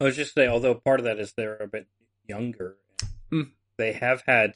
I 0.00 0.04
was 0.04 0.16
just 0.16 0.34
saying, 0.34 0.50
although 0.50 0.74
part 0.74 1.00
of 1.00 1.04
that 1.04 1.18
is 1.18 1.32
they're 1.32 1.56
a 1.56 1.66
bit 1.68 1.86
younger, 2.26 2.76
Mm. 3.32 3.50
they 3.76 3.92
have 3.92 4.22
had. 4.26 4.54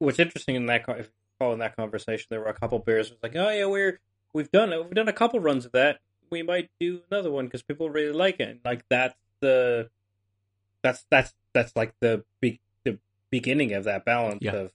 What's 0.00 0.18
interesting 0.18 0.56
in 0.56 0.66
that, 0.66 0.84
co- 0.84 0.92
if 0.94 1.06
you 1.06 1.12
recall 1.38 1.52
in 1.52 1.60
that 1.60 1.76
conversation, 1.76 2.26
there 2.30 2.40
were 2.40 2.46
a 2.46 2.54
couple 2.54 2.78
beers. 2.80 3.10
Was 3.10 3.18
like, 3.22 3.36
oh 3.36 3.48
yeah, 3.50 3.66
we're 3.66 4.00
we've 4.32 4.50
done 4.50 4.70
we've 4.70 4.94
done 4.94 5.08
a 5.08 5.12
couple 5.12 5.38
runs 5.40 5.64
of 5.66 5.72
that. 5.72 6.00
We 6.30 6.42
might 6.42 6.70
do 6.80 7.00
another 7.10 7.30
one 7.30 7.44
because 7.46 7.62
people 7.62 7.88
really 7.90 8.12
like 8.12 8.40
it. 8.40 8.48
And, 8.48 8.60
like 8.64 8.84
that's 8.88 9.14
the 9.40 9.90
that's 10.82 11.04
that's 11.10 11.34
that's 11.52 11.76
like 11.76 11.94
the 12.00 12.24
be- 12.40 12.60
the 12.84 12.98
beginning 13.30 13.72
of 13.72 13.84
that 13.84 14.04
balance 14.04 14.38
Yeah. 14.42 14.52
of 14.56 14.72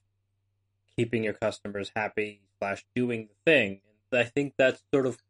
keeping 0.96 1.24
your 1.24 1.32
customers 1.34 1.92
happy 1.94 2.40
slash 2.58 2.84
doing 2.94 3.28
the 3.28 3.50
thing. 3.50 3.80
And 4.12 4.20
I 4.20 4.24
think 4.24 4.54
that's 4.56 4.82
sort 4.92 5.06
of 5.06 5.22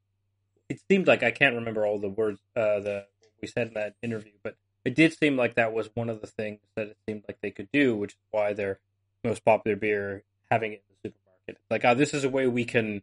it 0.68 0.80
seemed 0.90 1.06
like 1.06 1.22
I 1.22 1.30
can't 1.30 1.54
remember 1.54 1.87
all 1.87 1.98
the 1.98 2.09
words 2.09 2.40
uh, 2.54 2.80
the 2.80 3.06
we 3.40 3.48
said 3.48 3.68
in 3.68 3.74
that 3.74 3.94
interview, 4.02 4.32
but 4.42 4.56
it 4.85 4.94
did 4.94 5.16
seem 5.16 5.37
like 5.37 5.54
that 5.54 5.72
was 5.72 5.90
one 5.94 6.09
of 6.09 6.20
the 6.20 6.26
things 6.26 6.61
that 6.74 6.88
it 6.88 6.96
seemed 7.09 7.24
like 7.28 7.38
they 7.40 7.50
could 7.50 7.68
do, 7.72 7.96
which 7.96 8.12
is 8.12 8.18
why 8.30 8.52
their 8.52 8.78
most 9.24 9.44
popular 9.44 9.76
beer 9.76 10.22
having 10.50 10.72
it 10.72 10.83
in 10.88 10.94
the 11.02 11.09
supermarket. 11.09 11.59
Like, 11.70 11.85
oh, 11.85 11.94
this 11.94 12.14
is 12.14 12.24
a 12.24 12.29
way 12.31 12.46
we 12.46 12.64
can 12.64 13.02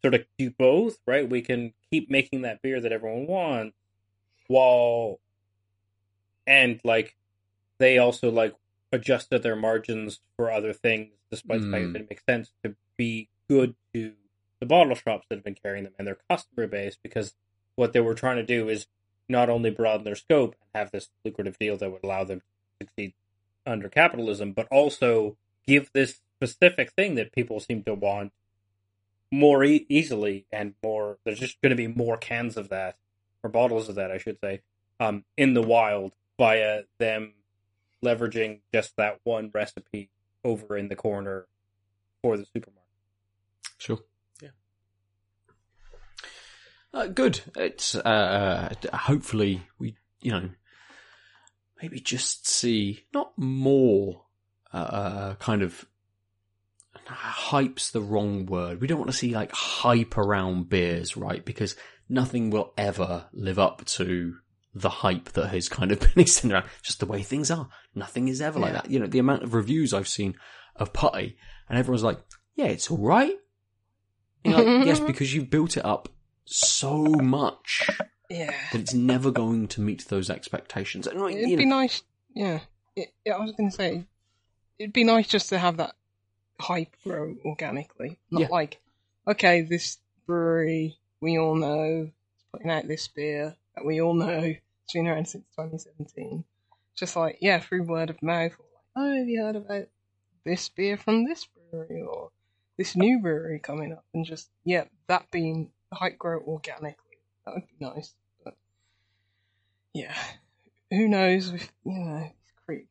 sort 0.00 0.14
of 0.14 0.24
do 0.38 0.50
both, 0.50 0.98
right? 1.06 1.28
We 1.28 1.42
can 1.42 1.74
keep 1.90 2.10
making 2.10 2.42
that 2.42 2.62
beer 2.62 2.80
that 2.80 2.92
everyone 2.92 3.26
wants, 3.26 3.76
while 4.48 5.20
and 6.46 6.80
like 6.84 7.16
they 7.78 7.98
also 7.98 8.30
like 8.30 8.54
adjusted 8.92 9.42
their 9.42 9.56
margins 9.56 10.20
for 10.36 10.50
other 10.50 10.72
things, 10.72 11.12
despite 11.30 11.60
the 11.62 11.70
fact 11.70 11.84
Mm. 11.86 11.92
that 11.92 12.02
it 12.02 12.10
makes 12.10 12.24
sense 12.24 12.52
to 12.62 12.74
be 12.96 13.28
good 13.48 13.74
to 13.94 14.12
the 14.60 14.66
bottle 14.66 14.94
shops 14.94 15.26
that 15.28 15.36
have 15.36 15.44
been 15.44 15.54
carrying 15.54 15.84
them 15.84 15.94
and 15.98 16.06
their 16.06 16.18
customer 16.28 16.66
base 16.66 16.96
because 17.02 17.34
what 17.74 17.92
they 17.92 18.00
were 18.00 18.14
trying 18.14 18.36
to 18.36 18.44
do 18.44 18.68
is 18.68 18.86
not 19.28 19.48
only 19.48 19.70
broaden 19.70 20.04
their 20.04 20.14
scope 20.14 20.54
and 20.60 20.68
have 20.80 20.90
this 20.92 21.08
lucrative 21.24 21.58
deal 21.58 21.76
that 21.76 21.90
would 21.90 22.04
allow 22.04 22.22
them 22.22 22.40
to 22.40 22.86
succeed 22.86 23.14
under 23.66 23.88
capitalism, 23.88 24.52
but 24.52 24.68
also 24.70 25.36
give 25.66 25.90
this 25.92 26.20
specific 26.36 26.92
thing 26.92 27.14
that 27.14 27.32
people 27.32 27.60
seem 27.60 27.82
to 27.84 27.94
want 27.94 28.32
more 29.30 29.64
e- 29.64 29.86
easily 29.88 30.46
and 30.52 30.74
more. 30.82 31.18
There's 31.24 31.40
just 31.40 31.60
going 31.62 31.70
to 31.70 31.76
be 31.76 31.88
more 31.88 32.16
cans 32.16 32.56
of 32.56 32.68
that 32.68 32.96
or 33.42 33.50
bottles 33.50 33.88
of 33.88 33.96
that, 33.96 34.10
I 34.10 34.18
should 34.18 34.38
say, 34.40 34.60
um, 35.00 35.24
in 35.36 35.54
the 35.54 35.62
wild 35.62 36.12
via 36.38 36.82
them 36.98 37.34
leveraging 38.04 38.60
just 38.72 38.96
that 38.96 39.20
one 39.24 39.50
recipe 39.52 40.10
over 40.44 40.76
in 40.76 40.88
the 40.88 40.96
corner 40.96 41.46
for 42.20 42.36
the 42.36 42.44
supermarket. 42.44 42.82
Sure. 43.78 43.98
Yeah. 44.42 44.48
Uh, 46.92 47.06
good. 47.06 47.40
It's 47.56 47.94
uh, 47.94 48.74
hopefully 48.92 49.62
we, 49.78 49.96
you 50.20 50.32
know, 50.32 50.50
maybe 51.80 52.00
just 52.00 52.46
see 52.46 53.04
not 53.12 53.32
more 53.36 54.22
uh, 54.72 55.34
kind 55.36 55.62
of 55.62 55.86
hype's 57.06 57.90
the 57.90 58.00
wrong 58.00 58.46
word. 58.46 58.80
We 58.80 58.86
don't 58.86 58.98
want 58.98 59.10
to 59.10 59.16
see 59.16 59.34
like 59.34 59.52
hype 59.52 60.16
around 60.16 60.68
beers, 60.68 61.16
right? 61.16 61.44
Because 61.44 61.76
nothing 62.08 62.50
will 62.50 62.72
ever 62.76 63.26
live 63.32 63.58
up 63.58 63.84
to 63.84 64.36
the 64.74 64.88
hype 64.88 65.30
that 65.30 65.48
has 65.48 65.68
kind 65.68 65.92
of 65.92 66.00
been 66.00 66.10
extended 66.16 66.54
around. 66.54 66.68
Just 66.82 67.00
the 67.00 67.06
way 67.06 67.22
things 67.22 67.50
are. 67.50 67.68
Nothing 67.94 68.28
is 68.28 68.40
ever 68.40 68.58
like 68.58 68.72
that. 68.72 68.90
You 68.90 69.00
know, 69.00 69.06
the 69.06 69.18
amount 69.18 69.42
of 69.42 69.54
reviews 69.54 69.92
I've 69.92 70.08
seen 70.08 70.36
of 70.76 70.92
putty 70.92 71.36
and 71.68 71.78
everyone's 71.78 72.02
like, 72.02 72.18
yeah, 72.54 72.66
it's 72.66 72.90
all 72.90 72.98
right. 72.98 73.34
You're 74.44 74.54
like, 74.62 74.86
yes, 74.86 75.00
because 75.00 75.34
you've 75.34 75.50
built 75.50 75.76
it 75.76 75.84
up 75.84 76.08
so 76.44 77.04
much 77.04 77.88
Yeah. 78.28 78.54
that 78.72 78.80
it's 78.80 78.94
never 78.94 79.30
going 79.30 79.68
to 79.68 79.80
meet 79.80 80.06
those 80.08 80.30
expectations. 80.30 81.06
And 81.06 81.20
It'd 81.30 81.48
you 81.48 81.56
be 81.56 81.66
nice. 81.66 82.02
Yeah. 82.34 82.60
It, 82.96 83.08
yeah, 83.24 83.34
I 83.34 83.40
was 83.40 83.52
going 83.52 83.70
to 83.70 83.76
say, 83.76 84.04
it'd 84.82 84.92
be 84.92 85.04
nice 85.04 85.28
just 85.28 85.48
to 85.50 85.58
have 85.58 85.76
that 85.76 85.94
hype 86.60 86.96
grow 87.04 87.36
organically. 87.44 88.18
Not 88.30 88.42
Yeah. 88.42 88.48
like, 88.48 88.80
okay, 89.28 89.62
this 89.62 89.98
brewery 90.26 90.98
we 91.20 91.38
all 91.38 91.54
know 91.54 92.10
is 92.36 92.44
putting 92.50 92.70
out 92.70 92.88
this 92.88 93.06
beer 93.08 93.56
that 93.76 93.84
we 93.84 94.00
all 94.00 94.14
know 94.14 94.28
it's 94.28 94.92
been 94.92 95.06
around 95.06 95.28
since 95.28 95.44
2017. 95.56 96.44
Just 96.96 97.16
like, 97.16 97.38
yeah, 97.40 97.60
through 97.60 97.84
word 97.84 98.10
of 98.10 98.22
mouth. 98.22 98.52
Or 98.58 98.64
like, 98.74 98.84
oh, 98.96 99.16
have 99.16 99.28
you 99.28 99.42
heard 99.42 99.56
about 99.56 99.88
this 100.44 100.68
beer 100.68 100.96
from 100.96 101.24
this 101.24 101.46
brewery 101.70 102.02
or 102.02 102.30
this 102.76 102.96
new 102.96 103.20
brewery 103.20 103.60
coming 103.60 103.92
up? 103.92 104.04
And 104.12 104.26
just, 104.26 104.50
yeah, 104.64 104.84
that 105.06 105.30
being 105.30 105.70
the 105.90 105.96
hype 105.96 106.18
grow 106.18 106.40
organically. 106.40 107.18
That 107.46 107.54
would 107.54 107.66
be 107.68 107.84
nice. 107.84 108.14
But, 108.44 108.56
yeah 109.94 110.14
who 110.90 111.08
knows? 111.08 111.50
With, 111.50 111.72
you 111.84 111.98
know, 111.98 112.30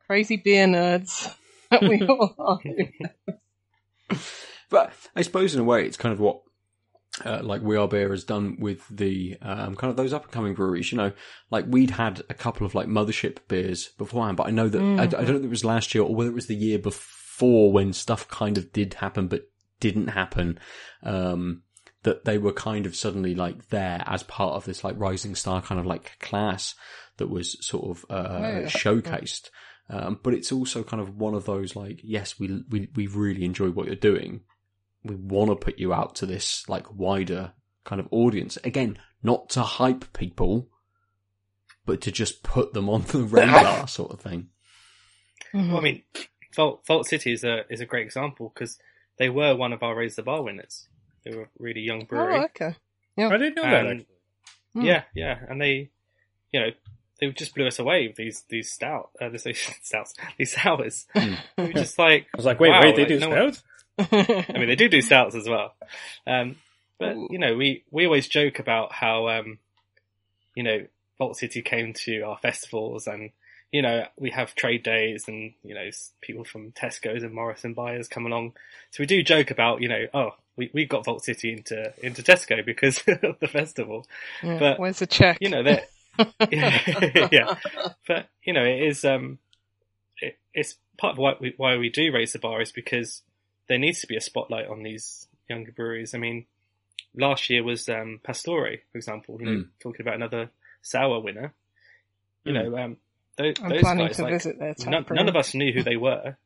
crazy 0.07 0.37
beer 0.37 0.65
nerds 0.65 1.33
that 1.71 1.81
we 1.89 2.05
all 2.05 2.35
are. 2.37 4.17
But 4.71 4.93
I 5.15 5.21
suppose 5.21 5.53
in 5.53 5.59
a 5.59 5.65
way, 5.65 5.85
it's 5.85 5.97
kind 5.97 6.13
of 6.13 6.19
what 6.21 6.43
uh, 7.25 7.41
like 7.43 7.61
We 7.61 7.75
Are 7.75 7.89
Beer 7.89 8.09
has 8.09 8.23
done 8.23 8.55
with 8.57 8.87
the 8.89 9.37
um, 9.41 9.75
kind 9.75 9.91
of 9.91 9.97
those 9.97 10.13
up 10.13 10.23
and 10.23 10.31
coming 10.31 10.53
breweries. 10.53 10.91
You 10.91 10.97
know, 10.97 11.11
like 11.51 11.65
we'd 11.67 11.91
had 11.91 12.23
a 12.29 12.33
couple 12.33 12.65
of 12.65 12.73
like 12.73 12.87
mothership 12.87 13.39
beers 13.49 13.89
beforehand, 13.97 14.37
but 14.37 14.47
I 14.47 14.51
know 14.51 14.69
that 14.69 14.81
I, 14.81 15.03
I 15.03 15.07
don't 15.07 15.27
know 15.27 15.35
if 15.35 15.43
it 15.43 15.49
was 15.49 15.65
last 15.65 15.93
year 15.93 16.03
or 16.03 16.15
whether 16.15 16.29
it 16.29 16.35
was 16.35 16.47
the 16.47 16.55
year 16.55 16.79
before 16.79 17.71
when 17.71 17.91
stuff 17.91 18.27
kind 18.29 18.57
of 18.57 18.71
did 18.71 18.95
happen 18.95 19.27
but 19.27 19.49
didn't 19.81 20.07
happen. 20.07 20.57
Um, 21.03 21.63
that 22.03 22.25
they 22.25 22.37
were 22.37 22.53
kind 22.53 22.85
of 22.85 22.95
suddenly 22.95 23.35
like 23.35 23.69
there 23.69 24.03
as 24.07 24.23
part 24.23 24.55
of 24.55 24.65
this 24.65 24.83
like 24.83 24.95
rising 24.97 25.35
star 25.35 25.61
kind 25.61 25.79
of 25.79 25.85
like 25.85 26.17
class 26.19 26.73
that 27.17 27.29
was 27.29 27.63
sort 27.63 27.89
of 27.89 28.05
uh, 28.09 28.39
yeah. 28.41 28.61
showcased. 28.63 29.49
Um, 29.89 30.19
but 30.23 30.33
it's 30.33 30.51
also 30.51 30.83
kind 30.83 31.01
of 31.01 31.17
one 31.17 31.33
of 31.33 31.45
those 31.45 31.75
like, 31.75 31.99
yes, 32.03 32.39
we 32.39 32.63
we 32.69 32.87
we 32.95 33.07
really 33.07 33.43
enjoy 33.43 33.69
what 33.71 33.87
you're 33.87 33.95
doing. 33.95 34.41
We 35.03 35.15
want 35.15 35.49
to 35.49 35.55
put 35.55 35.79
you 35.79 35.93
out 35.93 36.15
to 36.15 36.25
this 36.25 36.67
like 36.69 36.93
wider 36.93 37.53
kind 37.83 37.99
of 37.99 38.07
audience. 38.11 38.57
Again, 38.63 38.97
not 39.23 39.49
to 39.49 39.61
hype 39.63 40.13
people, 40.13 40.69
but 41.85 42.01
to 42.01 42.11
just 42.11 42.43
put 42.43 42.73
them 42.73 42.89
on 42.89 43.01
the 43.03 43.23
radar, 43.23 43.87
sort 43.87 44.11
of 44.11 44.21
thing. 44.21 44.49
Well, 45.53 45.77
I 45.77 45.81
mean, 45.81 46.03
Fault, 46.53 46.85
Vault 46.87 47.07
City 47.07 47.33
is 47.33 47.43
a 47.43 47.65
is 47.69 47.81
a 47.81 47.85
great 47.85 48.05
example 48.05 48.51
because 48.53 48.77
they 49.17 49.29
were 49.29 49.55
one 49.55 49.73
of 49.73 49.83
our 49.83 49.95
Raise 49.95 50.15
the 50.15 50.23
Bar 50.23 50.43
winners. 50.43 50.87
They 51.25 51.35
were 51.35 51.43
a 51.43 51.49
really 51.59 51.81
young 51.81 52.05
brewery. 52.05 52.39
oh, 52.39 52.43
okay. 52.45 52.75
I 53.17 53.37
didn't 53.37 53.55
know 53.55 53.63
that 53.63 53.85
Um, 53.85 53.91
actually. 53.91 54.07
Hmm. 54.73 54.81
Yeah, 54.81 55.03
yeah, 55.13 55.39
and 55.49 55.59
they, 55.61 55.91
you 56.53 56.59
know, 56.61 56.69
they 57.21 57.29
just 57.31 57.55
blew 57.55 57.67
us 57.67 57.79
away 57.79 58.07
with 58.07 58.17
these 58.17 58.43
these 58.49 58.71
stout, 58.71 59.11
uh, 59.21 59.29
this 59.29 59.45
stouts, 59.83 60.13
these 60.37 60.51
sours. 60.59 61.05
Hmm. 61.15 61.35
we 61.57 61.67
were 61.67 61.73
just 61.73 61.97
like, 61.97 62.27
I 62.33 62.37
was 62.37 62.45
like, 62.45 62.59
wait, 62.59 62.71
wow, 62.71 62.81
wait, 62.81 62.95
they 62.95 63.03
like, 63.03 63.09
do 63.09 63.19
no 63.19 63.29
one- 63.29 63.53
stouts? 63.53 63.63
I 64.51 64.57
mean, 64.57 64.67
they 64.67 64.75
do 64.75 64.89
do 64.89 65.01
stouts 65.01 65.35
as 65.35 65.47
well. 65.47 65.75
Um, 66.25 66.55
but 66.97 67.15
you 67.29 67.37
know, 67.39 67.55
we 67.55 67.83
we 67.91 68.05
always 68.05 68.27
joke 68.27 68.59
about 68.59 68.91
how 68.91 69.27
um, 69.29 69.59
you 70.55 70.63
know, 70.63 70.85
Vault 71.19 71.37
City 71.37 71.61
came 71.61 71.93
to 72.05 72.21
our 72.21 72.37
festivals, 72.37 73.05
and 73.05 73.29
you 73.71 73.81
know, 73.81 74.05
we 74.17 74.31
have 74.31 74.55
trade 74.55 74.81
days, 74.83 75.27
and 75.27 75.53
you 75.63 75.75
know, 75.75 75.89
people 76.21 76.43
from 76.43 76.71
Tesco's 76.71 77.23
and 77.23 77.33
Morrison 77.33 77.73
buyers 77.73 78.07
come 78.07 78.25
along. 78.25 78.53
So 78.89 79.01
we 79.01 79.05
do 79.05 79.21
joke 79.23 79.51
about, 79.51 79.81
you 79.81 79.89
know, 79.89 80.07
oh, 80.13 80.31
we 80.55 80.71
we 80.73 80.85
got 80.85 81.05
Vault 81.05 81.23
City 81.23 81.51
into 81.53 81.93
into 82.01 82.23
Tesco 82.23 82.65
because 82.65 82.97
of 83.07 83.39
the 83.39 83.47
festival. 83.47 84.07
Yeah, 84.41 84.57
But, 84.59 84.79
Where's 84.79 84.99
the 84.99 85.07
check? 85.07 85.37
You 85.41 85.49
know 85.49 85.63
that. 85.63 85.89
yeah, 86.51 87.55
but 88.07 88.27
you 88.43 88.53
know, 88.53 88.63
it 88.63 88.83
is 88.83 89.05
um, 89.05 89.39
it, 90.21 90.37
it's 90.53 90.75
part 90.97 91.13
of 91.13 91.17
why 91.17 91.33
we 91.39 91.53
why 91.57 91.77
we 91.77 91.89
do 91.89 92.11
raise 92.13 92.33
the 92.33 92.39
bar 92.39 92.61
is 92.61 92.71
because 92.71 93.21
there 93.67 93.77
needs 93.79 94.01
to 94.01 94.07
be 94.07 94.17
a 94.17 94.21
spotlight 94.21 94.67
on 94.67 94.83
these 94.83 95.27
younger 95.49 95.71
breweries. 95.71 96.13
I 96.13 96.17
mean, 96.17 96.45
last 97.15 97.49
year 97.49 97.63
was 97.63 97.87
um, 97.89 98.19
Pastore, 98.23 98.77
for 98.91 98.97
example. 98.97 99.37
You 99.39 99.45
know, 99.45 99.51
Mm. 99.61 99.67
talking 99.79 100.01
about 100.01 100.15
another 100.15 100.49
sour 100.81 101.19
winner. 101.19 101.53
You 102.43 102.53
know, 102.53 102.77
um, 102.77 102.97
those, 103.37 103.55
I'm 103.63 103.69
those 103.69 103.81
planning 103.81 104.07
guys, 104.07 104.15
to 104.17 104.23
like, 104.23 104.33
visit 104.33 104.59
their 104.59 104.73
tap 104.73 104.87
none, 104.91 105.05
none 105.11 105.29
of 105.29 105.35
us 105.35 105.53
knew 105.53 105.71
who 105.71 105.83
they 105.83 105.95
were 105.95 106.37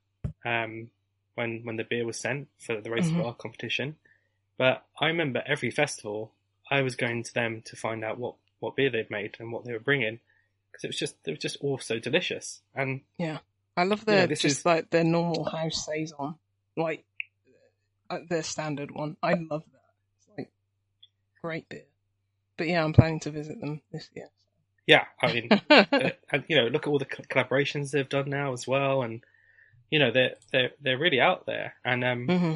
um, 0.43 0.89
when 1.35 1.61
when 1.63 1.77
the 1.77 1.83
beer 1.85 2.05
was 2.05 2.19
sent 2.19 2.49
for 2.59 2.81
the 2.81 2.91
race 2.91 3.09
Mhm. 3.09 3.23
bar 3.23 3.33
competition. 3.33 3.95
But 4.57 4.85
I 4.99 5.07
remember 5.07 5.41
every 5.45 5.71
festival, 5.71 6.31
I 6.69 6.81
was 6.81 6.95
going 6.95 7.23
to 7.23 7.33
them 7.33 7.61
to 7.65 7.75
find 7.75 8.03
out 8.03 8.17
what, 8.17 8.35
what 8.65 8.75
beer 8.75 8.89
they've 8.89 9.09
made 9.09 9.37
and 9.39 9.51
what 9.51 9.63
they 9.65 9.71
were 9.73 9.79
bringing 9.79 10.19
because 10.71 10.83
it 10.83 10.87
was 10.87 10.97
just 10.97 11.15
it 11.25 11.31
was 11.31 11.39
just 11.39 11.57
all 11.61 11.77
so 11.77 11.99
delicious. 11.99 12.61
And 12.75 13.01
yeah, 13.17 13.37
I 13.77 13.83
love 13.83 14.03
their 14.05 14.27
this 14.27 14.41
just 14.41 14.59
is- 14.59 14.65
like 14.65 14.89
their 14.89 15.03
normal 15.05 15.45
house 15.45 15.85
saison, 15.85 16.35
like 16.75 17.05
uh, 18.09 18.19
their 18.29 18.43
standard 18.43 18.91
one. 18.91 19.15
I 19.23 19.33
love 19.33 19.63
that. 19.71 19.81
It's 20.17 20.27
like 20.37 20.51
great 21.41 21.69
beer. 21.69 21.85
But 22.57 22.67
yeah, 22.67 22.83
I'm 22.83 22.93
planning 22.93 23.19
to 23.21 23.31
visit 23.31 23.59
them 23.59 23.81
this 23.91 24.09
year. 24.15 24.29
yeah, 24.87 25.05
I 25.21 25.33
mean, 25.33 25.49
uh, 25.69 26.09
and 26.31 26.43
you 26.47 26.55
know, 26.57 26.67
look 26.67 26.87
at 26.87 26.89
all 26.89 26.99
the 26.99 27.05
co- 27.05 27.23
collaborations 27.23 27.91
they've 27.91 28.07
done 28.07 28.29
now 28.29 28.53
as 28.53 28.67
well, 28.67 29.01
and 29.01 29.23
you 29.89 29.99
know, 29.99 30.11
they're 30.11 30.35
they're 30.51 30.71
they're 30.81 30.97
really 30.97 31.19
out 31.21 31.45
there, 31.45 31.75
and 31.83 32.03
um, 32.03 32.27
hmm 32.27 32.53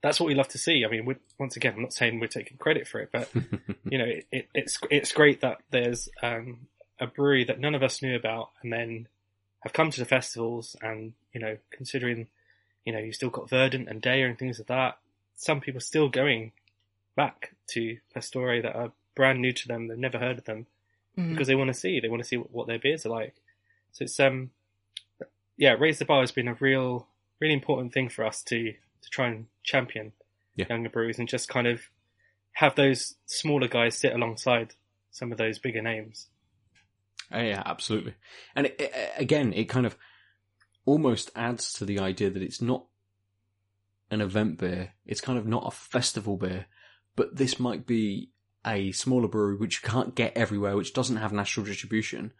that's 0.00 0.20
what 0.20 0.26
we 0.26 0.34
love 0.34 0.48
to 0.48 0.58
see. 0.58 0.84
I 0.84 0.88
mean, 0.88 1.04
we 1.04 1.16
once 1.38 1.56
again, 1.56 1.74
I'm 1.76 1.82
not 1.82 1.92
saying 1.92 2.20
we're 2.20 2.28
taking 2.28 2.56
credit 2.56 2.86
for 2.86 3.00
it, 3.00 3.10
but 3.12 3.30
you 3.84 3.98
know, 3.98 4.04
it, 4.04 4.26
it, 4.30 4.48
it's 4.54 4.78
it's 4.90 5.12
great 5.12 5.40
that 5.40 5.58
there's 5.70 6.08
um, 6.22 6.68
a 7.00 7.06
brewery 7.06 7.44
that 7.44 7.60
none 7.60 7.74
of 7.74 7.82
us 7.82 8.02
knew 8.02 8.16
about, 8.16 8.50
and 8.62 8.72
then 8.72 9.08
have 9.60 9.72
come 9.72 9.90
to 9.90 10.00
the 10.00 10.06
festivals, 10.06 10.76
and 10.82 11.14
you 11.32 11.40
know, 11.40 11.56
considering 11.70 12.28
you 12.84 12.92
know 12.92 12.98
you 12.98 13.12
still 13.12 13.30
got 13.30 13.50
Verdant 13.50 13.88
and 13.88 14.02
Deya 14.02 14.26
and 14.26 14.38
things 14.38 14.58
like 14.58 14.68
that, 14.68 14.98
some 15.36 15.60
people 15.60 15.80
still 15.80 16.08
going 16.08 16.52
back 17.16 17.54
to 17.68 17.98
Pastore 18.14 18.62
that 18.62 18.76
are 18.76 18.92
brand 19.16 19.40
new 19.40 19.52
to 19.52 19.66
them, 19.66 19.88
they've 19.88 19.98
never 19.98 20.18
heard 20.18 20.38
of 20.38 20.44
them 20.44 20.66
hmm 21.16 21.32
because 21.32 21.48
they 21.48 21.56
want 21.56 21.68
to 21.68 21.74
see, 21.74 21.98
they 21.98 22.08
want 22.08 22.22
to 22.22 22.28
see 22.28 22.36
what, 22.36 22.52
what 22.52 22.66
their 22.68 22.78
beers 22.78 23.04
are 23.04 23.10
like. 23.10 23.34
So 23.90 24.04
it's 24.04 24.20
um, 24.20 24.50
yeah, 25.56 25.72
raise 25.72 25.98
the 25.98 26.04
bar 26.04 26.20
has 26.20 26.30
been 26.30 26.46
a 26.46 26.54
real, 26.54 27.08
really 27.40 27.54
important 27.54 27.92
thing 27.92 28.08
for 28.08 28.24
us 28.24 28.42
to 28.44 28.72
to 29.02 29.10
try 29.10 29.26
and 29.26 29.46
champion 29.68 30.12
Yeah. 30.56 30.66
younger 30.70 30.88
breweries 30.90 31.18
and 31.18 31.28
just 31.28 31.48
kind 31.48 31.66
of 31.66 31.82
have 32.52 32.74
those 32.74 33.14
smaller 33.26 33.68
guys 33.68 33.96
sit 33.96 34.12
alongside 34.12 34.74
some 35.10 35.30
of 35.32 35.38
those 35.38 35.58
bigger 35.58 35.82
names. 35.82 36.28
Oh, 37.30 37.40
yeah, 37.40 37.62
absolutely. 37.64 38.14
And 38.56 38.66
it, 38.66 38.76
it, 38.80 38.92
again, 39.16 39.52
it 39.52 39.66
kind 39.68 39.86
of 39.86 39.96
almost 40.86 41.30
adds 41.36 41.72
to 41.74 41.84
the 41.84 41.98
idea 41.98 42.30
that 42.30 42.42
it's 42.42 42.62
not 42.62 42.86
an 44.10 44.20
event 44.22 44.58
beer. 44.58 44.94
It's 45.04 45.20
kind 45.20 45.38
of 45.38 45.46
not 45.46 45.66
a 45.66 45.70
festival 45.70 46.36
beer, 46.38 46.66
but 47.16 47.36
this 47.36 47.60
might 47.60 47.86
be 47.86 48.30
a 48.66 48.92
smaller 48.92 49.28
brewery 49.28 49.56
which 49.56 49.82
you 49.82 49.88
can't 49.88 50.14
get 50.14 50.36
everywhere, 50.36 50.76
which 50.76 50.94
doesn't 50.94 51.16
have 51.16 51.32
national 51.32 51.66
distribution. 51.66 52.32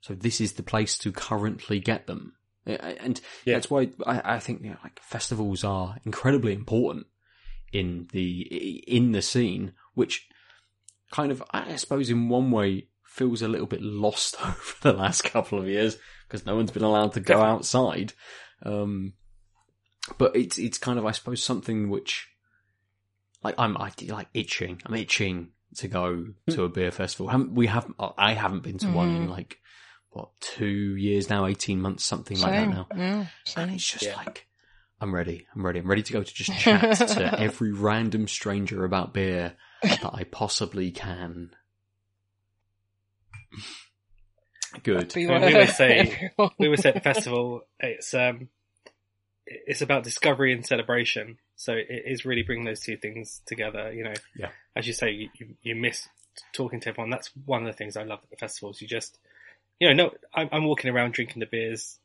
So 0.00 0.14
this 0.14 0.40
is 0.40 0.52
the 0.52 0.62
place 0.62 0.96
to 0.98 1.10
currently 1.10 1.80
get 1.80 2.06
them. 2.06 2.34
And 2.66 3.20
Yeah. 3.44 3.54
that's 3.54 3.70
why 3.70 3.90
I, 4.06 4.34
I 4.36 4.38
think 4.40 4.62
you 4.62 4.70
know, 4.70 4.76
like 4.82 5.00
festivals 5.00 5.62
are 5.64 5.96
incredibly 6.04 6.52
important 6.52 7.06
in 7.72 8.08
the 8.12 8.82
in 8.86 9.12
the 9.12 9.22
scene, 9.22 9.72
which 9.94 10.28
kind 11.12 11.30
of, 11.30 11.42
I 11.52 11.76
suppose, 11.76 12.10
in 12.10 12.28
one 12.28 12.50
way, 12.50 12.88
feels 13.04 13.40
a 13.42 13.48
little 13.48 13.66
bit 13.66 13.80
lost 13.82 14.34
over 14.44 14.74
the 14.82 14.92
last 14.92 15.22
couple 15.24 15.58
of 15.60 15.68
years 15.68 15.96
because 16.26 16.44
no 16.44 16.56
one's 16.56 16.70
been 16.72 16.82
allowed 16.82 17.12
to 17.14 17.20
go 17.20 17.40
outside. 17.42 18.12
Um, 18.62 19.14
but 20.18 20.34
it's 20.36 20.58
it's 20.58 20.78
kind 20.78 20.98
of, 20.98 21.06
I 21.06 21.12
suppose, 21.12 21.42
something 21.42 21.88
which, 21.88 22.28
like, 23.42 23.54
I'm 23.58 23.76
I, 23.76 23.90
like 24.08 24.28
itching. 24.34 24.80
I'm 24.84 24.94
itching 24.94 25.50
to 25.76 25.88
go 25.88 26.26
to 26.50 26.62
a 26.64 26.68
beer 26.68 26.90
festival. 26.90 27.28
Haven't- 27.28 27.52
We 27.52 27.66
have, 27.66 27.86
I 28.16 28.32
haven't 28.34 28.62
been 28.62 28.78
to 28.78 28.88
one 28.90 29.10
in 29.10 29.26
Mhm. 29.26 29.30
like 29.30 29.58
what 30.16 30.40
two 30.40 30.66
years 30.96 31.28
now, 31.30 31.46
eighteen 31.46 31.80
months, 31.80 32.04
something 32.04 32.38
like 32.40 32.52
that 32.52 32.68
now. 32.68 32.86
Yeah, 32.94 32.96
And 33.20 33.28
same. 33.44 33.68
it's 33.70 33.90
just 33.90 34.04
Yeah. 34.04 34.16
like, 34.16 34.46
I'm 35.00 35.14
ready. 35.14 35.46
I'm 35.54 35.64
ready. 35.64 35.78
I'm 35.80 35.88
ready 35.88 36.02
to 36.02 36.12
go 36.12 36.22
to 36.22 36.34
just 36.34 36.52
chat 36.58 36.96
to 37.08 37.40
every 37.40 37.72
random 37.72 38.26
stranger 38.28 38.84
about 38.84 39.12
beer 39.12 39.54
that 39.82 40.10
I 40.12 40.24
possibly 40.24 40.90
can. 40.90 41.50
Good. 44.82 45.12
I 45.16 45.18
mean, 45.20 45.28
we 45.28 45.46
of 45.48 45.54
would 45.54 45.68
say- 45.70 45.98
everyone. 45.98 46.50
we 46.58 46.68
were 46.68 46.76
at 46.84 46.94
the 46.94 47.00
festival. 47.00 47.62
It's 47.80 48.12
um, 48.14 48.48
it's 49.46 49.80
about 49.80 50.02
discovery 50.04 50.52
and 50.52 50.66
celebration. 50.66 51.38
So 51.56 51.72
it 51.74 52.02
is 52.04 52.24
really 52.26 52.42
bringing 52.42 52.64
those 52.66 52.80
two 52.80 52.96
things 52.96 53.40
together. 53.46 53.92
You 53.92 54.04
know, 54.04 54.14
Yeah. 54.36 54.50
As 54.74 54.86
you 54.86 54.92
say, 54.92 55.10
you, 55.12 55.28
you, 55.38 55.46
you 55.62 55.74
miss 55.74 56.08
talking 56.52 56.80
to 56.80 56.88
everyone. 56.90 57.10
That's 57.10 57.30
one 57.46 57.62
of 57.62 57.66
the 57.66 57.72
things 57.72 57.96
I 57.96 58.02
love 58.02 58.20
at 58.24 58.30
the 58.30 58.36
festivals. 58.36 58.82
You 58.82 58.88
just, 58.88 59.18
you 59.80 59.88
know, 59.88 60.04
no, 60.04 60.14
I'm, 60.34 60.48
I'm 60.52 60.64
walking 60.64 60.90
around 60.90 61.12
drinking 61.12 61.40
the 61.40 61.46
beers 61.46 61.98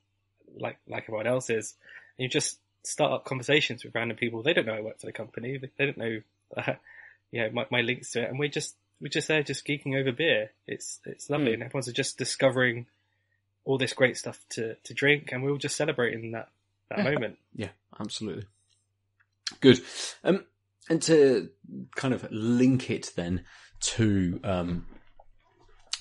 like 0.59 0.77
like 0.87 1.03
everyone 1.03 1.27
else 1.27 1.49
is, 1.49 1.75
and 2.17 2.23
you 2.23 2.29
just 2.29 2.59
start 2.83 3.11
up 3.11 3.25
conversations 3.25 3.83
with 3.83 3.95
random 3.95 4.17
people. 4.17 4.41
They 4.43 4.53
don't 4.53 4.65
know 4.65 4.73
I 4.73 4.81
work 4.81 4.99
for 4.99 5.05
the 5.05 5.11
company. 5.11 5.57
They, 5.57 5.69
they 5.77 5.85
don't 5.85 5.97
know, 5.97 6.21
uh, 6.57 6.73
you 7.31 7.41
know, 7.41 7.49
my, 7.51 7.65
my 7.71 7.81
links 7.81 8.11
to 8.11 8.23
it, 8.23 8.29
and 8.29 8.39
we're 8.39 8.49
just 8.49 8.75
we're 8.99 9.07
just 9.09 9.27
there 9.27 9.43
just 9.43 9.65
geeking 9.65 9.99
over 9.99 10.11
beer. 10.11 10.51
It's 10.67 10.99
it's 11.05 11.29
lovely, 11.29 11.47
Hmm. 11.49 11.53
and 11.53 11.63
everyone's 11.63 11.91
just 11.93 12.17
discovering 12.17 12.87
all 13.63 13.77
this 13.77 13.93
great 13.93 14.17
stuff 14.17 14.39
to, 14.49 14.75
to 14.83 14.93
drink, 14.93 15.29
and 15.31 15.43
we 15.43 15.51
were 15.51 15.57
just 15.57 15.77
celebrating 15.77 16.31
that 16.31 16.49
that 16.89 17.03
moment. 17.03 17.37
Yeah, 17.55 17.69
absolutely. 17.99 18.45
Good. 19.59 19.81
Um, 20.23 20.45
and 20.89 21.01
to 21.03 21.49
kind 21.95 22.13
of 22.13 22.27
link 22.31 22.89
it 22.89 23.11
then 23.15 23.43
to 23.81 24.39
um, 24.43 24.87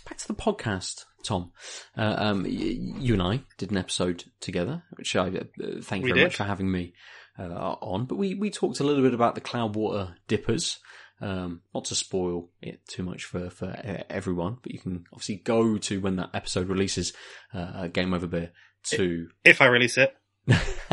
back 0.08 0.16
to 0.18 0.26
the 0.28 0.34
podcast, 0.34 1.04
Tom. 1.24 1.52
Uh, 1.96 2.14
um, 2.16 2.46
you 2.46 3.14
and 3.14 3.22
I 3.22 3.42
did 3.58 3.70
an 3.70 3.76
episode 3.76 4.24
together, 4.40 4.82
which 4.96 5.14
I 5.16 5.28
uh, 5.28 5.44
thank 5.82 6.02
you 6.02 6.08
very 6.08 6.20
did. 6.20 6.24
much 6.24 6.36
for 6.36 6.44
having 6.44 6.70
me 6.70 6.94
uh, 7.38 7.76
on. 7.80 8.06
But 8.06 8.16
we 8.16 8.34
we 8.34 8.50
talked 8.50 8.80
a 8.80 8.84
little 8.84 9.02
bit 9.02 9.14
about 9.14 9.34
the 9.34 9.40
Cloudwater 9.40 10.14
Dippers. 10.28 10.78
Um, 11.22 11.60
not 11.74 11.84
to 11.86 11.94
spoil 11.94 12.48
it 12.62 12.80
too 12.86 13.02
much 13.02 13.24
for 13.24 13.50
for 13.50 13.66
uh, 13.66 14.04
everyone, 14.08 14.56
but 14.62 14.72
you 14.72 14.78
can 14.78 15.04
obviously 15.12 15.36
go 15.36 15.76
to 15.76 16.00
when 16.00 16.16
that 16.16 16.30
episode 16.32 16.68
releases, 16.68 17.12
uh, 17.52 17.88
Game 17.88 18.14
Over 18.14 18.26
Beer 18.26 18.52
to 18.92 19.28
If 19.44 19.60
I 19.60 19.66
release 19.66 19.98
it, 19.98 20.14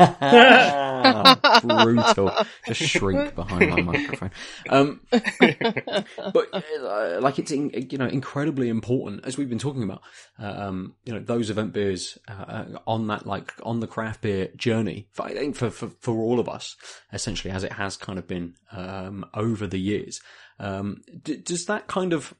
brutal. 1.62 2.32
Just 2.66 2.80
shrink 2.80 3.34
behind 3.34 3.70
my 3.70 3.82
microphone. 3.82 4.30
Um, 4.68 5.00
but 5.10 6.48
uh, 6.52 7.20
like 7.20 7.38
it's 7.38 7.50
in, 7.50 7.70
you 7.90 7.98
know 7.98 8.06
incredibly 8.06 8.68
important 8.68 9.24
as 9.24 9.38
we've 9.38 9.48
been 9.48 9.58
talking 9.58 9.82
about. 9.82 10.02
uh, 10.40 10.66
Um, 10.68 10.94
you 11.04 11.12
know 11.12 11.20
those 11.20 11.50
event 11.50 11.72
beers 11.72 12.18
uh, 12.28 12.32
uh, 12.32 12.64
on 12.86 13.06
that 13.08 13.26
like 13.26 13.54
on 13.62 13.80
the 13.80 13.86
craft 13.86 14.22
beer 14.22 14.48
journey. 14.56 15.08
For, 15.12 15.26
I 15.26 15.34
think 15.34 15.56
for, 15.56 15.70
for 15.70 15.88
for 16.00 16.14
all 16.16 16.40
of 16.40 16.48
us, 16.48 16.76
essentially 17.12 17.52
as 17.52 17.64
it 17.64 17.72
has 17.72 17.96
kind 17.96 18.18
of 18.18 18.26
been 18.26 18.54
um, 18.72 19.24
over 19.34 19.66
the 19.66 19.80
years. 19.80 20.20
Um, 20.60 21.02
d- 21.22 21.36
does 21.36 21.66
that 21.66 21.86
kind 21.86 22.12
of, 22.12 22.34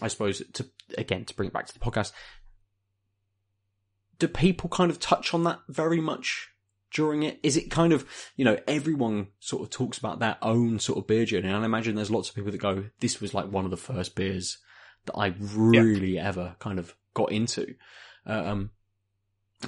I 0.00 0.08
suppose, 0.08 0.42
to 0.54 0.66
again 0.96 1.26
to 1.26 1.34
bring 1.34 1.48
it 1.48 1.52
back 1.52 1.66
to 1.66 1.74
the 1.74 1.78
podcast. 1.80 2.12
Do 4.20 4.28
people 4.28 4.70
kind 4.70 4.90
of 4.90 5.00
touch 5.00 5.34
on 5.34 5.42
that 5.44 5.60
very 5.68 6.00
much 6.00 6.50
during 6.92 7.24
it? 7.24 7.40
Is 7.42 7.56
it 7.56 7.70
kind 7.70 7.92
of, 7.92 8.06
you 8.36 8.44
know, 8.44 8.58
everyone 8.68 9.28
sort 9.40 9.62
of 9.62 9.70
talks 9.70 9.98
about 9.98 10.20
their 10.20 10.36
own 10.42 10.78
sort 10.78 10.98
of 10.98 11.06
beer 11.06 11.24
journey. 11.24 11.48
And 11.48 11.56
I 11.56 11.64
imagine 11.64 11.96
there's 11.96 12.10
lots 12.10 12.28
of 12.28 12.34
people 12.36 12.52
that 12.52 12.58
go, 12.58 12.84
this 13.00 13.20
was 13.20 13.34
like 13.34 13.50
one 13.50 13.64
of 13.64 13.72
the 13.72 13.76
first 13.76 14.14
beers 14.14 14.58
that 15.06 15.16
I 15.16 15.34
really 15.38 16.18
ever 16.18 16.54
kind 16.60 16.78
of 16.78 16.94
got 17.14 17.32
into. 17.32 17.74
Um, 18.26 18.70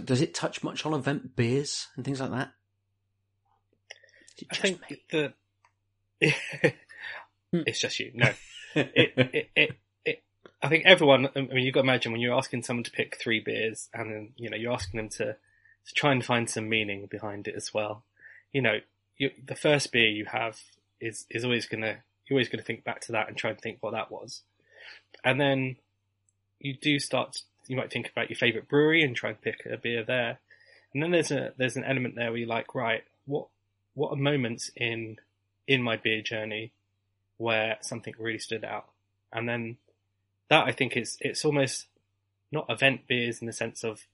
does 0.04 0.20
it 0.20 0.34
touch 0.34 0.62
much 0.62 0.86
on 0.86 0.94
event 0.94 1.34
beers 1.34 1.88
and 1.96 2.04
things 2.04 2.20
like 2.20 2.30
that? 2.30 2.52
I 4.50 4.54
think 4.56 4.80
me? 4.90 5.02
the 5.10 5.32
it's 7.52 7.80
just 7.80 7.98
you. 7.98 8.12
No, 8.14 8.32
it, 8.74 9.12
it, 9.16 9.50
it, 9.54 9.70
I 10.62 10.68
think 10.68 10.84
everyone. 10.86 11.28
I 11.34 11.40
mean, 11.40 11.64
you've 11.64 11.74
got 11.74 11.82
to 11.82 11.88
imagine 11.88 12.12
when 12.12 12.20
you're 12.20 12.36
asking 12.36 12.62
someone 12.62 12.84
to 12.84 12.90
pick 12.90 13.18
three 13.18 13.40
beers, 13.40 13.88
and 13.92 14.12
then 14.12 14.28
you 14.36 14.48
know 14.48 14.56
you're 14.56 14.72
asking 14.72 14.98
them 14.98 15.08
to 15.10 15.36
to 15.86 15.94
try 15.94 16.12
and 16.12 16.24
find 16.24 16.48
some 16.48 16.68
meaning 16.68 17.06
behind 17.06 17.48
it 17.48 17.54
as 17.56 17.74
well. 17.74 18.04
You 18.52 18.62
know, 18.62 18.78
you, 19.18 19.30
the 19.44 19.56
first 19.56 19.90
beer 19.90 20.08
you 20.08 20.26
have 20.26 20.60
is 21.00 21.26
is 21.30 21.44
always 21.44 21.66
gonna 21.66 21.98
you're 22.26 22.36
always 22.36 22.48
gonna 22.48 22.62
think 22.62 22.84
back 22.84 23.00
to 23.02 23.12
that 23.12 23.28
and 23.28 23.36
try 23.36 23.50
and 23.50 23.60
think 23.60 23.78
what 23.80 23.92
that 23.92 24.12
was, 24.12 24.42
and 25.24 25.40
then 25.40 25.76
you 26.60 26.74
do 26.74 26.98
start. 27.00 27.42
You 27.66 27.76
might 27.76 27.92
think 27.92 28.08
about 28.08 28.28
your 28.30 28.36
favorite 28.36 28.68
brewery 28.68 29.02
and 29.02 29.16
try 29.16 29.30
and 29.30 29.40
pick 29.40 29.66
a 29.66 29.76
beer 29.76 30.04
there, 30.04 30.38
and 30.94 31.02
then 31.02 31.10
there's 31.10 31.32
a 31.32 31.52
there's 31.56 31.76
an 31.76 31.84
element 31.84 32.14
there 32.14 32.30
where 32.30 32.38
you're 32.38 32.48
like, 32.48 32.74
right, 32.74 33.02
what 33.26 33.48
what 33.94 34.12
are 34.12 34.16
moments 34.16 34.70
in 34.76 35.16
in 35.66 35.82
my 35.82 35.96
beer 35.96 36.22
journey 36.22 36.72
where 37.36 37.78
something 37.80 38.14
really 38.18 38.38
stood 38.38 38.64
out. 38.64 38.86
And 39.32 39.48
then 39.48 39.78
that 40.52 40.68
I 40.68 40.72
think 40.72 40.96
is 40.98 41.16
it's 41.20 41.44
almost 41.46 41.86
not 42.50 42.66
event 42.68 43.06
beers 43.08 43.40
in 43.40 43.46
the 43.46 43.52
sense 43.54 43.82
of 43.84 44.06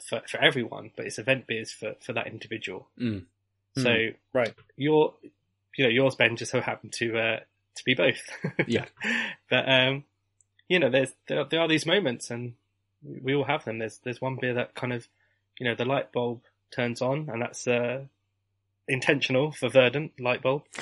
for 0.00 0.22
for 0.28 0.38
everyone, 0.38 0.92
but 0.96 1.04
it's 1.06 1.18
event 1.18 1.46
beers 1.48 1.72
for, 1.72 1.94
for 2.00 2.12
that 2.12 2.28
individual. 2.28 2.86
Mm. 2.98 3.24
So 3.76 4.08
Right. 4.32 4.54
your 4.76 5.14
you 5.76 5.84
know, 5.84 5.90
yours 5.90 6.14
Ben 6.14 6.36
just 6.36 6.52
so 6.52 6.60
happened 6.60 6.92
to 6.94 7.18
uh 7.18 7.40
to 7.74 7.84
be 7.84 7.94
both. 7.94 8.22
Yeah. 8.68 8.84
but 9.50 9.68
um 9.68 10.04
you 10.68 10.78
know, 10.78 10.90
there's 10.90 11.12
there, 11.26 11.44
there 11.44 11.60
are 11.60 11.68
these 11.68 11.86
moments 11.86 12.30
and 12.30 12.54
we 13.02 13.18
we 13.20 13.34
all 13.34 13.44
have 13.44 13.64
them. 13.64 13.78
There's 13.80 13.98
there's 14.04 14.20
one 14.20 14.36
beer 14.40 14.54
that 14.54 14.76
kind 14.76 14.92
of 14.92 15.08
you 15.58 15.66
know, 15.66 15.74
the 15.74 15.84
light 15.84 16.12
bulb 16.12 16.42
turns 16.70 17.02
on 17.02 17.28
and 17.32 17.42
that's 17.42 17.66
uh 17.66 18.04
intentional 18.86 19.50
for 19.50 19.68
Verdant 19.68 20.12
light 20.20 20.42
bulb 20.42 20.62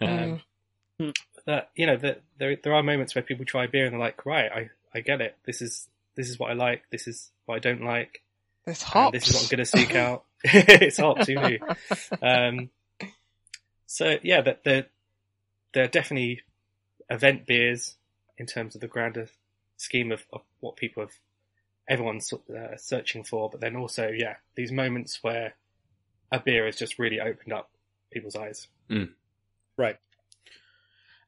Mm. 0.00 0.40
um, 1.00 1.12
that 1.46 1.70
you 1.74 1.86
know 1.86 1.96
that 1.96 2.22
there 2.38 2.56
there 2.56 2.74
are 2.74 2.82
moments 2.82 3.14
where 3.14 3.22
people 3.22 3.44
try 3.44 3.66
beer 3.66 3.84
and 3.84 3.92
they're 3.92 4.00
like, 4.00 4.24
right, 4.26 4.50
I 4.50 4.70
I 4.94 5.00
get 5.00 5.20
it. 5.20 5.36
This 5.44 5.62
is 5.62 5.88
this 6.16 6.28
is 6.28 6.38
what 6.38 6.50
I 6.50 6.54
like. 6.54 6.82
This 6.90 7.06
is 7.06 7.30
what 7.46 7.56
I 7.56 7.58
don't 7.58 7.82
like. 7.82 8.22
There's 8.64 8.82
and 8.82 8.90
hops. 8.90 9.12
this 9.12 9.28
is 9.28 9.34
what 9.34 9.42
I'm 9.44 9.48
going 9.48 9.64
to 9.64 9.64
seek 9.64 9.94
out. 9.94 10.24
it's 10.44 10.98
hops, 10.98 11.26
who 11.26 11.34
knew? 11.34 11.58
Um, 12.22 12.70
so 13.86 14.18
yeah, 14.22 14.40
that 14.42 14.64
they're 14.64 14.86
they're 15.72 15.88
definitely 15.88 16.42
event 17.08 17.46
beers 17.46 17.96
in 18.38 18.46
terms 18.46 18.74
of 18.74 18.80
the 18.80 18.88
grander 18.88 19.28
scheme 19.76 20.12
of, 20.12 20.24
of 20.32 20.42
what 20.60 20.76
people 20.76 21.02
have 21.02 21.12
everyone's 21.88 22.32
uh, 22.32 22.76
searching 22.76 23.24
for. 23.24 23.50
But 23.50 23.60
then 23.60 23.76
also, 23.76 24.08
yeah, 24.08 24.36
these 24.54 24.72
moments 24.72 25.18
where 25.22 25.54
a 26.32 26.38
beer 26.40 26.66
has 26.66 26.76
just 26.76 26.98
really 26.98 27.20
opened 27.20 27.52
up 27.52 27.70
people's 28.10 28.36
eyes. 28.36 28.68
Right. 29.76 29.98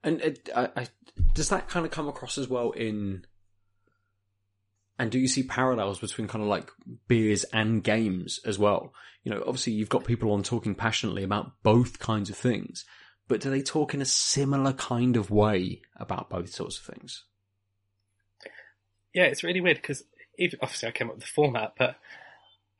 And 0.04 0.20
it, 0.20 0.48
I, 0.54 0.68
I, 0.76 0.86
does 1.34 1.48
that 1.50 1.68
kind 1.68 1.86
of 1.86 1.92
come 1.92 2.08
across 2.08 2.38
as 2.38 2.48
well 2.48 2.70
in? 2.72 3.24
And 4.98 5.10
do 5.10 5.18
you 5.18 5.28
see 5.28 5.42
parallels 5.42 5.98
between 5.98 6.28
kind 6.28 6.42
of 6.42 6.48
like 6.48 6.70
beers 7.08 7.44
and 7.44 7.82
games 7.82 8.40
as 8.44 8.58
well? 8.58 8.92
You 9.24 9.32
know, 9.32 9.42
obviously 9.46 9.72
you've 9.72 9.88
got 9.88 10.04
people 10.04 10.32
on 10.32 10.42
talking 10.42 10.74
passionately 10.74 11.22
about 11.22 11.52
both 11.62 11.98
kinds 11.98 12.30
of 12.30 12.36
things, 12.36 12.84
but 13.26 13.40
do 13.40 13.50
they 13.50 13.62
talk 13.62 13.94
in 13.94 14.02
a 14.02 14.06
similar 14.06 14.72
kind 14.72 15.16
of 15.16 15.30
way 15.30 15.80
about 15.96 16.30
both 16.30 16.50
sorts 16.50 16.78
of 16.78 16.84
things? 16.84 17.24
yeah, 19.14 19.24
it's 19.24 19.44
really 19.44 19.60
weird 19.60 19.76
because 19.76 20.04
obviously 20.60 20.88
I 20.88 20.92
came 20.92 21.08
up 21.08 21.16
with 21.16 21.24
the 21.24 21.30
format, 21.30 21.74
but 21.78 21.96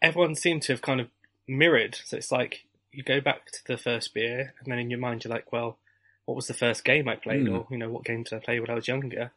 everyone 0.01 0.35
seemed 0.35 0.63
to 0.63 0.73
have 0.73 0.83
kind 0.83 1.01
of 1.01 1.09
mirrored. 1.47 1.99
So 2.05 2.17
it's 2.17 2.33
like 2.33 2.65
you 2.91 3.03
go 3.03 3.21
back 3.21 3.51
to 3.53 3.67
the 3.67 3.77
first 3.77 4.15
beer, 4.15 4.55
and 4.59 4.73
then 4.73 4.79
in 4.79 4.91
your 4.91 4.99
mind 5.01 5.25
you're 5.25 5.33
like, 5.33 5.53
well, 5.53 5.79
what 6.25 6.35
was 6.37 6.47
the 6.47 6.55
first 6.55 6.85
game 6.85 7.09
I 7.09 7.17
played, 7.17 7.47
Hmm. 7.47 7.55
or 7.55 7.67
you 7.71 7.79
know, 7.79 7.91
what 7.91 8.05
game 8.05 8.23
did 8.23 8.35
I 8.35 8.39
play 8.39 8.61
when 8.61 8.71
I 8.71 8.75
was 8.75 8.89
younger? 8.89 9.33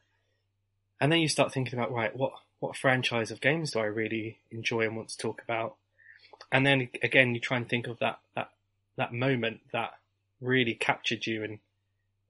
And 1.02 1.12
then 1.12 1.20
you 1.20 1.28
start 1.28 1.52
thinking 1.52 1.78
about 1.78 1.92
right, 1.92 2.16
what 2.16 2.34
what 2.60 2.78
franchise 2.78 3.32
of 3.32 3.42
games 3.42 3.72
do 3.72 3.80
I 3.80 3.86
really 3.86 4.40
enjoy 4.50 4.82
and 4.82 4.96
want 4.96 5.10
to 5.10 5.18
talk 5.18 5.42
about? 5.44 5.76
And 6.52 6.66
then 6.66 6.90
again, 7.04 7.34
you 7.34 7.42
try 7.42 7.58
and 7.58 7.68
think 7.68 7.88
of 7.88 8.00
that 8.00 8.20
that 8.36 8.50
that 8.96 9.14
moment 9.14 9.62
that 9.74 9.96
really 10.42 10.74
captured 10.74 11.26
you 11.26 11.44
and 11.44 11.60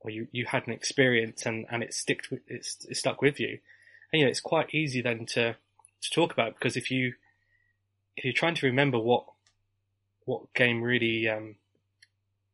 or 0.05 0.11
you, 0.11 0.27
you 0.31 0.45
had 0.45 0.67
an 0.67 0.73
experience 0.73 1.45
and, 1.45 1.65
and 1.71 1.81
it 1.81 1.93
sticked 1.93 2.29
with, 2.29 2.41
it's, 2.47 2.85
it 2.85 2.95
stuck 2.95 3.21
with 3.23 3.39
you. 3.39 3.57
And, 4.11 4.19
you 4.19 4.25
know, 4.25 4.29
it's 4.29 4.39
quite 4.39 4.73
easy 4.73 5.01
then 5.01 5.25
to, 5.27 5.55
to 6.01 6.09
talk 6.11 6.31
about 6.31 6.53
because 6.53 6.77
if 6.77 6.91
you, 6.91 7.13
if 8.15 8.23
you're 8.23 8.33
trying 8.33 8.53
to 8.55 8.67
remember 8.67 8.99
what, 8.99 9.25
what 10.25 10.53
game 10.53 10.83
really, 10.83 11.27
um, 11.27 11.55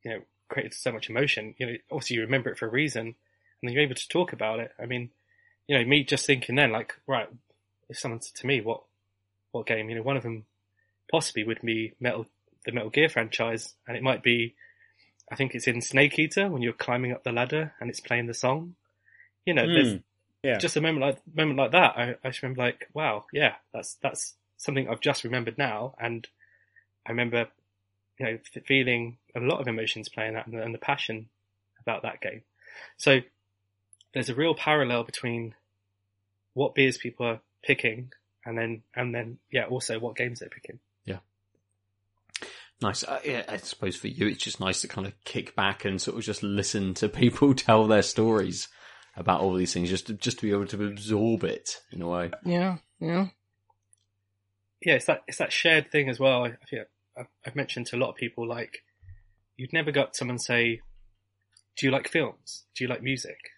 you 0.04 0.12
know, 0.12 0.22
created 0.52 0.74
so 0.74 0.92
much 0.92 1.10
emotion, 1.10 1.56
you 1.58 1.66
know, 1.66 1.76
obviously 1.92 2.16
you 2.18 2.22
remember 2.22 2.52
it 2.52 2.58
for 2.60 2.68
a 2.68 2.72
reason. 2.72 3.02
and 3.08 3.16
then 3.64 3.74
you're 3.74 3.84
able 3.84 3.96
to 3.96 4.08
talk 4.10 4.34
about 4.34 4.60
it. 4.60 4.72
I 4.80 4.86
mean, 4.86 5.10
you 5.68 5.78
know, 5.78 5.86
me 5.86 6.04
just 6.04 6.26
thinking 6.26 6.56
then, 6.56 6.72
like, 6.72 6.94
right, 7.08 7.30
if 7.90 7.98
someone 7.98 8.22
said 8.22 8.36
to 8.36 8.48
me, 8.48 8.62
what, 8.62 8.82
what 9.52 9.66
game, 9.66 9.90
you 9.90 9.96
know, 9.96 10.02
one 10.02 10.18
of 10.18 10.24
them 10.24 10.46
possibly 11.12 11.44
would 11.44 11.62
be 11.62 11.94
Metal, 12.00 12.26
the 12.66 12.72
Metal 12.72 12.90
Gear 12.90 13.10
franchise, 13.10 13.74
and 13.88 13.96
it 13.96 14.04
might 14.04 14.24
be, 14.24 14.56
I 15.32 15.36
think 15.36 15.56
it's 15.56 15.68
in 15.68 15.82
Snake 15.82 16.18
Eater 16.20 16.50
when 16.50 16.62
you're 16.62 16.74
climbing 16.74 17.12
up 17.12 17.24
the 17.24 17.32
ladder 17.32 17.74
and 17.80 17.90
it's 17.90 18.00
playing 18.00 18.28
the 18.28 18.34
song. 18.34 18.76
You 19.46 19.54
know, 19.54 19.66
there's 19.68 19.94
Mm, 19.94 20.04
yeah. 20.44 20.58
just 20.58 20.76
a 20.76 20.82
moment 20.82 21.02
like 21.06 21.18
moment 21.36 21.58
like 21.60 21.72
that. 21.72 21.98
I, 21.98 22.16
I 22.24 22.30
just 22.30 22.42
remember 22.44 22.64
like, 22.64 22.90
wow, 22.94 23.26
yeah, 23.32 23.56
that's 23.74 23.96
that's 24.02 24.36
something 24.58 24.88
I've 24.90 25.00
just 25.00 25.24
remembered 25.24 25.58
now, 25.58 25.96
and 26.00 26.28
I 27.06 27.12
remember, 27.12 27.48
you 28.20 28.26
know, 28.26 28.40
feeling 28.66 29.18
a 29.36 29.40
lot 29.40 29.62
of 29.62 29.68
emotions 29.68 30.10
playing 30.10 30.34
that 30.34 30.48
and 30.48 30.58
the, 30.58 30.62
and 30.62 30.74
the 30.74 30.80
passion 30.80 31.30
about 31.80 32.04
that 32.04 32.22
game. 32.22 32.42
So 32.98 33.20
there's 34.14 34.30
a 34.30 34.36
real 34.36 34.56
parallel 34.56 35.04
between 35.04 35.56
what 36.54 36.76
beers 36.76 36.98
people 36.98 37.26
are 37.26 37.40
picking 37.64 38.12
and 38.46 38.58
then 38.58 38.82
and 38.96 39.14
then 39.14 39.38
yeah, 39.52 39.66
also 39.66 40.00
what 40.00 40.16
games 40.16 40.40
they're 40.40 40.50
picking. 40.50 40.80
Yeah 41.06 41.20
nice. 42.82 43.04
Uh, 43.04 43.20
yeah, 43.24 43.44
I 43.48 43.58
suppose 43.58 43.96
for 43.96 44.08
you, 44.08 44.28
it's 44.28 44.44
just 44.44 44.60
nice 44.60 44.82
to 44.82 44.88
kind 44.88 45.08
of 45.08 45.14
kick 45.24 45.56
back 45.56 45.86
and 45.86 46.02
sort 46.02 46.18
of 46.18 46.24
just 46.24 46.44
listen 46.44 46.94
to 46.96 47.10
people 47.10 47.54
tell 47.54 47.88
their 47.88 48.02
stories 48.02 48.68
about 49.16 49.42
all 49.42 49.54
these 49.54 49.74
things, 49.74 49.90
just 49.90 50.08
to, 50.08 50.14
just 50.14 50.40
to 50.40 50.46
be 50.46 50.52
able 50.52 50.66
to 50.68 50.86
absorb 50.86 51.44
it 51.44 51.82
in 51.92 52.02
a 52.02 52.08
way. 52.08 52.32
Yeah, 52.46 52.78
yeah. 53.00 53.28
yeah, 54.84 54.96
it's 54.96 55.06
that 55.06 55.24
it's 55.28 55.38
that 55.38 55.52
shared 55.52 55.92
thing 55.92 56.10
as 56.10 56.20
well. 56.20 56.46
I 56.46 56.56
feel 56.68 56.86
I've, 57.18 57.28
I've 57.46 57.56
mentioned 57.56 57.88
to 57.88 57.98
a 57.98 58.00
lot 58.00 58.10
of 58.10 58.16
people 58.16 58.48
like 58.48 58.84
you'd 59.62 59.72
never 59.74 59.92
got 59.92 60.16
someone 60.16 60.40
say, 60.40 60.82
"Do 61.76 61.86
you 61.86 61.92
like 61.92 62.08
films? 62.08 62.66
Do 62.74 62.84
you 62.84 62.88
like 62.90 63.04
music?" 63.04 63.52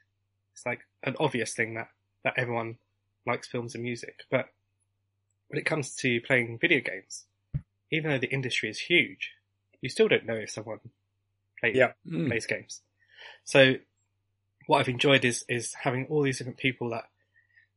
It's 0.52 0.66
like 0.66 0.82
an 1.02 1.16
obvious 1.18 1.54
thing 1.54 1.76
that 1.76 1.88
that 2.24 2.34
everyone 2.38 2.78
likes 3.26 3.48
films 3.48 3.74
and 3.74 3.84
music, 3.84 4.24
but 4.30 4.50
when 5.48 5.58
it 5.60 5.66
comes 5.66 5.96
to 5.96 6.20
playing 6.22 6.58
video 6.60 6.82
games, 6.82 7.26
even 7.90 8.12
though 8.12 8.18
the 8.18 8.34
industry 8.34 8.70
is 8.70 8.80
huge, 8.80 9.32
you 9.82 9.88
still 9.88 10.10
don't 10.10 10.26
know 10.26 10.36
if 10.36 10.50
someone 10.52 10.82
plays 11.60 11.78
Yeah. 11.78 11.94
Mm. 12.06 12.28
plays 12.28 12.46
games. 12.46 12.82
So 13.46 13.76
what 14.68 14.80
I've 14.80 14.90
enjoyed 14.90 15.24
is 15.24 15.46
is 15.48 15.74
having 15.74 16.08
all 16.08 16.22
these 16.22 16.40
different 16.40 16.58
people 16.58 16.90
that 16.90 17.10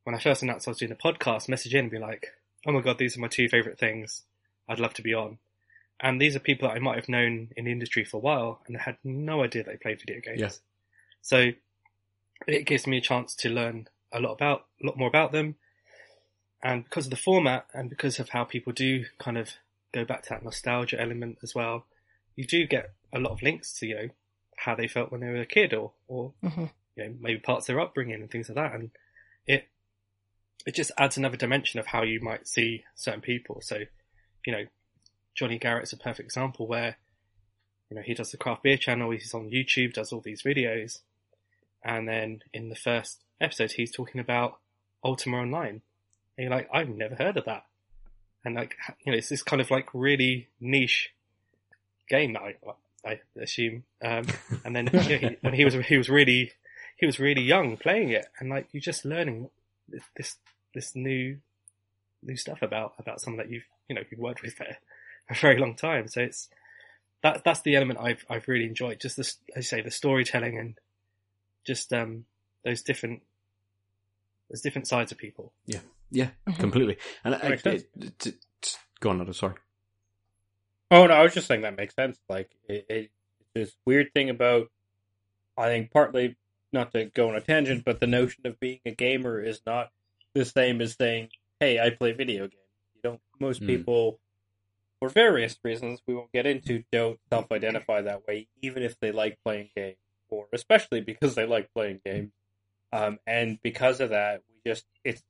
when 0.02 0.16
I 0.16 0.18
first 0.18 0.42
announced 0.42 0.66
I 0.66 0.72
was 0.72 0.78
doing 0.78 0.90
a 0.90 0.96
podcast, 0.96 1.48
message 1.48 1.74
in 1.74 1.84
and 1.84 1.90
be 1.90 1.98
like, 1.98 2.34
"Oh 2.66 2.72
my 2.72 2.80
god, 2.80 2.98
these 2.98 3.16
are 3.16 3.20
my 3.20 3.28
two 3.28 3.48
favorite 3.48 3.78
things. 3.78 4.24
I'd 4.68 4.80
love 4.80 4.94
to 4.94 5.02
be 5.02 5.14
on." 5.14 5.38
And 6.00 6.20
these 6.20 6.36
are 6.36 6.40
people 6.40 6.68
that 6.68 6.74
I 6.74 6.78
might 6.78 6.96
have 6.96 7.08
known 7.08 7.48
in 7.56 7.64
the 7.64 7.72
industry 7.72 8.04
for 8.04 8.18
a 8.18 8.20
while 8.20 8.60
and 8.66 8.76
had 8.76 8.98
no 9.02 9.42
idea 9.42 9.64
they 9.64 9.76
played 9.76 10.00
video 10.00 10.20
games. 10.20 10.40
Yeah. 10.40 10.50
So 11.22 11.50
it 12.46 12.66
gives 12.66 12.86
me 12.86 12.98
a 12.98 13.00
chance 13.00 13.34
to 13.36 13.48
learn 13.48 13.88
a 14.12 14.20
lot 14.20 14.32
about 14.32 14.66
a 14.82 14.86
lot 14.86 14.98
more 14.98 15.08
about 15.08 15.32
them. 15.32 15.56
And 16.62 16.84
because 16.84 17.06
of 17.06 17.10
the 17.10 17.16
format 17.16 17.66
and 17.72 17.88
because 17.88 18.18
of 18.18 18.30
how 18.30 18.44
people 18.44 18.72
do 18.72 19.04
kind 19.18 19.38
of 19.38 19.50
go 19.92 20.04
back 20.04 20.22
to 20.24 20.28
that 20.30 20.44
nostalgia 20.44 21.00
element 21.00 21.38
as 21.42 21.54
well, 21.54 21.86
you 22.34 22.46
do 22.46 22.66
get 22.66 22.92
a 23.12 23.18
lot 23.18 23.32
of 23.32 23.42
links 23.42 23.72
to, 23.78 23.86
you 23.86 23.94
know, 23.94 24.08
how 24.58 24.74
they 24.74 24.88
felt 24.88 25.10
when 25.10 25.20
they 25.20 25.28
were 25.28 25.36
a 25.36 25.46
kid 25.46 25.72
or, 25.72 25.92
or 26.08 26.32
hmm 26.42 26.66
you 26.96 27.04
know, 27.04 27.14
maybe 27.20 27.38
parts 27.38 27.68
of 27.68 27.74
their 27.74 27.80
upbringing 27.80 28.20
and 28.20 28.30
things 28.30 28.48
like 28.48 28.56
that. 28.56 28.74
And 28.74 28.90
it, 29.46 29.68
it 30.66 30.74
just 30.74 30.90
adds 30.98 31.16
another 31.16 31.36
dimension 31.36 31.78
of 31.78 31.86
how 31.86 32.02
you 32.02 32.20
might 32.20 32.48
see 32.48 32.84
certain 32.94 33.20
people. 33.20 33.60
So, 33.60 33.80
you 34.46 34.52
know, 34.52 34.64
Johnny 35.36 35.58
Garrett's 35.58 35.92
a 35.92 35.96
perfect 35.96 36.26
example 36.26 36.66
where, 36.66 36.96
you 37.90 37.96
know, 37.96 38.02
he 38.02 38.14
does 38.14 38.30
the 38.30 38.38
craft 38.38 38.62
beer 38.62 38.78
channel, 38.78 39.10
he's 39.10 39.34
on 39.34 39.50
YouTube, 39.50 39.92
does 39.92 40.12
all 40.12 40.20
these 40.20 40.42
videos. 40.42 41.00
And 41.84 42.08
then 42.08 42.42
in 42.52 42.70
the 42.70 42.74
first 42.74 43.22
episode, 43.40 43.72
he's 43.72 43.92
talking 43.92 44.20
about 44.20 44.58
Ultima 45.04 45.36
Online. 45.36 45.82
And 46.36 46.44
you're 46.44 46.50
like, 46.50 46.68
I've 46.72 46.88
never 46.88 47.14
heard 47.14 47.36
of 47.36 47.44
that. 47.44 47.66
And 48.44 48.54
like, 48.54 48.76
you 49.04 49.12
know, 49.12 49.18
it's 49.18 49.28
this 49.28 49.42
kind 49.42 49.60
of 49.60 49.70
like 49.70 49.88
really 49.92 50.48
niche 50.58 51.12
game, 52.08 52.36
I, 52.36 52.54
I 53.04 53.20
assume. 53.40 53.84
Um, 54.02 54.26
and 54.64 54.74
then 54.74 54.88
yeah, 54.92 55.00
he, 55.02 55.36
and 55.42 55.54
he 55.54 55.64
was, 55.64 55.74
he 55.74 55.98
was 55.98 56.08
really, 56.08 56.52
he 56.96 57.06
was 57.06 57.20
really 57.20 57.42
young 57.42 57.76
playing 57.76 58.08
it. 58.08 58.26
And 58.38 58.48
like, 58.48 58.68
you're 58.72 58.80
just 58.80 59.04
learning 59.04 59.50
this, 59.88 60.02
this, 60.16 60.36
this 60.74 60.96
new, 60.96 61.38
new 62.22 62.36
stuff 62.36 62.62
about, 62.62 62.94
about 62.98 63.20
someone 63.20 63.38
that 63.38 63.52
you've, 63.52 63.66
you 63.88 63.94
know, 63.94 64.02
you've 64.10 64.20
worked 64.20 64.42
with 64.42 64.54
for 64.54 64.64
a 65.30 65.34
very 65.34 65.58
long 65.58 65.74
time. 65.74 66.08
So 66.08 66.20
it's, 66.22 66.48
that, 67.22 67.42
that's 67.44 67.60
the 67.62 67.76
element 67.76 67.98
I've, 68.00 68.24
I've 68.28 68.46
really 68.48 68.66
enjoyed. 68.66 69.00
Just 69.00 69.16
this, 69.16 69.38
as 69.54 69.64
you 69.70 69.78
say, 69.78 69.80
the 69.82 69.90
storytelling 69.90 70.58
and 70.58 70.78
just, 71.64 71.92
um, 71.92 72.24
those 72.64 72.82
different, 72.82 73.22
there's 74.48 74.60
different 74.60 74.86
sides 74.86 75.12
of 75.12 75.18
people. 75.18 75.52
Yeah, 76.10 76.28
Mhm. 76.46 76.58
completely. 76.60 76.98
And 77.24 77.34
I, 77.34 77.48
Makes 77.48 77.62
sense. 77.64 77.82
it- 78.00 78.18
t- 78.18 78.32
t- 78.60 78.76
go 79.00 79.10
on, 79.10 79.18
Nada, 79.18 79.34
sorry. 79.34 79.54
Oh 80.90 81.06
no, 81.08 81.14
I 81.14 81.22
was 81.24 81.34
just 81.34 81.48
saying 81.48 81.62
that 81.62 81.76
makes 81.76 81.96
sense. 81.96 82.16
Like 82.28 82.48
it, 82.68 82.86
it, 82.88 83.10
this 83.54 83.76
weird 83.84 84.12
thing 84.14 84.30
about, 84.30 84.70
I 85.58 85.66
think 85.66 85.90
partly 85.90 86.36
not 86.72 86.92
to 86.92 87.06
go 87.06 87.28
on 87.28 87.34
a 87.34 87.40
tangent, 87.40 87.84
but 87.84 87.98
the 87.98 88.06
notion 88.06 88.46
of 88.46 88.60
being 88.60 88.78
a 88.86 88.92
gamer 88.92 89.42
is 89.42 89.60
not 89.66 89.90
the 90.34 90.44
same 90.44 90.80
as 90.80 90.94
saying, 90.94 91.30
"Hey, 91.58 91.80
I 91.80 91.90
play 91.90 92.12
video 92.12 92.42
games." 92.42 92.62
You 92.94 93.00
don't. 93.02 93.20
Most 93.40 93.58
Hmm. 93.62 93.66
people, 93.66 94.20
for 95.00 95.08
various 95.08 95.58
reasons 95.62 96.00
we 96.06 96.14
won't 96.14 96.32
get 96.32 96.46
into, 96.46 96.84
don't 96.90 97.18
self-identify 97.30 98.02
that 98.02 98.26
way, 98.26 98.48
even 98.62 98.82
if 98.82 98.98
they 99.00 99.12
like 99.12 99.38
playing 99.44 99.70
games, 99.76 99.96
or 100.28 100.46
especially 100.52 101.00
because 101.00 101.34
they 101.34 101.46
like 101.46 101.72
playing 101.74 102.00
games. 102.04 102.32
Um, 102.92 103.18
and 103.26 103.58
because 103.62 104.00
of 104.00 104.10
that, 104.10 104.42
we 104.48 104.70
just 104.70 104.86
it's 105.04 105.22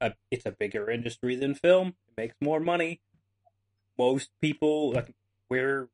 a 0.00 0.12
it's 0.30 0.46
a 0.46 0.50
bigger 0.50 0.90
industry 0.90 1.36
than 1.36 1.54
film. 1.54 1.94
It 2.08 2.20
makes 2.20 2.34
more 2.40 2.60
money 2.60 3.00
most 3.98 4.30
people 4.40 4.92
like 4.92 5.14
we're 5.48 5.88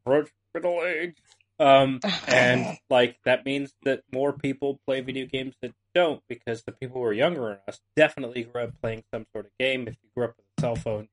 approach 0.00 0.30
middle 0.54 0.82
age. 0.84 1.16
Um, 1.58 2.00
and 2.26 2.78
like 2.90 3.18
that 3.24 3.44
means 3.44 3.72
that 3.84 4.02
more 4.12 4.32
people 4.32 4.80
play 4.86 5.00
video 5.00 5.26
games 5.26 5.54
that 5.62 5.72
don't 5.94 6.22
because 6.28 6.62
the 6.62 6.72
people 6.72 7.00
who 7.00 7.04
are 7.04 7.12
younger 7.12 7.42
than 7.42 7.58
us 7.68 7.80
definitely 7.96 8.44
grew 8.44 8.62
up 8.62 8.80
playing 8.80 9.04
some 9.12 9.26
sort 9.32 9.46
of 9.46 9.52
game. 9.58 9.86
If 9.86 9.96
you 10.02 10.10
grew 10.14 10.24
up 10.24 10.34
with 10.36 10.46
a 10.58 10.60
cell 10.60 10.76
phone, 10.76 11.08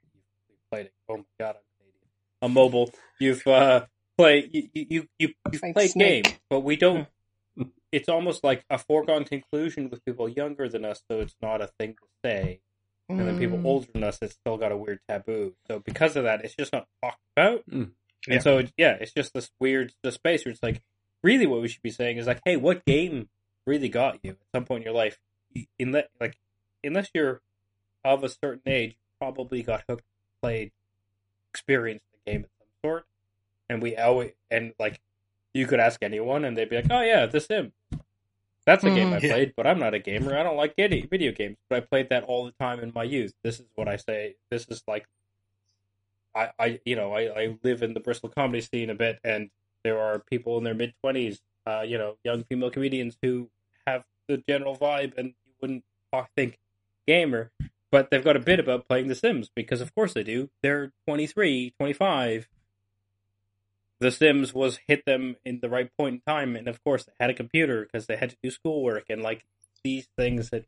played 0.71 0.87
it. 0.87 0.93
Oh 1.09 1.17
my 1.17 1.23
god, 1.39 1.55
I'm 1.55 1.61
Canadian. 1.79 2.07
A 2.41 2.49
mobile, 2.49 2.91
you've 3.19 3.45
uh 3.47 3.85
played 4.17 4.49
you 4.53 4.69
you 4.73 5.07
you 5.19 5.33
you've 5.51 5.61
Like 5.63 5.73
played 5.73 5.91
Snake. 5.91 6.23
games, 6.25 6.39
but 6.49 6.61
we 6.61 6.75
don't. 6.75 7.07
It's 7.91 8.09
almost 8.09 8.43
like 8.43 8.65
a 8.69 8.77
foregone 8.77 9.23
conclusion 9.23 9.89
with 9.89 10.03
people 10.03 10.27
younger 10.27 10.67
than 10.67 10.83
us, 10.85 11.01
so 11.09 11.19
it's 11.21 11.35
not 11.41 11.61
a 11.61 11.67
thing 11.79 11.93
to 11.93 12.07
say 12.23 12.59
and 13.09 13.21
then 13.21 13.37
people 13.37 13.57
Mm. 13.57 13.65
older 13.65 13.87
than 13.93 14.03
us, 14.03 14.19
it's 14.21 14.33
still 14.33 14.57
got 14.57 14.73
a 14.73 14.77
weird 14.77 14.99
taboo. 15.07 15.55
So 15.67 15.79
because 15.79 16.17
of 16.17 16.25
that, 16.25 16.43
it's 16.43 16.55
just 16.55 16.73
not 16.73 16.87
talked 17.01 17.21
about. 17.37 17.63
Mm. 17.69 17.91
Yeah. 18.27 18.33
And 18.33 18.43
so, 18.43 18.63
yeah, 18.75 18.97
it's 18.99 19.13
just 19.13 19.33
this 19.33 19.49
weird 19.61 19.93
the 20.03 20.11
space 20.11 20.43
where 20.43 20.51
it's 20.51 20.61
like, 20.61 20.81
really, 21.23 21.45
what 21.47 21.61
we 21.61 21.69
should 21.69 21.81
be 21.81 21.89
saying 21.89 22.17
is 22.17 22.27
like, 22.27 22.41
hey, 22.43 22.57
what 22.57 22.83
game 22.83 23.29
really 23.65 23.87
got 23.87 24.19
you 24.23 24.31
at 24.31 24.37
some 24.53 24.65
point 24.65 24.81
in 24.81 24.87
your 24.87 24.93
life? 24.93 25.19
Unless, 25.79 26.07
like, 26.19 26.37
unless 26.83 27.09
you're 27.13 27.41
of 28.03 28.25
a 28.25 28.29
certain 28.29 28.63
age, 28.65 28.97
probably 29.21 29.63
got 29.63 29.85
hooked, 29.87 30.03
played, 30.41 30.71
experienced 31.51 32.05
the 32.25 32.31
game 32.31 32.43
of 32.43 32.49
some 32.59 32.67
sort. 32.89 33.05
And 33.69 33.81
we 33.81 33.95
always 33.97 34.31
and 34.49 34.73
like, 34.79 34.99
you 35.53 35.65
could 35.65 35.79
ask 35.79 36.01
anyone, 36.03 36.45
and 36.45 36.55
they'd 36.57 36.69
be 36.69 36.75
like, 36.77 36.91
oh 36.91 37.01
yeah, 37.01 37.25
The 37.25 37.39
Sims. 37.39 37.73
That's 38.65 38.83
a 38.83 38.89
game 38.89 39.13
I 39.13 39.17
Mhm. 39.19 39.23
Yeah. 39.23 39.29
played, 39.29 39.53
but 39.55 39.65
I'm 39.65 39.79
not 39.79 39.93
a 39.93 39.99
gamer. 39.99 40.37
I 40.37 40.43
don't 40.43 40.57
like 40.57 40.73
any 40.77 41.01
video 41.01 41.31
games, 41.31 41.57
but 41.69 41.77
I 41.77 41.79
played 41.85 42.09
that 42.09 42.23
all 42.25 42.45
the 42.45 42.51
time 42.51 42.81
in 42.81 42.91
my 42.93 43.03
youth. 43.03 43.33
This 43.43 43.59
is 43.61 43.65
what 43.75 43.87
I 43.87 43.95
say. 43.95 44.35
This 44.51 44.67
is 44.67 44.83
like, 44.87 45.07
I, 46.35 46.51
I 46.59 46.79
you 46.85 46.95
know, 46.95 47.13
I, 47.13 47.21
I 47.43 47.57
live 47.63 47.81
in 47.81 47.93
the 47.93 47.99
Bristol 48.01 48.29
comedy 48.29 48.61
scene 48.61 48.89
a 48.89 48.95
bit, 48.95 49.19
and 49.23 49.49
there 49.83 49.99
are 49.99 50.19
people 50.19 50.57
in 50.57 50.63
their 50.65 50.73
mid 50.73 50.93
twenties, 51.01 51.39
uh, 51.65 51.83
you 51.87 51.97
know, 51.97 52.17
young 52.25 52.43
female 52.43 52.69
comedians 52.69 53.17
who 53.21 53.49
have 53.87 54.03
the 54.27 54.43
general 54.47 54.75
vibe, 54.75 55.17
and 55.17 55.29
you 55.45 55.53
wouldn't 55.61 55.83
think 56.35 56.59
gamer, 57.07 57.51
but 57.91 58.09
they've 58.09 58.23
got 58.23 58.35
a 58.35 58.41
bit 58.41 58.59
about 58.59 58.87
playing 58.87 59.07
The 59.07 59.15
Sims 59.15 59.49
because, 59.53 59.81
of 59.81 59.93
course, 59.95 60.13
they 60.13 60.23
do. 60.23 60.49
They're 60.61 60.91
23, 61.05 61.73
25. 61.77 62.47
The 63.99 64.11
Sims 64.11 64.53
was 64.53 64.79
hit 64.87 65.05
them 65.05 65.37
in 65.45 65.59
the 65.61 65.69
right 65.69 65.89
point 65.97 66.15
in 66.15 66.21
time, 66.21 66.55
and 66.55 66.67
of 66.67 66.83
course, 66.83 67.05
they 67.05 67.13
had 67.19 67.29
a 67.29 67.33
computer 67.33 67.83
because 67.83 68.05
they 68.05 68.17
had 68.17 68.31
to 68.31 68.37
do 68.43 68.51
schoolwork 68.51 69.05
and 69.09 69.21
like 69.21 69.45
these 69.83 70.07
things 70.17 70.49
that 70.49 70.65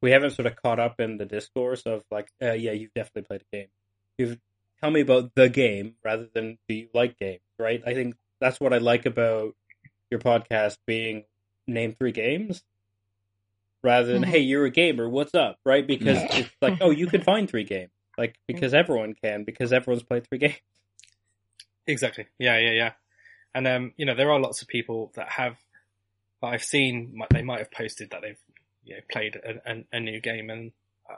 we 0.00 0.10
haven't 0.10 0.30
sort 0.30 0.46
of 0.46 0.56
caught 0.56 0.80
up 0.80 1.00
in 1.00 1.18
the 1.18 1.26
discourse 1.26 1.82
of 1.82 2.04
like, 2.10 2.30
uh, 2.42 2.52
yeah, 2.52 2.72
you've 2.72 2.94
definitely 2.94 3.22
played 3.22 3.44
a 3.52 3.56
game. 3.56 3.68
You've 4.16 4.38
tell 4.80 4.90
me 4.90 5.00
about 5.00 5.34
the 5.34 5.48
game 5.48 5.94
rather 6.04 6.28
than 6.32 6.58
do 6.68 6.74
you 6.74 6.88
like 6.94 7.18
games, 7.18 7.40
right? 7.58 7.82
I 7.86 7.94
think 7.94 8.16
that's 8.40 8.60
what 8.60 8.72
I 8.72 8.78
like 8.78 9.06
about 9.06 9.54
your 10.10 10.20
podcast 10.20 10.78
being 10.86 11.24
name 11.66 11.94
three 11.98 12.12
games 12.12 12.62
rather 13.82 14.12
than 14.12 14.22
Mhm. 14.22 14.28
hey 14.28 14.38
you're 14.40 14.64
a 14.64 14.70
gamer 14.70 15.08
what's 15.08 15.34
up 15.34 15.58
right 15.64 15.86
because 15.86 16.16
Yeah. 16.16 16.38
it's 16.38 16.50
like 16.60 16.78
oh 16.80 16.90
you 16.90 17.06
can 17.06 17.22
find 17.32 17.48
three 17.48 17.64
games 17.64 17.90
like 18.16 18.34
because 18.46 18.74
everyone 18.74 19.14
can 19.14 19.44
because 19.44 19.72
everyone's 19.72 20.02
played 20.02 20.26
three 20.28 20.38
games 20.38 20.58
Exactly. 21.86 22.26
Yeah, 22.38 22.58
yeah, 22.58 22.72
yeah. 22.72 22.92
And 23.54 23.66
um, 23.66 23.92
you 23.96 24.04
know, 24.04 24.14
there 24.14 24.30
are 24.30 24.38
lots 24.38 24.60
of 24.60 24.68
people 24.68 25.10
that 25.14 25.28
have 25.30 25.56
but 26.40 26.48
I've 26.48 26.62
seen 26.62 27.18
they 27.30 27.42
might 27.42 27.60
have 27.60 27.70
posted 27.70 28.10
that 28.10 28.20
they've 28.22 28.38
you 28.84 28.94
know 28.96 29.00
played 29.10 29.36
a, 29.36 29.72
a, 29.72 29.84
a 29.92 30.00
new 30.00 30.20
game, 30.20 30.50
and 30.50 30.72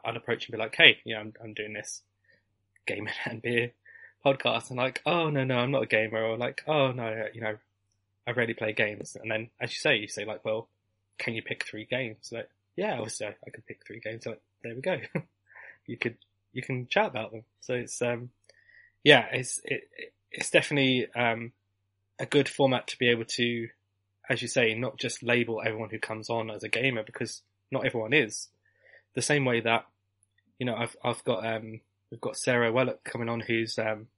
I'd 0.04 0.16
approach 0.16 0.46
and 0.46 0.52
be 0.52 0.58
like, 0.58 0.74
"Hey, 0.76 0.98
you 1.04 1.14
know, 1.14 1.20
I'm, 1.20 1.32
I'm 1.42 1.54
doing 1.54 1.72
this 1.72 2.02
game 2.86 3.08
and 3.26 3.42
beer 3.42 3.72
podcast," 4.24 4.70
and 4.70 4.78
like, 4.78 5.02
"Oh 5.04 5.28
no, 5.28 5.42
no, 5.44 5.58
I'm 5.58 5.72
not 5.72 5.82
a 5.82 5.86
gamer," 5.86 6.22
or 6.22 6.36
like, 6.38 6.62
"Oh 6.68 6.92
no, 6.92 7.26
you 7.34 7.40
know, 7.40 7.56
I 8.26 8.30
rarely 8.30 8.54
play 8.54 8.72
games," 8.72 9.16
and 9.20 9.28
then 9.30 9.50
as 9.60 9.72
you 9.72 9.78
say, 9.78 9.96
you 9.96 10.06
say 10.06 10.24
like, 10.24 10.44
"Well, 10.44 10.68
can 11.20 11.34
you 11.34 11.42
pick 11.42 11.64
three 11.64 11.84
games?" 11.84 12.30
Like, 12.32 12.48
yeah, 12.76 13.00
I, 13.00 13.24
I 13.24 13.50
could 13.50 13.66
pick 13.66 13.86
three 13.86 14.00
games. 14.00 14.26
Like, 14.26 14.40
there 14.62 14.74
we 14.74 14.80
go. 14.80 14.98
you 15.86 15.96
could 15.96 16.16
you 16.52 16.62
can 16.62 16.86
chat 16.88 17.06
about 17.06 17.30
them. 17.30 17.44
So 17.60 17.74
it's 17.74 18.00
um 18.02 18.30
yeah, 19.04 19.26
it's 19.32 19.60
it, 19.64 19.88
it's 20.30 20.50
definitely 20.50 21.08
um 21.14 21.52
a 22.18 22.26
good 22.26 22.48
format 22.48 22.86
to 22.88 22.98
be 22.98 23.08
able 23.08 23.24
to, 23.24 23.68
as 24.28 24.42
you 24.42 24.48
say, 24.48 24.74
not 24.74 24.98
just 24.98 25.22
label 25.22 25.62
everyone 25.64 25.90
who 25.90 25.98
comes 25.98 26.28
on 26.28 26.50
as 26.50 26.62
a 26.62 26.68
gamer 26.68 27.02
because 27.02 27.42
not 27.70 27.86
everyone 27.86 28.12
is. 28.12 28.48
The 29.14 29.22
same 29.22 29.44
way 29.44 29.60
that 29.60 29.86
you 30.58 30.66
know 30.66 30.74
I've 30.74 30.96
I've 31.02 31.24
got 31.24 31.46
um 31.46 31.80
we've 32.10 32.20
got 32.20 32.36
Sarah 32.36 32.72
Wellock 32.72 33.04
coming 33.04 33.28
on 33.28 33.40
who's 33.40 33.78
um 33.78 34.08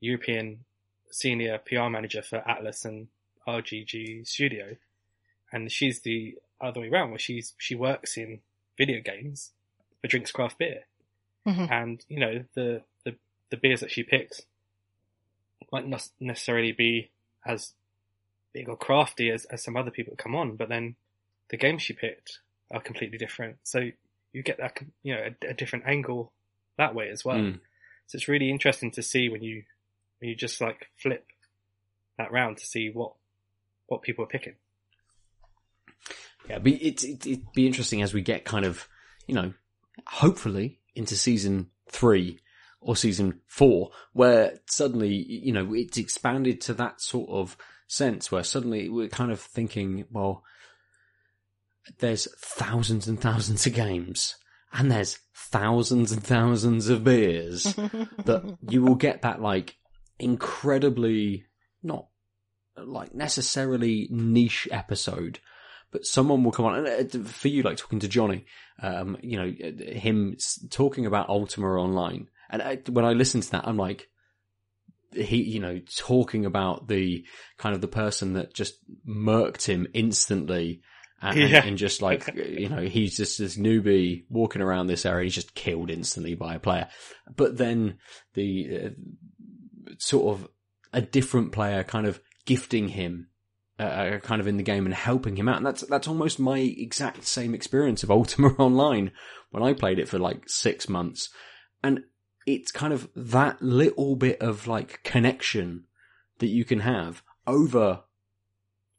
European 0.00 0.64
senior 1.10 1.58
PR 1.58 1.88
manager 1.88 2.22
for 2.22 2.40
Atlus 2.40 2.84
and 2.84 3.08
RGG 3.46 4.26
Studio, 4.26 4.76
and 5.54 5.70
she's 5.72 6.00
the 6.00 6.36
other 6.60 6.80
way 6.80 6.88
around 6.88 7.10
where 7.10 7.18
she's 7.18 7.54
she 7.58 7.74
works 7.74 8.16
in 8.16 8.40
video 8.76 9.00
games 9.00 9.52
but 10.02 10.10
drinks 10.10 10.32
craft 10.32 10.58
beer 10.58 10.82
Mhm. 11.46 11.70
and 11.70 12.04
you 12.08 12.18
know 12.18 12.44
the, 12.54 12.82
the 13.04 13.14
the 13.50 13.56
beers 13.58 13.80
that 13.80 13.90
she 13.90 14.02
picks 14.02 14.42
might 15.72 15.86
not 15.86 16.08
necessarily 16.20 16.72
be 16.72 17.10
as 17.46 17.72
big 18.52 18.68
or 18.68 18.76
crafty 18.76 19.30
as, 19.30 19.44
as 19.46 19.62
some 19.62 19.76
other 19.76 19.90
people 19.90 20.12
that 20.12 20.22
come 20.22 20.34
on, 20.34 20.56
but 20.56 20.68
then 20.68 20.94
the 21.50 21.56
games 21.56 21.82
she 21.82 21.92
picked 21.92 22.38
are 22.70 22.80
completely 22.80 23.18
different. 23.18 23.56
So 23.64 23.90
you 24.32 24.42
get 24.42 24.58
that 24.58 24.78
you 25.02 25.14
know 25.14 25.22
a, 25.42 25.50
a 25.50 25.54
different 25.54 25.84
angle 25.86 26.32
that 26.78 26.94
way 26.94 27.10
as 27.10 27.24
well. 27.24 27.36
Mm. 27.38 27.60
So 28.06 28.16
it's 28.16 28.28
really 28.28 28.50
interesting 28.50 28.90
to 28.92 29.02
see 29.02 29.28
when 29.28 29.42
you 29.42 29.64
when 30.20 30.30
you 30.30 30.36
just 30.36 30.60
like 30.60 30.88
flip 30.96 31.26
that 32.18 32.32
round 32.32 32.56
to 32.58 32.66
see 32.66 32.88
what 32.90 33.12
what 33.86 34.02
people 34.02 34.24
are 34.24 34.28
picking. 34.28 34.54
Yeah, 36.48 36.58
but 36.58 36.72
it's 36.72 37.04
it, 37.04 37.26
it'd 37.26 37.52
be 37.54 37.66
interesting 37.66 38.02
as 38.02 38.12
we 38.12 38.22
get 38.22 38.44
kind 38.44 38.64
of, 38.64 38.88
you 39.26 39.34
know, 39.34 39.52
hopefully 40.06 40.80
into 40.94 41.16
season 41.16 41.70
three 41.88 42.40
or 42.80 42.96
season 42.96 43.40
four, 43.46 43.90
where 44.12 44.58
suddenly, 44.66 45.14
you 45.14 45.52
know, 45.52 45.72
it's 45.72 45.96
expanded 45.96 46.60
to 46.62 46.74
that 46.74 47.00
sort 47.00 47.30
of 47.30 47.56
sense 47.86 48.30
where 48.30 48.44
suddenly 48.44 48.88
we're 48.88 49.08
kind 49.08 49.32
of 49.32 49.40
thinking, 49.40 50.04
well, 50.10 50.42
there's 51.98 52.28
thousands 52.38 53.08
and 53.08 53.20
thousands 53.20 53.66
of 53.66 53.74
games 53.74 54.36
and 54.72 54.90
there's 54.90 55.18
thousands 55.34 56.12
and 56.12 56.22
thousands 56.22 56.88
of 56.88 57.04
beers 57.04 57.64
that 58.24 58.56
you 58.68 58.82
will 58.82 58.94
get 58.94 59.22
that 59.22 59.40
like 59.40 59.76
incredibly 60.18 61.44
not 61.82 62.06
like 62.76 63.14
necessarily 63.14 64.08
niche 64.10 64.68
episode 64.70 65.38
but 65.94 66.04
someone 66.04 66.42
will 66.44 66.52
come 66.52 66.66
on. 66.66 66.84
And 66.86 67.16
uh, 67.16 67.28
for 67.28 67.48
you 67.48 67.62
like 67.62 67.78
talking 67.78 68.00
to 68.00 68.08
johnny 68.08 68.44
um 68.82 69.16
you 69.22 69.36
know 69.38 69.48
uh, 69.68 69.92
him 69.98 70.36
talking 70.70 71.06
about 71.06 71.28
ultima 71.30 71.68
online. 71.68 72.28
And 72.50 72.60
I, 72.60 72.76
when 72.90 73.04
i 73.06 73.12
listen 73.12 73.40
to 73.40 73.50
that 73.52 73.66
i'm 73.68 73.76
like 73.78 74.08
he 75.12 75.42
you 75.42 75.60
know 75.60 75.80
talking 75.96 76.44
about 76.44 76.88
the 76.88 77.24
kind 77.56 77.74
of 77.74 77.80
the 77.80 77.88
person 77.88 78.32
that 78.34 78.52
just 78.52 78.74
murked 79.08 79.64
him 79.66 79.86
instantly 79.94 80.82
and, 81.22 81.38
Yeah. 81.38 81.64
and 81.64 81.78
just 81.78 82.02
like 82.02 82.28
you 82.34 82.68
know 82.68 82.82
he's 82.82 83.16
just 83.16 83.38
this 83.38 83.56
newbie 83.56 84.24
walking 84.28 84.60
around 84.60 84.88
this 84.88 85.06
area. 85.06 85.24
He's 85.24 85.34
just 85.36 85.54
killed 85.54 85.88
instantly 85.90 86.34
by 86.34 86.56
a 86.56 86.58
player. 86.58 86.88
But 87.34 87.56
then 87.56 87.98
the 88.34 88.80
uh, 88.86 88.90
sort 89.98 90.34
of 90.36 90.48
a 90.92 91.00
different 91.00 91.52
player 91.52 91.82
kind 91.84 92.06
of 92.06 92.20
gifting 92.44 92.88
him 92.88 93.28
uh, 93.78 94.18
kind 94.22 94.40
of 94.40 94.46
in 94.46 94.56
the 94.56 94.62
game 94.62 94.86
and 94.86 94.94
helping 94.94 95.36
him 95.36 95.48
out. 95.48 95.56
And 95.56 95.66
that's 95.66 95.82
that's 95.82 96.08
almost 96.08 96.38
my 96.38 96.58
exact 96.58 97.24
same 97.24 97.54
experience 97.54 98.02
of 98.02 98.10
Ultima 98.12 98.48
Online 98.58 99.10
when 99.50 99.62
I 99.62 99.72
played 99.72 99.98
it 99.98 100.08
for 100.08 100.18
like 100.18 100.48
six 100.48 100.88
months, 100.88 101.30
and 101.82 102.00
it's 102.46 102.70
kind 102.70 102.92
of 102.92 103.08
that 103.16 103.62
little 103.62 104.16
bit 104.16 104.40
of 104.40 104.66
like 104.66 105.02
connection 105.02 105.84
that 106.38 106.48
you 106.48 106.64
can 106.64 106.80
have 106.80 107.22
over 107.46 108.02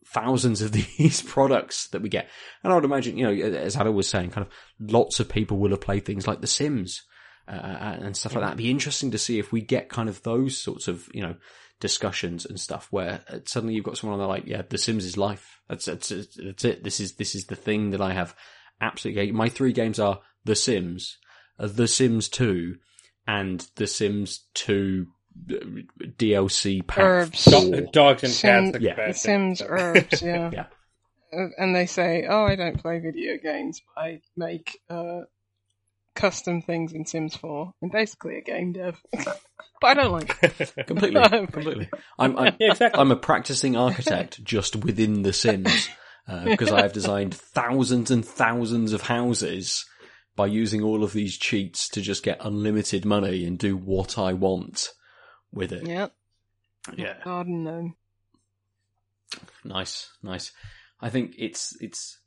thousands 0.05 0.61
of 0.61 0.71
these 0.97 1.21
products 1.21 1.87
that 1.89 2.01
we 2.01 2.09
get. 2.09 2.29
And 2.63 2.71
I 2.71 2.75
would 2.75 2.85
imagine, 2.85 3.17
you 3.17 3.25
know, 3.25 3.47
as 3.57 3.75
Ada 3.75 3.91
was 3.91 4.07
saying, 4.07 4.31
kind 4.31 4.47
of 4.47 4.53
lots 4.91 5.19
of 5.19 5.29
people 5.29 5.57
will 5.57 5.71
have 5.71 5.81
played 5.81 6.05
things 6.05 6.27
like 6.27 6.41
The 6.41 6.47
Sims 6.47 7.03
uh, 7.47 7.51
and 7.51 8.15
stuff 8.15 8.33
like 8.33 8.43
that. 8.43 8.49
It'd 8.49 8.57
be 8.57 8.71
interesting 8.71 9.11
to 9.11 9.17
see 9.17 9.39
if 9.39 9.51
we 9.51 9.61
get 9.61 9.89
kind 9.89 10.09
of 10.09 10.23
those 10.23 10.57
sorts 10.57 10.87
of, 10.87 11.09
you 11.13 11.21
know, 11.21 11.35
discussions 11.79 12.45
and 12.45 12.59
stuff 12.59 12.87
where 12.91 13.21
uh, 13.29 13.39
suddenly 13.45 13.75
you've 13.75 13.83
got 13.85 13.97
someone 13.97 14.19
on 14.19 14.19
there 14.19 14.27
like, 14.35 14.45
yeah, 14.47 14.61
The 14.67 14.77
Sims 14.77 15.05
is 15.05 15.17
life. 15.17 15.59
That's, 15.69 15.85
that's, 15.85 16.09
that's 16.09 16.63
it. 16.65 16.83
This 16.83 16.99
is, 16.99 17.15
this 17.15 17.35
is 17.35 17.45
the 17.45 17.55
thing 17.55 17.89
that 17.91 18.01
I 18.01 18.13
have 18.13 18.35
absolutely. 18.81 19.31
My 19.31 19.49
three 19.49 19.73
games 19.73 19.99
are 19.99 20.19
The 20.45 20.55
Sims, 20.55 21.17
uh, 21.59 21.67
The 21.67 21.87
Sims 21.87 22.29
2, 22.29 22.75
and 23.27 23.67
The 23.75 23.87
Sims 23.87 24.45
2 24.53 25.07
uh, 25.51 25.55
DLC 26.17 26.85
pack 26.85 27.03
Herbs. 27.03 27.45
Do- 27.45 27.87
dogs 27.91 28.23
and 28.23 28.31
Sim- 28.31 28.71
cats. 28.73 28.83
Yeah. 28.83 29.07
The 29.07 29.13
Sims 29.13 29.61
herbs, 29.67 30.21
yeah. 30.21 30.49
Yeah. 30.53 30.65
Uh, 31.33 31.47
And 31.57 31.75
they 31.75 31.87
say, 31.87 32.25
"Oh, 32.29 32.45
I 32.45 32.55
don't 32.55 32.79
play 32.81 32.99
video 32.99 33.37
games, 33.43 33.81
but 33.95 34.01
I 34.01 34.21
make 34.37 34.79
uh, 34.89 35.21
custom 36.15 36.61
things 36.61 36.93
in 36.93 37.05
Sims 37.05 37.35
4." 37.35 37.73
I'm 37.81 37.89
basically 37.89 38.37
a 38.37 38.41
game 38.41 38.71
dev, 38.73 39.01
but 39.85 39.97
I 39.97 40.01
don't 40.01 40.11
like. 40.11 40.37
It. 40.59 40.73
Completely, 40.87 41.21
No. 41.21 41.45
completely. 41.51 41.89
I'm, 42.17 42.37
I'm, 42.37 42.55
Yeah, 42.59 42.71
exactly. 42.71 42.99
I'm 42.99 43.11
a 43.11 43.15
practicing 43.15 43.75
architect 43.75 44.43
just 44.43 44.75
within 44.77 45.21
The 45.21 45.33
Sims 45.33 45.89
uh, 46.27 46.43
because 46.45 46.71
I 46.71 46.81
have 46.81 46.93
designed 46.93 47.33
thousands 47.35 48.09
and 48.11 48.25
thousands 48.25 48.93
of 48.93 49.01
houses 49.03 49.85
by 50.35 50.47
using 50.47 50.81
all 50.81 51.03
of 51.03 51.13
these 51.13 51.37
cheats 51.37 51.87
to 51.89 52.01
just 52.01 52.23
get 52.23 52.37
unlimited 52.41 53.05
money 53.05 53.45
and 53.45 53.57
do 53.57 53.77
what 53.77 54.17
I 54.17 54.33
want 54.33 54.89
with 55.53 55.71
it. 55.71 55.85
Yeah, 55.87 56.07
Yeah. 56.95 57.15
garden 57.23 57.63
gnome. 57.63 57.95
Nice, 59.63 60.09
nice. 60.21 60.51
I 61.01 61.09
think 61.09 61.35
it's 61.37 61.75
it's 61.81 62.19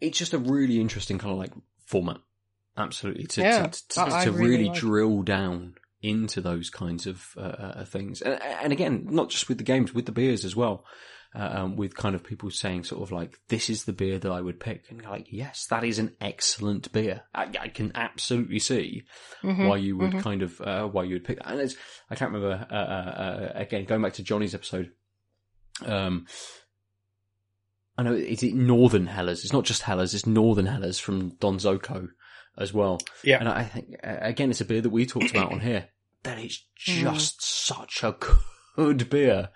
it's 0.00 0.18
just 0.18 0.34
a 0.34 0.38
really 0.38 0.80
interesting 0.80 1.18
kind 1.18 1.32
of 1.32 1.38
like 1.38 1.52
format. 1.86 2.18
Absolutely, 2.76 3.24
to 3.28 3.40
Yeah, 3.40 3.66
to, 3.68 3.88
to, 3.88 4.00
I- 4.02 4.20
I 4.20 4.24
to 4.24 4.32
really 4.32 4.48
really 4.48 4.68
like 4.68 4.78
drill 4.78 5.22
down 5.22 5.74
into 6.06 6.40
those 6.40 6.70
kinds 6.70 7.06
of 7.06 7.26
uh, 7.36 7.40
uh, 7.40 7.84
things, 7.84 8.22
and, 8.22 8.40
and 8.42 8.72
again, 8.72 9.06
not 9.10 9.30
just 9.30 9.48
with 9.48 9.58
the 9.58 9.64
games, 9.64 9.92
with 9.92 10.06
the 10.06 10.12
beers 10.12 10.44
as 10.44 10.54
well. 10.56 10.84
Uh, 11.34 11.50
um, 11.64 11.76
with 11.76 11.94
kind 11.94 12.14
of 12.14 12.24
people 12.24 12.50
saying 12.50 12.82
sort 12.82 13.02
of 13.02 13.12
like, 13.12 13.38
"This 13.48 13.68
is 13.68 13.84
the 13.84 13.92
beer 13.92 14.18
that 14.18 14.32
I 14.32 14.40
would 14.40 14.58
pick," 14.58 14.84
and 14.88 15.02
you're 15.02 15.10
like, 15.10 15.26
"Yes, 15.28 15.66
that 15.68 15.84
is 15.84 15.98
an 15.98 16.16
excellent 16.18 16.90
beer." 16.92 17.24
I, 17.34 17.50
I 17.60 17.68
can 17.68 17.92
absolutely 17.94 18.58
see 18.58 19.02
Mhm, 19.42 19.68
why 19.68 19.76
you 19.76 19.98
would 19.98 20.12
mhm. 20.12 20.22
kind 20.22 20.40
of 20.42 20.58
uh, 20.62 20.86
why 20.86 21.04
you 21.04 21.14
would 21.16 21.24
pick 21.24 21.36
that. 21.38 21.50
And 21.50 21.60
it's, 21.60 21.76
I 22.08 22.14
can't 22.14 22.32
remember 22.32 22.66
uh, 22.70 22.74
uh, 22.74 22.78
uh, 22.78 23.52
again 23.54 23.84
going 23.84 24.00
back 24.00 24.14
to 24.14 24.22
Johnny's 24.22 24.54
episode. 24.54 24.92
Um, 25.84 26.26
I 27.98 28.02
know 28.02 28.14
it's 28.14 28.42
it 28.42 28.54
Northern 28.54 29.06
Helles. 29.06 29.42
It's 29.44 29.52
not 29.52 29.64
just 29.64 29.82
Helles. 29.82 30.14
It's 30.14 30.26
Northern 30.26 30.66
Helles 30.66 30.98
from 30.98 31.32
Donzoko 31.32 32.08
as 32.56 32.72
well. 32.72 32.98
Yeah. 33.24 33.40
and 33.40 33.48
I 33.48 33.64
think 33.64 33.96
uh, 34.02 34.16
again 34.20 34.50
it's 34.50 34.60
a 34.62 34.64
beer 34.64 34.80
that 34.80 34.88
we 34.90 35.04
talked 35.04 35.30
about 35.32 35.52
on 35.52 35.60
here. 35.60 35.88
That 36.26 36.38
is 36.38 36.62
Mm. 36.86 37.14
just 37.14 37.42
such 37.42 38.02
a 38.04 38.14
good 38.76 39.08
beer, 39.08 39.48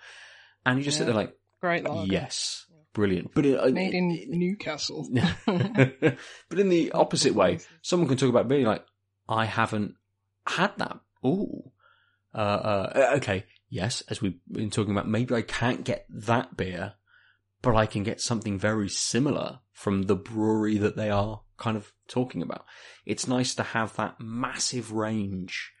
and 0.65 0.79
you 0.79 0.83
just 0.85 0.97
sit 0.97 1.05
there 1.05 1.13
like, 1.13 1.37
Great 1.61 1.83
lager. 1.83 2.11
yes, 2.11 2.65
brilliant. 2.93 3.33
But 3.35 3.45
it, 3.45 3.57
uh, 3.59 3.69
Made 3.69 3.93
in 3.93 4.09
it- 4.11 4.29
Newcastle. 4.29 5.07
but 5.45 6.59
in 6.59 6.69
the 6.69 6.91
opposite 6.93 7.35
way, 7.35 7.59
someone 7.83 8.07
can 8.09 8.17
talk 8.17 8.29
about 8.29 8.47
beer 8.47 8.65
like, 8.67 8.83
I 9.29 9.45
haven't 9.45 9.95
had 10.47 10.75
that. 10.77 10.99
Ooh. 11.25 11.71
Uh, 12.33 12.37
uh, 12.37 13.11
okay. 13.17 13.45
Yes, 13.69 14.01
as 14.09 14.21
we've 14.21 14.39
been 14.51 14.69
talking 14.71 14.91
about, 14.91 15.07
maybe 15.07 15.33
I 15.35 15.41
can't 15.43 15.83
get 15.83 16.05
that 16.09 16.57
beer, 16.57 16.93
but 17.61 17.75
I 17.75 17.85
can 17.85 18.03
get 18.03 18.19
something 18.19 18.57
very 18.57 18.89
similar 18.89 19.59
from 19.71 20.03
the 20.03 20.15
brewery 20.15 20.77
that 20.79 20.95
they 20.97 21.09
are 21.09 21.41
kind 21.57 21.77
of 21.77 21.93
talking 22.07 22.41
about. 22.41 22.65
It's 23.05 23.27
nice 23.27 23.53
to 23.55 23.63
have 23.63 23.95
that 23.97 24.15
massive 24.19 24.91
range 24.91 25.71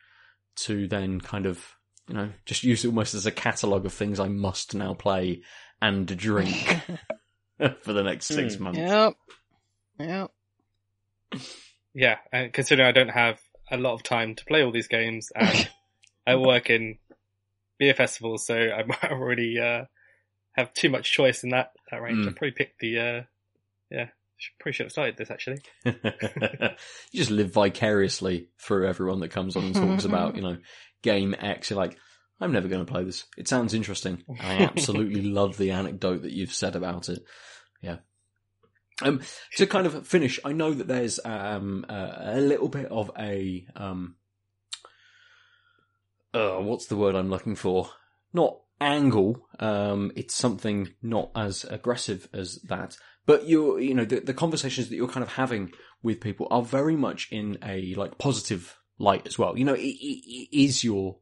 to 0.57 0.87
then 0.87 1.21
kind 1.21 1.45
of, 1.45 1.63
you 2.07 2.15
know, 2.15 2.29
just 2.45 2.63
use 2.63 2.83
it 2.83 2.89
almost 2.89 3.13
as 3.13 3.25
a 3.25 3.31
catalogue 3.31 3.85
of 3.85 3.93
things 3.93 4.19
I 4.19 4.27
must 4.27 4.75
now 4.75 4.93
play 4.93 5.41
and 5.81 6.05
drink 6.17 6.55
for 7.81 7.93
the 7.93 8.03
next 8.03 8.27
six 8.27 8.55
Hmm. 8.55 8.63
months. 8.63 8.79
Yep. 8.79 9.13
Yep. 9.99 10.31
yeah, 11.93 12.17
and 12.31 12.51
considering 12.53 12.87
I 12.87 12.91
don't 12.91 13.09
have 13.09 13.39
a 13.71 13.77
lot 13.77 13.93
of 13.93 14.03
time 14.03 14.35
to 14.35 14.45
play 14.45 14.63
all 14.63 14.71
these 14.71 14.87
games, 14.87 15.31
and 15.35 15.69
I 16.25 16.35
work 16.35 16.69
in 16.69 16.97
beer 17.77 17.93
festivals, 17.93 18.45
so 18.45 18.55
I'm 18.55 18.91
already 19.11 19.59
uh, 19.59 19.85
have 20.53 20.73
too 20.73 20.89
much 20.89 21.11
choice 21.11 21.43
in 21.43 21.49
that, 21.49 21.71
that 21.89 22.01
range. 22.01 22.25
Mm. 22.25 22.29
I'd 22.29 22.35
probably 22.35 22.51
pick 22.51 22.77
the, 22.79 22.99
uh, 22.99 23.21
yeah, 23.89 24.05
should, 24.05 24.11
probably 24.59 24.73
should 24.73 24.85
have 24.85 24.91
started 24.91 25.17
this 25.17 25.31
actually. 25.31 25.61
you 25.85 25.93
just 27.13 27.31
live 27.31 27.53
vicariously 27.53 28.49
through 28.59 28.87
everyone 28.87 29.19
that 29.21 29.29
comes 29.29 29.55
on 29.55 29.65
and 29.65 29.75
talks 29.75 30.05
about, 30.05 30.35
you 30.35 30.41
know, 30.41 30.57
game 31.01 31.35
X. 31.37 31.69
You're 31.69 31.79
like, 31.79 31.97
I'm 32.39 32.51
never 32.51 32.67
going 32.67 32.85
to 32.85 32.91
play 32.91 33.03
this. 33.03 33.25
It 33.37 33.47
sounds 33.47 33.73
interesting. 33.73 34.23
I 34.39 34.63
absolutely 34.63 35.21
love 35.29 35.57
the 35.57 35.71
anecdote 35.71 36.23
that 36.23 36.31
you've 36.31 36.53
said 36.53 36.75
about 36.75 37.09
it. 37.09 37.23
Yeah. 37.81 37.97
Um, 39.01 39.21
to 39.57 39.67
kind 39.67 39.87
of 39.87 40.07
finish, 40.07 40.39
I 40.45 40.51
know 40.51 40.73
that 40.73 40.87
there's 40.87 41.19
um, 41.23 41.85
uh, 41.89 42.13
a 42.19 42.41
little 42.41 42.69
bit 42.69 42.87
of 42.87 43.11
a 43.17 43.65
um, 43.75 44.15
uh, 46.33 46.57
what's 46.57 46.87
the 46.87 46.95
word 46.95 47.15
I'm 47.15 47.29
looking 47.29 47.55
for? 47.55 47.89
Not 48.33 48.57
angle. 48.79 49.47
Um, 49.59 50.11
it's 50.15 50.33
something 50.33 50.89
not 51.01 51.31
as 51.35 51.63
aggressive 51.65 52.27
as 52.33 52.61
that. 52.63 52.97
But 53.25 53.47
you're, 53.47 53.79
you 53.79 53.93
know, 53.93 54.05
the, 54.05 54.19
the 54.19 54.33
conversations 54.33 54.89
that 54.89 54.95
you're 54.95 55.07
kind 55.07 55.23
of 55.23 55.33
having 55.33 55.71
with 56.01 56.19
people 56.19 56.47
are 56.49 56.63
very 56.63 56.95
much 56.95 57.27
in 57.31 57.57
a 57.63 57.93
like 57.95 58.17
positive 58.17 58.77
light 58.97 59.27
as 59.27 59.37
well. 59.37 59.57
You 59.57 59.65
know, 59.65 59.73
it, 59.73 59.81
it, 59.81 60.23
it 60.27 60.49
is 60.51 60.83
your 60.83 61.17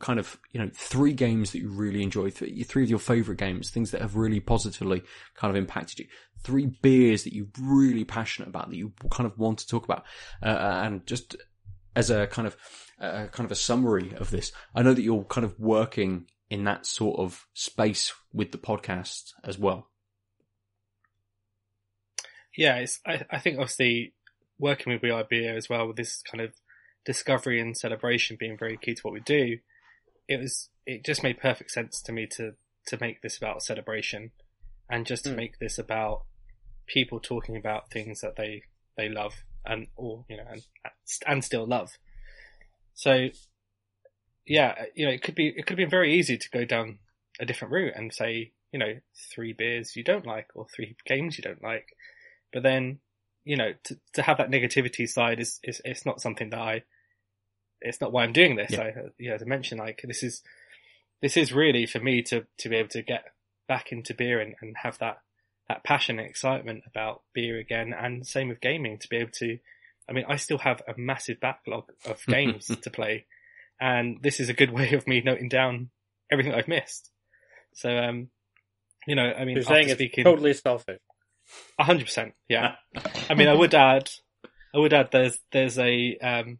kind 0.00 0.18
of, 0.18 0.38
you 0.52 0.60
know, 0.60 0.70
three 0.74 1.12
games 1.12 1.52
that 1.52 1.60
you 1.60 1.70
really 1.70 2.02
enjoy, 2.02 2.30
three, 2.30 2.62
three 2.64 2.82
of 2.82 2.90
your 2.90 2.98
favorite 2.98 3.38
games, 3.38 3.70
things 3.70 3.92
that 3.92 4.02
have 4.02 4.16
really 4.16 4.40
positively 4.40 5.02
kind 5.34 5.50
of 5.50 5.56
impacted 5.56 6.00
you, 6.00 6.06
three 6.42 6.66
beers 6.66 7.24
that 7.24 7.32
you're 7.32 7.46
really 7.60 8.04
passionate 8.04 8.48
about, 8.48 8.68
that 8.68 8.76
you 8.76 8.92
kind 9.10 9.26
of 9.26 9.38
want 9.38 9.58
to 9.60 9.68
talk 9.68 9.84
about, 9.84 10.04
uh, 10.42 10.82
and 10.84 11.06
just 11.06 11.36
as 11.96 12.10
a 12.10 12.26
kind 12.26 12.46
of, 12.46 12.56
uh, 13.00 13.26
kind 13.28 13.46
of 13.46 13.52
a 13.52 13.56
summary 13.56 14.12
of 14.16 14.30
this, 14.30 14.52
I 14.74 14.82
know 14.82 14.92
that 14.92 15.02
you're 15.02 15.24
kind 15.24 15.44
of 15.44 15.58
working 15.58 16.26
in 16.50 16.64
that 16.64 16.86
sort 16.86 17.18
of 17.18 17.46
space 17.54 18.12
with 18.32 18.52
the 18.52 18.58
podcast 18.58 19.32
as 19.44 19.58
well. 19.58 19.88
Yeah, 22.56 22.76
it's, 22.76 23.00
I, 23.06 23.24
I 23.30 23.38
think 23.38 23.58
obviously 23.58 24.14
working 24.58 24.92
with 24.92 25.28
Beer 25.28 25.56
as 25.56 25.68
well 25.68 25.86
with 25.86 25.96
this 25.96 26.22
kind 26.22 26.40
of 26.40 26.52
discovery 27.04 27.60
and 27.60 27.76
celebration 27.76 28.36
being 28.38 28.56
very 28.56 28.76
key 28.76 28.94
to 28.94 29.02
what 29.02 29.14
we 29.14 29.20
do, 29.20 29.58
it 30.28 30.40
was 30.40 30.70
it 30.86 31.04
just 31.04 31.22
made 31.22 31.38
perfect 31.40 31.70
sense 31.70 32.00
to 32.02 32.12
me 32.12 32.26
to 32.26 32.52
to 32.86 32.98
make 33.00 33.22
this 33.22 33.36
about 33.38 33.62
celebration 33.62 34.30
and 34.90 35.06
just 35.06 35.24
to 35.24 35.30
Mm. 35.30 35.36
make 35.36 35.58
this 35.58 35.78
about 35.78 36.24
people 36.86 37.18
talking 37.18 37.56
about 37.56 37.90
things 37.90 38.20
that 38.20 38.36
they 38.36 38.62
they 38.96 39.08
love 39.08 39.44
and 39.64 39.88
or 39.96 40.24
you 40.28 40.36
know 40.36 40.44
and 40.48 40.62
and 41.26 41.44
still 41.44 41.66
love. 41.66 41.92
So 42.94 43.28
yeah, 44.46 44.84
you 44.94 45.06
know, 45.06 45.12
it 45.12 45.22
could 45.22 45.34
be 45.34 45.48
it 45.48 45.66
could 45.66 45.78
have 45.78 45.84
been 45.84 45.90
very 45.90 46.14
easy 46.14 46.36
to 46.36 46.50
go 46.50 46.64
down 46.64 46.98
a 47.40 47.46
different 47.46 47.72
route 47.72 47.94
and 47.96 48.12
say, 48.12 48.52
you 48.72 48.78
know, 48.78 48.94
three 49.34 49.52
beers 49.52 49.96
you 49.96 50.04
don't 50.04 50.26
like 50.26 50.48
or 50.54 50.66
three 50.74 50.96
games 51.06 51.38
you 51.38 51.42
don't 51.42 51.62
like. 51.62 51.88
But 52.54 52.62
then, 52.62 53.00
you 53.44 53.56
know, 53.56 53.72
to 53.84 53.98
to 54.14 54.22
have 54.22 54.38
that 54.38 54.50
negativity 54.50 55.06
side 55.06 55.40
is 55.40 55.60
is 55.62 55.82
it's 55.84 56.06
not 56.06 56.22
something 56.22 56.48
that 56.50 56.60
I 56.60 56.84
it's 57.82 58.00
not 58.00 58.12
why 58.12 58.24
I'm 58.24 58.32
doing 58.32 58.56
this. 58.56 58.70
Yeah. 58.70 58.82
I 58.82 58.94
you 59.18 59.28
know, 59.28 59.34
as 59.34 59.42
I 59.42 59.46
mentioned, 59.46 59.80
like 59.80 60.00
this 60.04 60.22
is 60.22 60.42
this 61.20 61.36
is 61.36 61.52
really 61.52 61.84
for 61.84 62.00
me 62.00 62.22
to 62.22 62.46
to 62.58 62.68
be 62.68 62.76
able 62.76 62.88
to 62.90 63.02
get 63.02 63.24
back 63.68 63.92
into 63.92 64.14
beer 64.14 64.40
and, 64.40 64.54
and 64.62 64.76
have 64.82 64.98
that 64.98 65.18
that 65.68 65.84
passion 65.84 66.18
and 66.18 66.28
excitement 66.28 66.84
about 66.86 67.22
beer 67.32 67.58
again 67.58 67.94
and 67.98 68.26
same 68.26 68.48
with 68.48 68.60
gaming 68.60 68.98
to 68.98 69.08
be 69.08 69.16
able 69.16 69.30
to 69.32 69.58
I 70.08 70.12
mean 70.12 70.26
I 70.28 70.36
still 70.36 70.58
have 70.58 70.82
a 70.86 70.94
massive 70.96 71.40
backlog 71.40 71.84
of 72.04 72.24
games 72.28 72.66
to 72.66 72.90
play 72.90 73.26
and 73.80 74.18
this 74.22 74.40
is 74.40 74.48
a 74.48 74.54
good 74.54 74.70
way 74.78 74.92
of 74.92 75.06
me 75.06 75.22
noting 75.22 75.48
down 75.48 75.90
everything 76.30 76.54
I've 76.54 76.68
missed. 76.68 77.10
So 77.74 77.96
um 77.96 78.28
you 79.06 79.14
know, 79.14 79.32
I 79.32 79.44
mean 79.44 79.56
You're 79.56 79.64
saying 79.64 79.88
it's 79.88 79.94
speaking 79.98 80.24
totally 80.24 80.54
selfish. 80.54 81.00
A 81.78 81.84
hundred 81.84 82.06
percent, 82.06 82.34
yeah. 82.48 82.76
I 83.28 83.34
mean, 83.34 83.48
I 83.48 83.54
would 83.54 83.74
add, 83.74 84.10
I 84.74 84.78
would 84.78 84.92
add, 84.92 85.10
there's 85.12 85.38
there's 85.52 85.78
a, 85.78 86.16
um, 86.18 86.58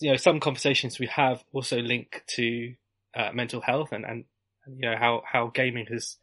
you 0.00 0.10
know, 0.10 0.16
some 0.16 0.40
conversations 0.40 0.98
we 0.98 1.06
have 1.06 1.44
also 1.52 1.78
link 1.78 2.22
to 2.36 2.74
uh, 3.14 3.30
mental 3.32 3.60
health 3.60 3.92
and, 3.92 4.04
and 4.04 4.24
you 4.66 4.88
know 4.88 4.96
how 4.96 5.22
how 5.30 5.48
gaming 5.48 5.86
has 5.86 6.16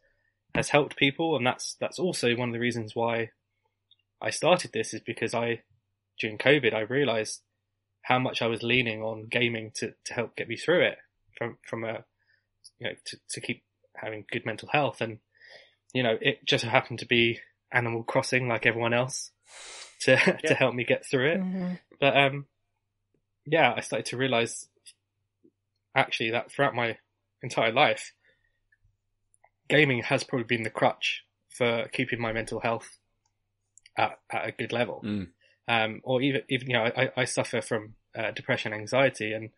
has 0.54 0.70
helped 0.70 0.96
people, 0.96 1.36
and 1.36 1.46
that's 1.46 1.76
that's 1.80 1.98
also 1.98 2.34
one 2.34 2.48
of 2.48 2.52
the 2.52 2.60
reasons 2.60 2.94
why 2.94 3.30
I 4.20 4.30
started 4.30 4.72
this 4.72 4.94
is 4.94 5.00
because 5.00 5.34
I 5.34 5.62
during 6.18 6.38
COVID 6.38 6.74
I 6.74 6.80
realised 6.80 7.42
how 8.02 8.18
much 8.18 8.42
I 8.42 8.46
was 8.46 8.62
leaning 8.62 9.02
on 9.02 9.28
gaming 9.30 9.72
to 9.76 9.92
to 10.04 10.14
help 10.14 10.36
get 10.36 10.48
me 10.48 10.56
through 10.56 10.82
it 10.86 10.98
from 11.36 11.58
from 11.66 11.84
a 11.84 12.04
you 12.78 12.88
know 12.88 12.94
to 13.06 13.18
to 13.30 13.40
keep 13.40 13.62
having 13.96 14.24
good 14.30 14.46
mental 14.46 14.68
health 14.72 15.00
and 15.00 15.18
you 15.92 16.02
know, 16.02 16.16
it 16.20 16.44
just 16.44 16.64
happened 16.64 16.98
to 17.00 17.06
be 17.06 17.40
Animal 17.72 18.02
Crossing 18.02 18.48
like 18.48 18.66
everyone 18.66 18.94
else 18.94 19.30
to 20.00 20.12
Yeah. 20.12 20.36
to 20.48 20.54
help 20.54 20.74
me 20.74 20.84
get 20.84 21.04
through 21.06 21.30
it. 21.32 21.40
Mhm. 21.40 21.78
But 22.00 22.16
um, 22.16 22.46
yeah, 23.46 23.72
I 23.76 23.80
started 23.80 24.06
to 24.06 24.16
realize 24.16 24.68
actually 25.94 26.30
that 26.30 26.50
throughout 26.52 26.74
my 26.74 26.98
entire 27.42 27.72
life, 27.72 28.12
gaming 29.68 30.02
has 30.02 30.24
probably 30.24 30.44
been 30.44 30.62
the 30.62 30.70
crutch 30.70 31.24
for 31.48 31.88
keeping 31.92 32.20
my 32.20 32.32
mental 32.32 32.60
health 32.60 32.98
at, 33.96 34.18
at 34.30 34.48
a 34.48 34.52
good 34.52 34.72
level. 34.72 35.02
Mm. 35.04 35.28
Um, 35.66 36.00
or 36.04 36.22
even 36.22 36.42
even 36.48 36.70
you 36.70 36.76
know, 36.76 36.84
I, 36.84 37.10
I 37.16 37.24
suffer 37.24 37.60
from 37.60 37.94
uh, 38.16 38.30
depression, 38.30 38.72
anxiety, 38.72 39.32
and 39.32 39.50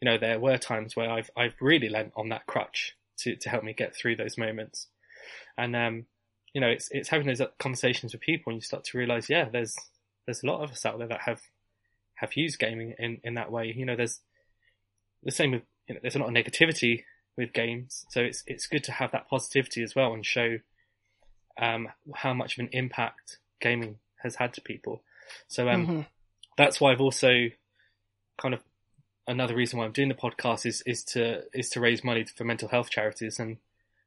you 0.00 0.06
know 0.06 0.18
there 0.18 0.40
were 0.40 0.58
times 0.58 0.96
where 0.96 1.10
I've 1.10 1.30
I've 1.36 1.54
really 1.60 1.88
lent 1.88 2.12
on 2.16 2.30
that 2.30 2.46
crutch 2.46 2.96
to 3.18 3.36
to 3.36 3.48
help 3.48 3.62
me 3.62 3.72
get 3.72 3.94
through 3.94 4.16
those 4.16 4.36
moments. 4.36 4.88
And 5.56 5.76
um, 5.76 6.06
you 6.54 6.60
know, 6.60 6.68
it's 6.68 6.88
it's 6.90 7.08
having 7.08 7.26
those 7.26 7.42
conversations 7.58 8.12
with 8.12 8.22
people, 8.22 8.50
and 8.52 8.58
you 8.58 8.62
start 8.62 8.84
to 8.84 8.98
realize, 8.98 9.28
yeah, 9.28 9.48
there's 9.48 9.76
there's 10.26 10.42
a 10.42 10.46
lot 10.46 10.62
of 10.62 10.70
us 10.70 10.86
out 10.86 10.98
there 10.98 11.08
that 11.08 11.22
have 11.22 11.42
have 12.16 12.36
used 12.36 12.58
gaming 12.58 12.94
in 12.98 13.20
in 13.24 13.34
that 13.34 13.50
way. 13.50 13.72
You 13.74 13.86
know, 13.86 13.96
there's 13.96 14.20
the 15.22 15.30
same 15.30 15.52
with 15.52 15.62
you 15.88 15.94
know, 15.94 16.00
there's 16.02 16.16
a 16.16 16.18
lot 16.18 16.28
of 16.28 16.34
negativity 16.34 17.04
with 17.36 17.52
games, 17.52 18.06
so 18.10 18.20
it's 18.20 18.44
it's 18.46 18.66
good 18.66 18.84
to 18.84 18.92
have 18.92 19.12
that 19.12 19.28
positivity 19.28 19.82
as 19.82 19.94
well 19.94 20.12
and 20.12 20.24
show 20.24 20.58
um, 21.58 21.88
how 22.14 22.32
much 22.34 22.58
of 22.58 22.60
an 22.60 22.70
impact 22.72 23.38
gaming 23.60 23.98
has 24.22 24.36
had 24.36 24.52
to 24.54 24.60
people. 24.60 25.02
So 25.48 25.68
um, 25.68 25.86
Mhm. 25.86 26.06
that's 26.56 26.80
why 26.80 26.92
I've 26.92 27.00
also 27.00 27.48
kind 28.38 28.54
of 28.54 28.62
another 29.26 29.54
reason 29.54 29.78
why 29.78 29.84
I'm 29.84 29.92
doing 29.92 30.08
the 30.08 30.14
podcast 30.14 30.66
is 30.66 30.82
is 30.82 31.04
to 31.04 31.44
is 31.52 31.70
to 31.70 31.80
raise 31.80 32.04
money 32.04 32.24
for 32.24 32.44
mental 32.44 32.68
health 32.68 32.90
charities, 32.90 33.38
and 33.38 33.58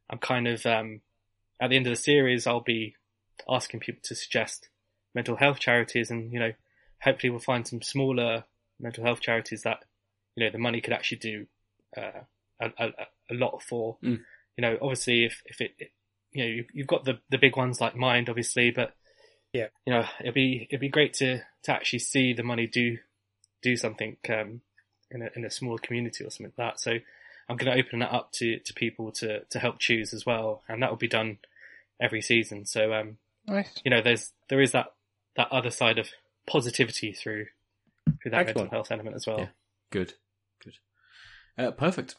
I'm 0.09 0.19
kind 0.19 0.47
of 0.47 0.65
um, 0.65 1.01
at 1.61 1.69
the 1.69 1.75
end 1.75 1.87
of 1.87 1.91
the 1.91 1.95
series 2.01 2.47
I'll 2.47 2.59
be 2.61 2.95
asking 3.49 3.81
people 3.81 4.01
to 4.03 4.15
suggest 4.15 4.69
mental 5.13 5.35
health 5.35 5.59
charities, 5.59 6.11
and 6.11 6.31
you 6.31 6.39
know 6.39 6.53
hopefully 7.01 7.29
we'll 7.29 7.39
find 7.39 7.67
some 7.67 7.81
smaller 7.81 8.43
mental 8.79 9.03
health 9.05 9.21
charities 9.21 9.61
that 9.63 9.83
you 10.35 10.43
know 10.45 10.51
the 10.51 10.57
money 10.57 10.81
could 10.81 10.93
actually 10.93 11.17
do 11.17 11.45
uh, 11.97 12.21
a, 12.59 12.71
a, 12.77 12.89
a 13.31 13.33
lot 13.33 13.61
for. 13.61 13.97
Mm. 14.03 14.19
You 14.57 14.61
know, 14.61 14.77
obviously 14.81 15.25
if 15.25 15.41
if 15.45 15.61
it, 15.61 15.75
it 15.79 15.91
you 16.31 16.43
know 16.43 16.49
you, 16.49 16.65
you've 16.73 16.87
got 16.87 17.05
the 17.05 17.19
the 17.29 17.37
big 17.37 17.57
ones 17.57 17.81
like 17.81 17.95
Mind, 17.95 18.29
obviously, 18.29 18.71
but 18.71 18.93
Yeah. 19.53 19.67
you 19.85 19.93
know 19.93 20.05
it'd 20.19 20.33
be 20.33 20.67
it'd 20.69 20.79
be 20.79 20.89
great 20.89 21.13
to 21.15 21.41
to 21.63 21.71
actually 21.71 21.99
see 21.99 22.33
the 22.33 22.43
money 22.43 22.67
do 22.67 22.97
do 23.61 23.75
something 23.75 24.17
um, 24.29 24.61
in 25.11 25.21
a 25.21 25.29
in 25.35 25.45
a 25.45 25.49
smaller 25.49 25.79
community 25.79 26.23
or 26.23 26.29
something 26.29 26.53
like 26.57 26.73
that. 26.75 26.79
So 26.79 26.99
I'm 27.47 27.57
going 27.57 27.71
to 27.71 27.83
open 27.83 27.99
that 27.99 28.11
up 28.13 28.31
to 28.33 28.59
to 28.59 28.73
people 28.73 29.11
to 29.13 29.41
to 29.45 29.59
help 29.59 29.79
choose 29.79 30.13
as 30.13 30.25
well, 30.25 30.63
and 30.67 30.81
that 30.81 30.89
will 30.89 30.97
be 30.97 31.07
done 31.07 31.37
every 32.01 32.21
season. 32.21 32.65
So 32.65 32.93
um, 32.93 33.17
Nice. 33.47 33.69
you 33.83 33.91
know, 33.91 34.01
there's 34.01 34.31
there 34.49 34.61
is 34.61 34.71
that 34.71 34.87
that 35.35 35.51
other 35.51 35.69
side 35.71 35.97
of 35.99 36.09
positivity 36.47 37.11
through 37.11 37.45
through 38.21 38.31
that 38.31 38.41
Excellent. 38.41 38.57
mental 38.57 38.77
health 38.77 38.91
element 38.91 39.15
as 39.15 39.27
well. 39.27 39.39
Yeah. 39.39 39.47
Good, 39.91 40.13
good, 40.63 40.73
uh, 41.57 41.71
perfect. 41.71 42.15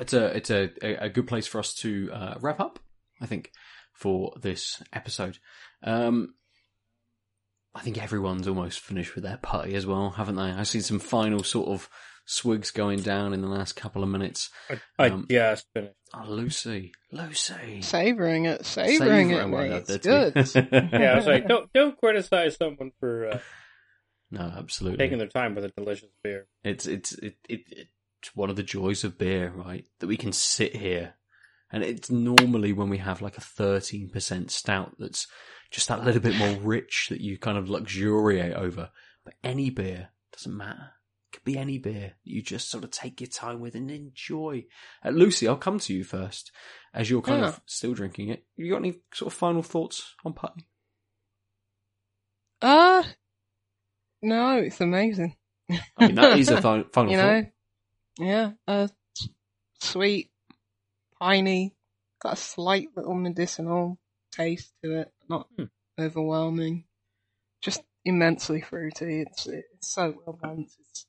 It's 0.00 0.12
a 0.12 0.36
it's 0.36 0.50
a, 0.50 0.70
a 0.82 1.06
a 1.06 1.08
good 1.08 1.26
place 1.26 1.46
for 1.46 1.58
us 1.58 1.72
to 1.76 2.10
uh, 2.12 2.34
wrap 2.40 2.60
up. 2.60 2.78
I 3.20 3.26
think 3.26 3.52
for 3.94 4.34
this 4.40 4.82
episode. 4.92 5.38
Um, 5.82 6.34
I 7.74 7.80
think 7.80 8.02
everyone's 8.02 8.48
almost 8.48 8.80
finished 8.80 9.14
with 9.14 9.24
their 9.24 9.36
putty 9.38 9.74
as 9.74 9.84
well, 9.86 10.10
haven't 10.10 10.36
they? 10.36 10.42
I 10.44 10.62
see 10.62 10.80
some 10.80 10.98
final 10.98 11.42
sort 11.42 11.68
of 11.68 11.88
swigs 12.26 12.70
going 12.70 13.00
down 13.00 13.32
in 13.32 13.40
the 13.40 13.48
last 13.48 13.74
couple 13.76 14.02
of 14.02 14.08
minutes. 14.10 14.50
I, 14.68 14.80
I 14.98 15.08
Um, 15.10 15.26
just 15.30 15.66
finished. 15.72 15.94
Oh, 16.14 16.24
Lucy, 16.28 16.92
Lucy, 17.12 17.80
Savouring 17.82 18.44
it, 18.46 18.64
savouring 18.66 19.30
it, 19.30 19.36
Savouring 19.36 19.50
mate. 19.50 19.70
it, 19.72 19.76
It's 19.78 19.88
that's 19.88 20.52
good. 20.52 20.72
it. 20.74 20.90
Yeah, 20.92 21.12
I 21.12 21.16
was 21.16 21.26
like, 21.26 21.48
don't 21.48 21.72
don't 21.72 21.98
criticize 21.98 22.56
someone 22.56 22.92
for 23.00 23.28
uh, 23.28 23.38
no, 24.30 24.40
absolutely. 24.56 24.98
taking 24.98 25.18
their 25.18 25.28
time 25.28 25.54
with 25.54 25.64
a 25.64 25.68
delicious 25.76 26.10
beer. 26.22 26.46
It's 26.64 26.86
it's 26.86 27.12
it, 27.14 27.36
it 27.48 27.60
it's 28.22 28.34
one 28.34 28.50
of 28.50 28.56
the 28.56 28.62
joys 28.62 29.04
of 29.04 29.18
beer, 29.18 29.50
right? 29.54 29.84
That 30.00 30.06
we 30.08 30.16
can 30.16 30.32
sit 30.32 30.74
here, 30.76 31.14
and 31.72 31.82
it's 31.84 32.10
normally 32.10 32.72
when 32.72 32.88
we 32.88 32.98
have 32.98 33.22
like 33.22 33.36
a 33.38 33.42
thirteen 33.42 34.08
percent 34.10 34.50
stout 34.50 34.94
that's 34.98 35.26
just 35.70 35.88
that 35.88 36.04
little 36.04 36.20
bit 36.22 36.36
more 36.36 36.56
rich 36.60 37.08
that 37.10 37.20
you 37.20 37.38
kind 37.38 37.58
of 37.58 37.68
luxuriate 37.68 38.54
over. 38.54 38.90
But 39.24 39.34
any 39.44 39.70
beer 39.70 40.08
doesn't 40.32 40.56
matter. 40.56 40.90
Be 41.46 41.56
any 41.56 41.78
beer. 41.78 42.14
You 42.24 42.42
just 42.42 42.68
sort 42.70 42.82
of 42.84 42.90
take 42.90 43.20
your 43.20 43.28
time 43.30 43.60
with 43.60 43.76
and 43.76 43.88
enjoy. 43.90 44.64
Uh, 45.04 45.10
Lucy, 45.10 45.46
I'll 45.46 45.56
come 45.56 45.78
to 45.78 45.94
you 45.94 46.02
first, 46.02 46.50
as 46.92 47.08
you're 47.08 47.22
kind 47.22 47.40
Yeah. 47.40 47.48
of 47.50 47.60
still 47.66 47.94
drinking 47.94 48.30
it. 48.30 48.44
You 48.56 48.68
got 48.70 48.78
any 48.78 48.96
sort 49.14 49.32
of 49.32 49.38
final 49.38 49.62
thoughts 49.62 50.14
on 50.24 50.32
putty? 50.34 50.66
Uh, 52.60 53.04
no, 54.22 54.58
it's 54.58 54.80
amazing. 54.80 55.36
I 55.96 56.02
mean, 56.02 56.16
that 56.16 56.36
is 56.36 56.50
a 56.50 56.56
fi- 56.60 56.84
final 56.92 57.12
you 57.12 57.16
thought. 57.16 57.22
know, 57.22 57.44
yeah, 58.18 58.50
uh, 58.66 58.88
sweet, 59.80 60.30
piney, 61.20 61.74
got 62.20 62.32
a 62.32 62.36
slight 62.36 62.88
little 62.96 63.14
medicinal 63.14 63.98
taste 64.32 64.72
to 64.82 65.00
it, 65.02 65.12
not 65.28 65.48
Hmm. 65.56 65.64
overwhelming, 65.98 66.84
just 67.62 67.82
immensely 68.04 68.62
fruity. 68.62 69.22
It's 69.22 69.46
it's 69.46 69.66
so 69.94 70.14
well 70.26 70.38
balanced. 70.42 70.76
It's, 70.80 71.05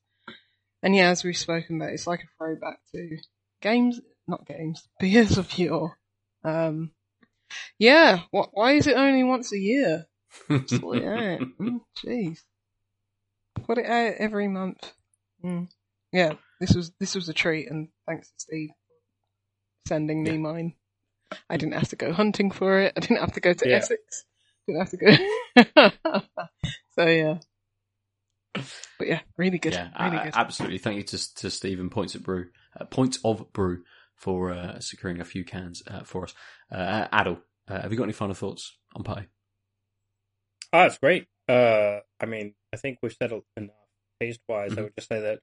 and 0.88 0.96
yeah, 0.96 1.10
as 1.10 1.22
we've 1.26 1.36
spoken 1.36 1.76
about, 1.76 1.92
it's 1.92 2.08
like 2.08 2.22
a 2.24 2.28
throwback 2.38 2.80
to 2.96 3.18
games, 3.62 4.00
not 4.26 4.46
games, 4.48 4.88
beers 5.02 5.38
of 5.38 5.58
yore. 5.60 5.98
Um, 6.46 6.92
yeah, 7.78 8.22
what? 8.32 8.52
Why 8.54 8.72
is 8.72 8.88
it 8.88 8.96
only 8.96 9.26
once 9.26 9.52
a 9.52 9.58
year? 9.60 10.06
Just 10.50 10.82
put 10.82 11.00
it 11.00 11.04
out. 11.06 11.40
Mm, 11.60 11.82
Jeez. 12.06 12.40
Put 13.66 13.80
it 13.80 13.86
out 13.86 14.14
every 14.18 14.48
month. 14.48 14.94
Mm. 15.44 15.68
Yeah, 16.14 16.36
this 16.62 16.74
was 16.74 16.94
this 17.02 17.16
was 17.16 17.28
a 17.28 17.34
treat, 17.34 17.70
and 17.70 17.90
thanks 18.08 18.30
to 18.30 18.34
Steve 18.38 18.70
for 18.70 19.90
sending 19.90 20.24
me 20.24 20.32
Yeah. 20.32 20.38
mine. 20.38 20.74
I 21.50 21.58
didn't 21.58 21.74
have 21.74 21.90
to 21.90 21.98
go 21.98 22.14
hunting 22.14 22.50
for 22.50 22.80
it. 22.80 22.94
I 22.96 23.02
didn't 23.02 23.20
have 23.20 23.34
to 23.34 23.42
go 23.42 23.52
to 23.52 23.68
Yeah. 23.70 23.76
Essex. 23.76 24.24
Didn't 24.68 24.80
have 24.80 24.92
to 24.92 25.92
go. 26.06 26.48
so 26.96 27.06
yeah. 27.08 27.40
But 28.98 29.08
yeah, 29.08 29.20
really 29.38 29.60
good. 29.60 29.74
Yeah, 29.74 29.90
really 30.00 30.18
uh, 30.18 30.24
good. 30.24 30.34
absolutely. 30.36 30.78
Thank 30.78 30.98
you 30.98 31.04
to 31.04 31.36
to 31.36 31.50
Stephen 31.50 31.90
Points 31.90 32.16
at 32.16 32.24
Brew, 32.24 32.48
uh, 32.80 32.86
Points 32.86 33.20
of 33.24 33.52
Brew, 33.54 33.84
for 34.16 34.52
uh, 34.52 34.80
securing 34.80 35.22
a 35.22 35.26
few 35.26 35.44
cans 35.46 35.84
uh, 35.88 36.04
for 36.04 36.24
us. 36.24 36.34
Uh, 36.72 37.08
Adel, 37.12 37.40
uh, 37.68 37.82
have 37.82 37.92
you 37.92 37.98
got 37.98 38.06
any 38.06 38.14
final 38.14 38.36
thoughts 38.36 38.78
on 38.96 39.04
pie? 39.04 39.28
Oh, 40.74 40.86
it's 40.86 40.98
great. 40.98 41.28
Uh, 41.48 42.00
I 42.20 42.26
mean, 42.26 42.56
I 42.74 42.78
think 42.78 43.00
we've 43.02 43.14
said 43.14 43.32
enough 43.56 43.76
taste 44.20 44.42
wise. 44.48 44.72
Mhm. 44.72 44.78
I 44.78 44.82
would 44.82 44.96
just 44.98 45.10
say 45.10 45.22
that 45.22 45.40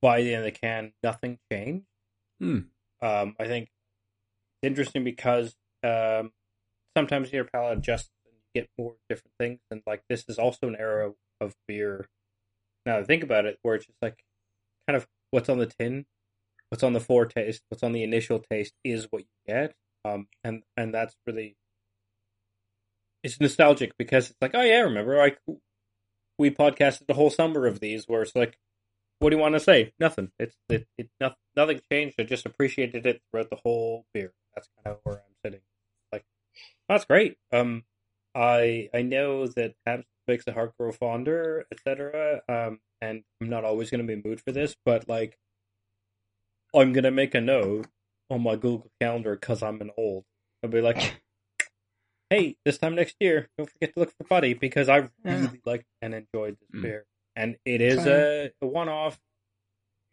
by 0.00 0.22
the 0.22 0.34
end 0.34 0.46
of 0.46 0.52
the 0.52 0.58
can, 0.58 0.92
nothing 1.02 1.38
changed. 1.50 1.86
Hmm. 2.38 2.58
Um, 3.00 3.36
I 3.38 3.46
think 3.46 3.68
it's 4.62 4.68
interesting 4.68 5.04
because 5.04 5.56
um, 5.82 6.32
sometimes 6.96 7.32
your 7.32 7.44
palate 7.44 7.78
adjusts 7.78 8.10
and 8.24 8.34
you 8.34 8.62
get 8.62 8.70
more 8.78 8.94
different 9.08 9.34
things. 9.38 9.60
And 9.70 9.82
like 9.86 10.02
this 10.08 10.24
is 10.28 10.38
also 10.38 10.68
an 10.68 10.76
era 10.78 11.12
of 11.40 11.54
beer. 11.66 12.08
Now 12.86 12.96
that 12.96 13.02
I 13.02 13.06
think 13.06 13.22
about 13.22 13.46
it, 13.46 13.58
where 13.62 13.74
it's 13.74 13.86
just 13.86 14.02
like 14.02 14.24
kind 14.86 14.96
of 14.96 15.06
what's 15.30 15.48
on 15.48 15.58
the 15.58 15.66
tin, 15.66 16.06
what's 16.68 16.82
on 16.82 16.92
the 16.92 17.00
foretaste, 17.00 17.62
what's 17.68 17.82
on 17.82 17.92
the 17.92 18.02
initial 18.02 18.38
taste 18.38 18.74
is 18.84 19.06
what 19.10 19.22
you 19.22 19.54
get. 19.54 19.74
Um, 20.04 20.26
and 20.42 20.62
and 20.76 20.92
that's 20.92 21.14
really 21.26 21.56
it's 23.22 23.40
nostalgic 23.40 23.92
because 23.98 24.30
it's 24.30 24.38
like, 24.40 24.52
oh 24.54 24.62
yeah, 24.62 24.80
remember 24.80 25.16
like 25.16 25.38
we 26.38 26.50
podcasted 26.50 27.06
the 27.06 27.14
whole 27.14 27.30
summer 27.30 27.66
of 27.66 27.80
these 27.80 28.06
where 28.08 28.22
it's 28.22 28.34
like, 28.34 28.58
what 29.18 29.30
do 29.30 29.36
you 29.36 29.42
want 29.42 29.54
to 29.54 29.60
say? 29.60 29.92
Nothing. 30.00 30.32
It's 30.38 30.56
it, 30.68 30.86
it 30.98 31.08
nothing, 31.20 31.36
nothing 31.54 31.80
changed. 31.90 32.16
I 32.18 32.24
just 32.24 32.46
appreciated 32.46 33.06
it 33.06 33.22
throughout 33.30 33.50
the 33.50 33.60
whole 33.62 34.06
beer. 34.12 34.32
That's 34.54 34.68
kind 34.76 34.96
of 34.96 35.00
where 35.04 35.16
I'm 35.16 35.34
sitting. 35.44 35.60
Like, 36.12 36.24
that's 36.88 37.04
great. 37.04 37.36
Um, 37.52 37.84
I 38.34 38.88
I 38.92 39.02
know 39.02 39.46
that 39.46 39.74
Habs 39.86 40.04
makes 40.28 40.44
the 40.44 40.52
heart 40.52 40.72
grow 40.78 40.92
fonder, 40.92 41.64
etc. 41.72 42.40
Um, 42.48 42.80
and 43.00 43.22
I'm 43.40 43.48
not 43.48 43.64
always 43.64 43.90
going 43.90 44.00
to 44.00 44.06
be 44.06 44.12
in 44.14 44.22
mood 44.24 44.40
for 44.40 44.52
this, 44.52 44.76
but 44.84 45.08
like, 45.08 45.38
I'm 46.74 46.92
gonna 46.94 47.10
make 47.10 47.34
a 47.34 47.40
note 47.40 47.86
on 48.30 48.42
my 48.42 48.54
Google 48.56 48.90
Calendar 49.00 49.34
because 49.36 49.62
I'm 49.62 49.80
an 49.82 49.90
old. 49.98 50.24
I'll 50.64 50.70
be 50.70 50.80
like, 50.80 50.96
hey, 52.30 52.56
this 52.64 52.78
time 52.78 52.94
next 52.94 53.16
year, 53.20 53.48
don't 53.58 53.68
forget 53.70 53.92
to 53.94 54.00
look 54.00 54.12
for 54.16 54.24
Putty 54.24 54.54
because 54.54 54.88
I 54.88 55.10
really 55.24 55.42
Yeah. 55.42 55.50
liked 55.66 55.84
and 56.00 56.14
enjoyed 56.14 56.56
this 56.58 56.68
Mm. 56.74 56.82
beer, 56.82 57.06
and 57.36 57.56
it 57.66 57.80
is 57.82 58.06
a, 58.06 58.52
a 58.62 58.66
one-off 58.66 59.20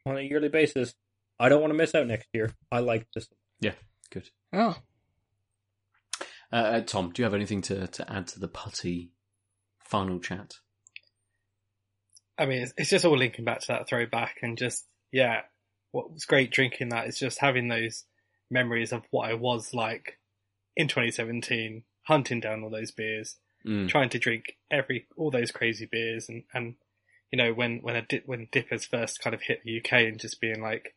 on 0.06 0.18
a 0.18 0.22
yearly 0.22 0.50
basis. 0.50 0.96
I 1.40 1.48
don't 1.48 1.62
want 1.62 1.72
to 1.72 1.78
miss 1.78 1.96
out 1.96 2.08
next 2.08 2.28
year. 2.34 2.54
I 2.72 2.80
like 2.80 3.08
this. 3.16 3.30
Yeah, 3.62 3.76
good. 4.10 4.30
oh, 4.52 4.76
Uh, 6.52 6.56
uh, 6.56 6.82
Tom, 6.82 7.12
do 7.12 7.22
you 7.22 7.24
have 7.24 7.34
anything 7.36 7.62
to, 7.62 7.88
to 7.88 8.12
add 8.12 8.28
to 8.30 8.40
the 8.40 8.48
putty 8.50 9.12
final 9.90 10.20
chat? 10.20 10.56
I 12.38 12.46
mean, 12.46 12.62
it's, 12.64 12.74
it's 12.78 12.90
just 12.90 13.06
all 13.06 13.18
linking 13.18 13.46
back 13.46 13.60
to 13.62 13.68
that 13.70 13.90
throwback 13.90 14.38
and 14.42 14.58
just, 14.58 14.86
yeah, 15.12 15.42
what 15.92 16.12
was 16.12 16.26
great 16.26 16.52
drinking 16.52 16.90
that 16.90 17.08
is 17.08 17.18
just 17.20 17.40
having 17.40 17.68
those 17.68 18.06
memories 18.50 18.94
of 18.94 19.04
what 19.12 19.30
I 19.30 19.34
was 19.34 19.74
like 19.74 20.18
in 20.76 20.88
2017, 20.88 21.84
hunting 22.04 22.40
down 22.40 22.64
all 22.64 22.70
those 22.70 22.92
beers, 22.92 23.36
Mm. 23.68 23.90
trying 23.90 24.08
to 24.08 24.20
drink 24.20 24.56
every, 24.72 25.06
all 25.18 25.32
those 25.32 25.52
crazy 25.52 25.86
beers 25.86 26.30
and, 26.30 26.44
and, 26.54 26.76
you 27.30 27.38
know, 27.38 27.52
when, 27.52 27.80
when 27.80 27.98
a 27.98 28.02
dip, 28.02 28.24
when 28.26 28.48
dippers 28.54 28.86
first 28.86 29.20
kind 29.20 29.34
of 29.34 29.42
hit 29.42 29.64
the 29.66 29.80
UK 29.80 29.92
and 30.08 30.18
just 30.18 30.40
being 30.40 30.62
like, 30.62 30.96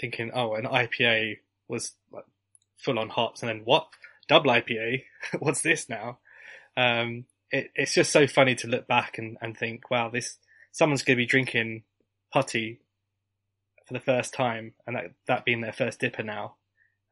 thinking, 0.00 0.30
oh, 0.32 0.54
an 0.54 0.64
IPA 0.64 1.38
was 1.68 1.92
like 2.10 2.24
full 2.78 2.98
on 2.98 3.10
hops 3.10 3.42
and 3.42 3.50
then 3.50 3.62
what? 3.64 3.88
Double 4.28 4.50
IPA? 4.50 5.02
What's 5.40 5.60
this 5.60 5.88
now? 5.88 6.20
Um, 6.76 7.24
it, 7.50 7.70
it's 7.74 7.94
just 7.94 8.12
so 8.12 8.26
funny 8.26 8.54
to 8.56 8.68
look 8.68 8.86
back 8.86 9.18
and, 9.18 9.36
and 9.40 9.56
think, 9.56 9.90
wow, 9.90 10.10
this 10.10 10.38
someone's 10.72 11.02
going 11.02 11.16
to 11.16 11.22
be 11.22 11.26
drinking 11.26 11.82
putty 12.32 12.80
for 13.86 13.94
the 13.94 14.00
first 14.00 14.34
time, 14.34 14.74
and 14.86 14.96
that, 14.96 15.04
that 15.26 15.44
being 15.44 15.62
their 15.62 15.72
first 15.72 15.98
dipper 16.00 16.22
now, 16.22 16.56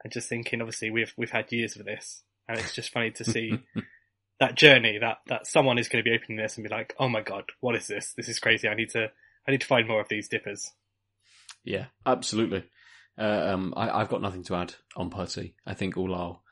and 0.05 0.13
just 0.13 0.29
thinking, 0.29 0.61
obviously, 0.61 0.91
we've 0.91 1.15
we've 1.17 1.31
had 1.31 1.51
years 1.51 1.77
of 1.77 1.87
this, 1.87 2.23
and 2.49 2.59
it's 2.59 2.75
just 2.75 2.93
funny 2.93 3.11
to 3.13 3.25
see 3.25 3.59
that 4.41 4.55
journey 4.55 4.99
that 4.99 5.19
that 5.29 5.47
someone 5.47 5.79
is 5.79 5.89
going 5.89 6.05
to 6.05 6.09
be 6.09 6.15
opening 6.15 6.37
this 6.37 6.57
and 6.57 6.65
be 6.65 6.75
like, 6.75 6.95
oh 6.99 7.09
my 7.09 7.23
god, 7.23 7.45
what 7.61 7.75
is 7.77 7.87
this? 7.87 8.13
This 8.17 8.29
is 8.29 8.39
crazy. 8.39 8.69
I 8.69 8.75
need 8.75 8.91
to 8.91 9.11
I 9.47 9.51
need 9.51 9.61
to 9.61 9.67
find 9.67 9.89
more 9.89 10.01
of 10.01 10.09
these 10.09 10.29
dippers. 10.29 10.73
Yeah, 11.65 11.87
absolutely. 12.05 12.65
Uh, 13.19 13.51
um, 13.53 13.75
I, 13.77 14.01
I've 14.01 14.11
got 14.11 14.21
nothing 14.21 14.45
to 14.45 14.57
add 14.57 14.75
on 14.95 15.11
Putty. 15.11 15.55
I 15.67 15.75
think 15.75 15.97
all 15.97 16.15
I'll 16.15 16.43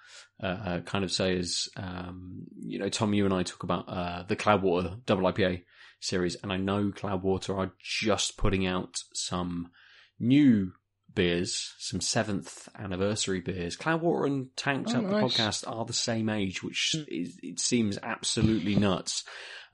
uh, 0.43 0.47
uh, 0.47 0.81
kind 0.81 1.05
of 1.05 1.13
say 1.13 1.37
is, 1.37 1.69
um, 1.77 2.45
you 2.61 2.79
know, 2.79 2.89
Tom, 2.89 3.15
you 3.15 3.25
and 3.25 3.35
I 3.35 3.43
talk 3.43 3.63
about 3.63 3.89
uh, 3.89 4.25
the 4.29 4.37
Cloudwater 4.37 5.05
Double 5.07 5.31
IPA 5.31 5.63
series, 6.01 6.37
and 6.37 6.53
I 6.53 6.57
know 6.57 6.91
Cloudwater 6.91 7.57
are 7.57 7.73
just 7.81 8.37
putting 8.37 8.67
out 8.67 8.97
some 9.13 9.71
new 10.19 10.73
beers, 11.15 11.75
some 11.79 12.01
seventh 12.01 12.69
anniversary 12.79 13.41
beers. 13.41 13.77
Cloudwater 13.77 14.27
and 14.27 14.57
Tanked 14.57 14.95
Oh, 14.95 14.99
Up 14.99 15.05
the 15.05 15.15
podcast 15.17 15.65
are 15.71 15.85
the 15.85 15.93
same 15.93 16.29
age, 16.29 16.63
which 16.63 16.95
is, 17.09 17.39
it 17.43 17.61
seems 17.61 17.99
absolutely 18.03 18.75
nuts. 18.75 19.25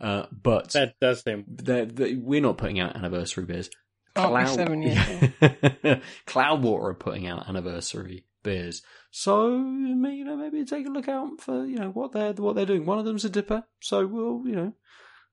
Uh, 0.01 0.27
but 0.31 0.73
That 0.73 0.95
does 1.01 1.23
seem 1.23 1.45
they're, 1.47 1.85
they 1.85 2.15
we're 2.15 2.41
not 2.41 2.59
putting 2.59 2.81
out 2.81 2.97
anniversary 2.97 3.45
beers. 3.45 3.71
Can't 4.17 4.35
be 4.35 4.47
seven 4.47 4.83
years 4.83 6.03
Cloudwater 6.27 6.91
are 6.91 6.95
putting 6.95 7.27
out 7.27 7.49
anniversary 7.49 8.25
beers, 8.43 8.83
so 9.11 9.49
you 9.51 10.25
know 10.25 10.37
maybe 10.37 10.65
take 10.65 10.87
a 10.87 10.91
look 10.91 11.09
out 11.09 11.41
for 11.41 11.65
you 11.65 11.77
know 11.77 11.91
what 11.91 12.13
they're 12.13 12.33
what 12.33 12.55
they're 12.55 12.67
doing. 12.67 12.87
One 12.87 12.99
of 12.99 13.05
them's 13.05 13.25
a 13.25 13.31
dipper, 13.31 13.65
so 13.81 14.07
we'll 14.07 14.43
you 14.47 14.57
know 14.57 14.73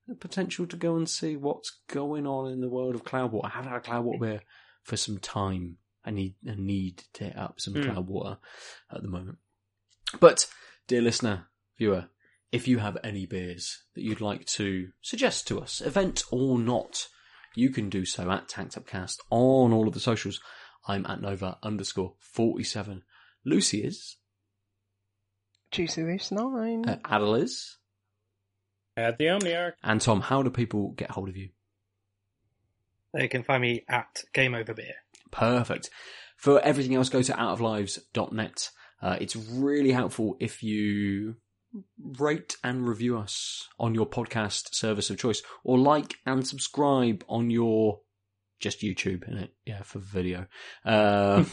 the 0.08 0.16
potential 0.16 0.66
to 0.68 0.76
go 0.78 0.96
and 0.96 1.10
see 1.10 1.36
what's 1.36 1.80
going 1.88 2.26
on 2.26 2.52
in 2.52 2.62
the 2.62 2.70
world 2.70 2.96
of 2.96 3.04
Cloudwater. 3.04 3.46
I 3.46 3.50
haven't 3.50 3.72
had 3.72 3.86
a 3.86 3.90
Cloudwater 3.90 4.20
beer 4.20 4.42
for 4.84 4.98
some 4.98 5.18
time. 5.18 5.78
I 6.06 6.12
need 6.12 6.36
I 6.50 6.56
need 6.58 7.04
to 7.14 7.26
hit 7.26 7.38
up 7.38 7.60
some 7.60 7.74
Hmm. 7.74 7.82
Cloudwater 7.82 8.38
at 8.92 9.02
the 9.02 9.10
moment. 9.10 9.38
But 10.20 10.48
dear 10.88 11.02
listener, 11.02 11.48
viewer, 11.78 12.06
if 12.52 12.68
you 12.68 12.78
have 12.78 12.98
any 13.04 13.26
beers 13.26 13.84
that 13.96 14.04
you'd 14.04 14.22
like 14.22 14.46
to 14.46 14.90
suggest 15.02 15.48
to 15.48 15.60
us, 15.60 15.82
event 15.82 16.24
or 16.32 16.58
not, 16.58 17.08
you 17.56 17.70
can 17.72 17.90
do 17.90 18.06
so 18.06 18.32
at 18.32 18.48
Tanked 18.48 18.78
Upcast 18.78 19.22
on 19.30 19.74
all 19.74 19.88
of 19.88 19.94
the 19.94 20.00
socials. 20.00 20.40
I'm 20.88 21.06
at 21.06 21.22
Nova 21.22 21.58
underscore 21.62 22.14
47. 22.20 23.04
Lucy 23.46 23.84
is, 23.84 24.18
Juicy 25.72 26.04
Loose 26.04 26.32
9. 26.32 26.88
uh, 26.88 26.98
Adel 27.06 27.36
is, 27.36 27.78
at 28.96 29.18
the 29.18 29.26
Omniarch. 29.26 29.74
and 29.84 30.00
Tom, 30.02 30.22
how 30.22 30.42
do 30.42 30.50
people 30.50 30.92
get 30.92 31.12
hold 31.12 31.30
of 31.30 31.38
you? 31.38 31.50
They 33.14 33.28
can 33.28 33.44
find 33.44 33.62
me 33.62 33.84
at 33.88 34.24
Game 34.34 34.54
Over 34.56 34.74
Beer. 34.74 34.96
Perfect. 35.32 35.90
For 36.36 36.60
everything 36.62 36.96
else, 36.96 37.10
go 37.10 37.22
to 37.22 37.34
outoflives.net. 37.34 38.70
Uh, 39.02 39.18
it's 39.20 39.36
really 39.36 39.92
helpful 39.92 40.38
if 40.40 40.62
you 40.64 41.36
rate 42.18 42.56
and 42.64 42.88
review 42.88 43.18
us 43.18 43.68
on 43.80 43.94
your 43.94 44.08
podcast 44.08 44.74
service 44.74 45.10
of 45.10 45.18
choice, 45.18 45.42
or 45.64 45.78
like 45.78 46.16
and 46.26 46.48
subscribe 46.48 47.24
on 47.28 47.50
your 47.50 48.00
just 48.60 48.82
YouTube 48.82 49.28
in 49.28 49.38
it, 49.38 49.54
yeah, 49.66 49.82
for 49.84 50.00
video. 50.00 50.48
Uh, 50.86 51.44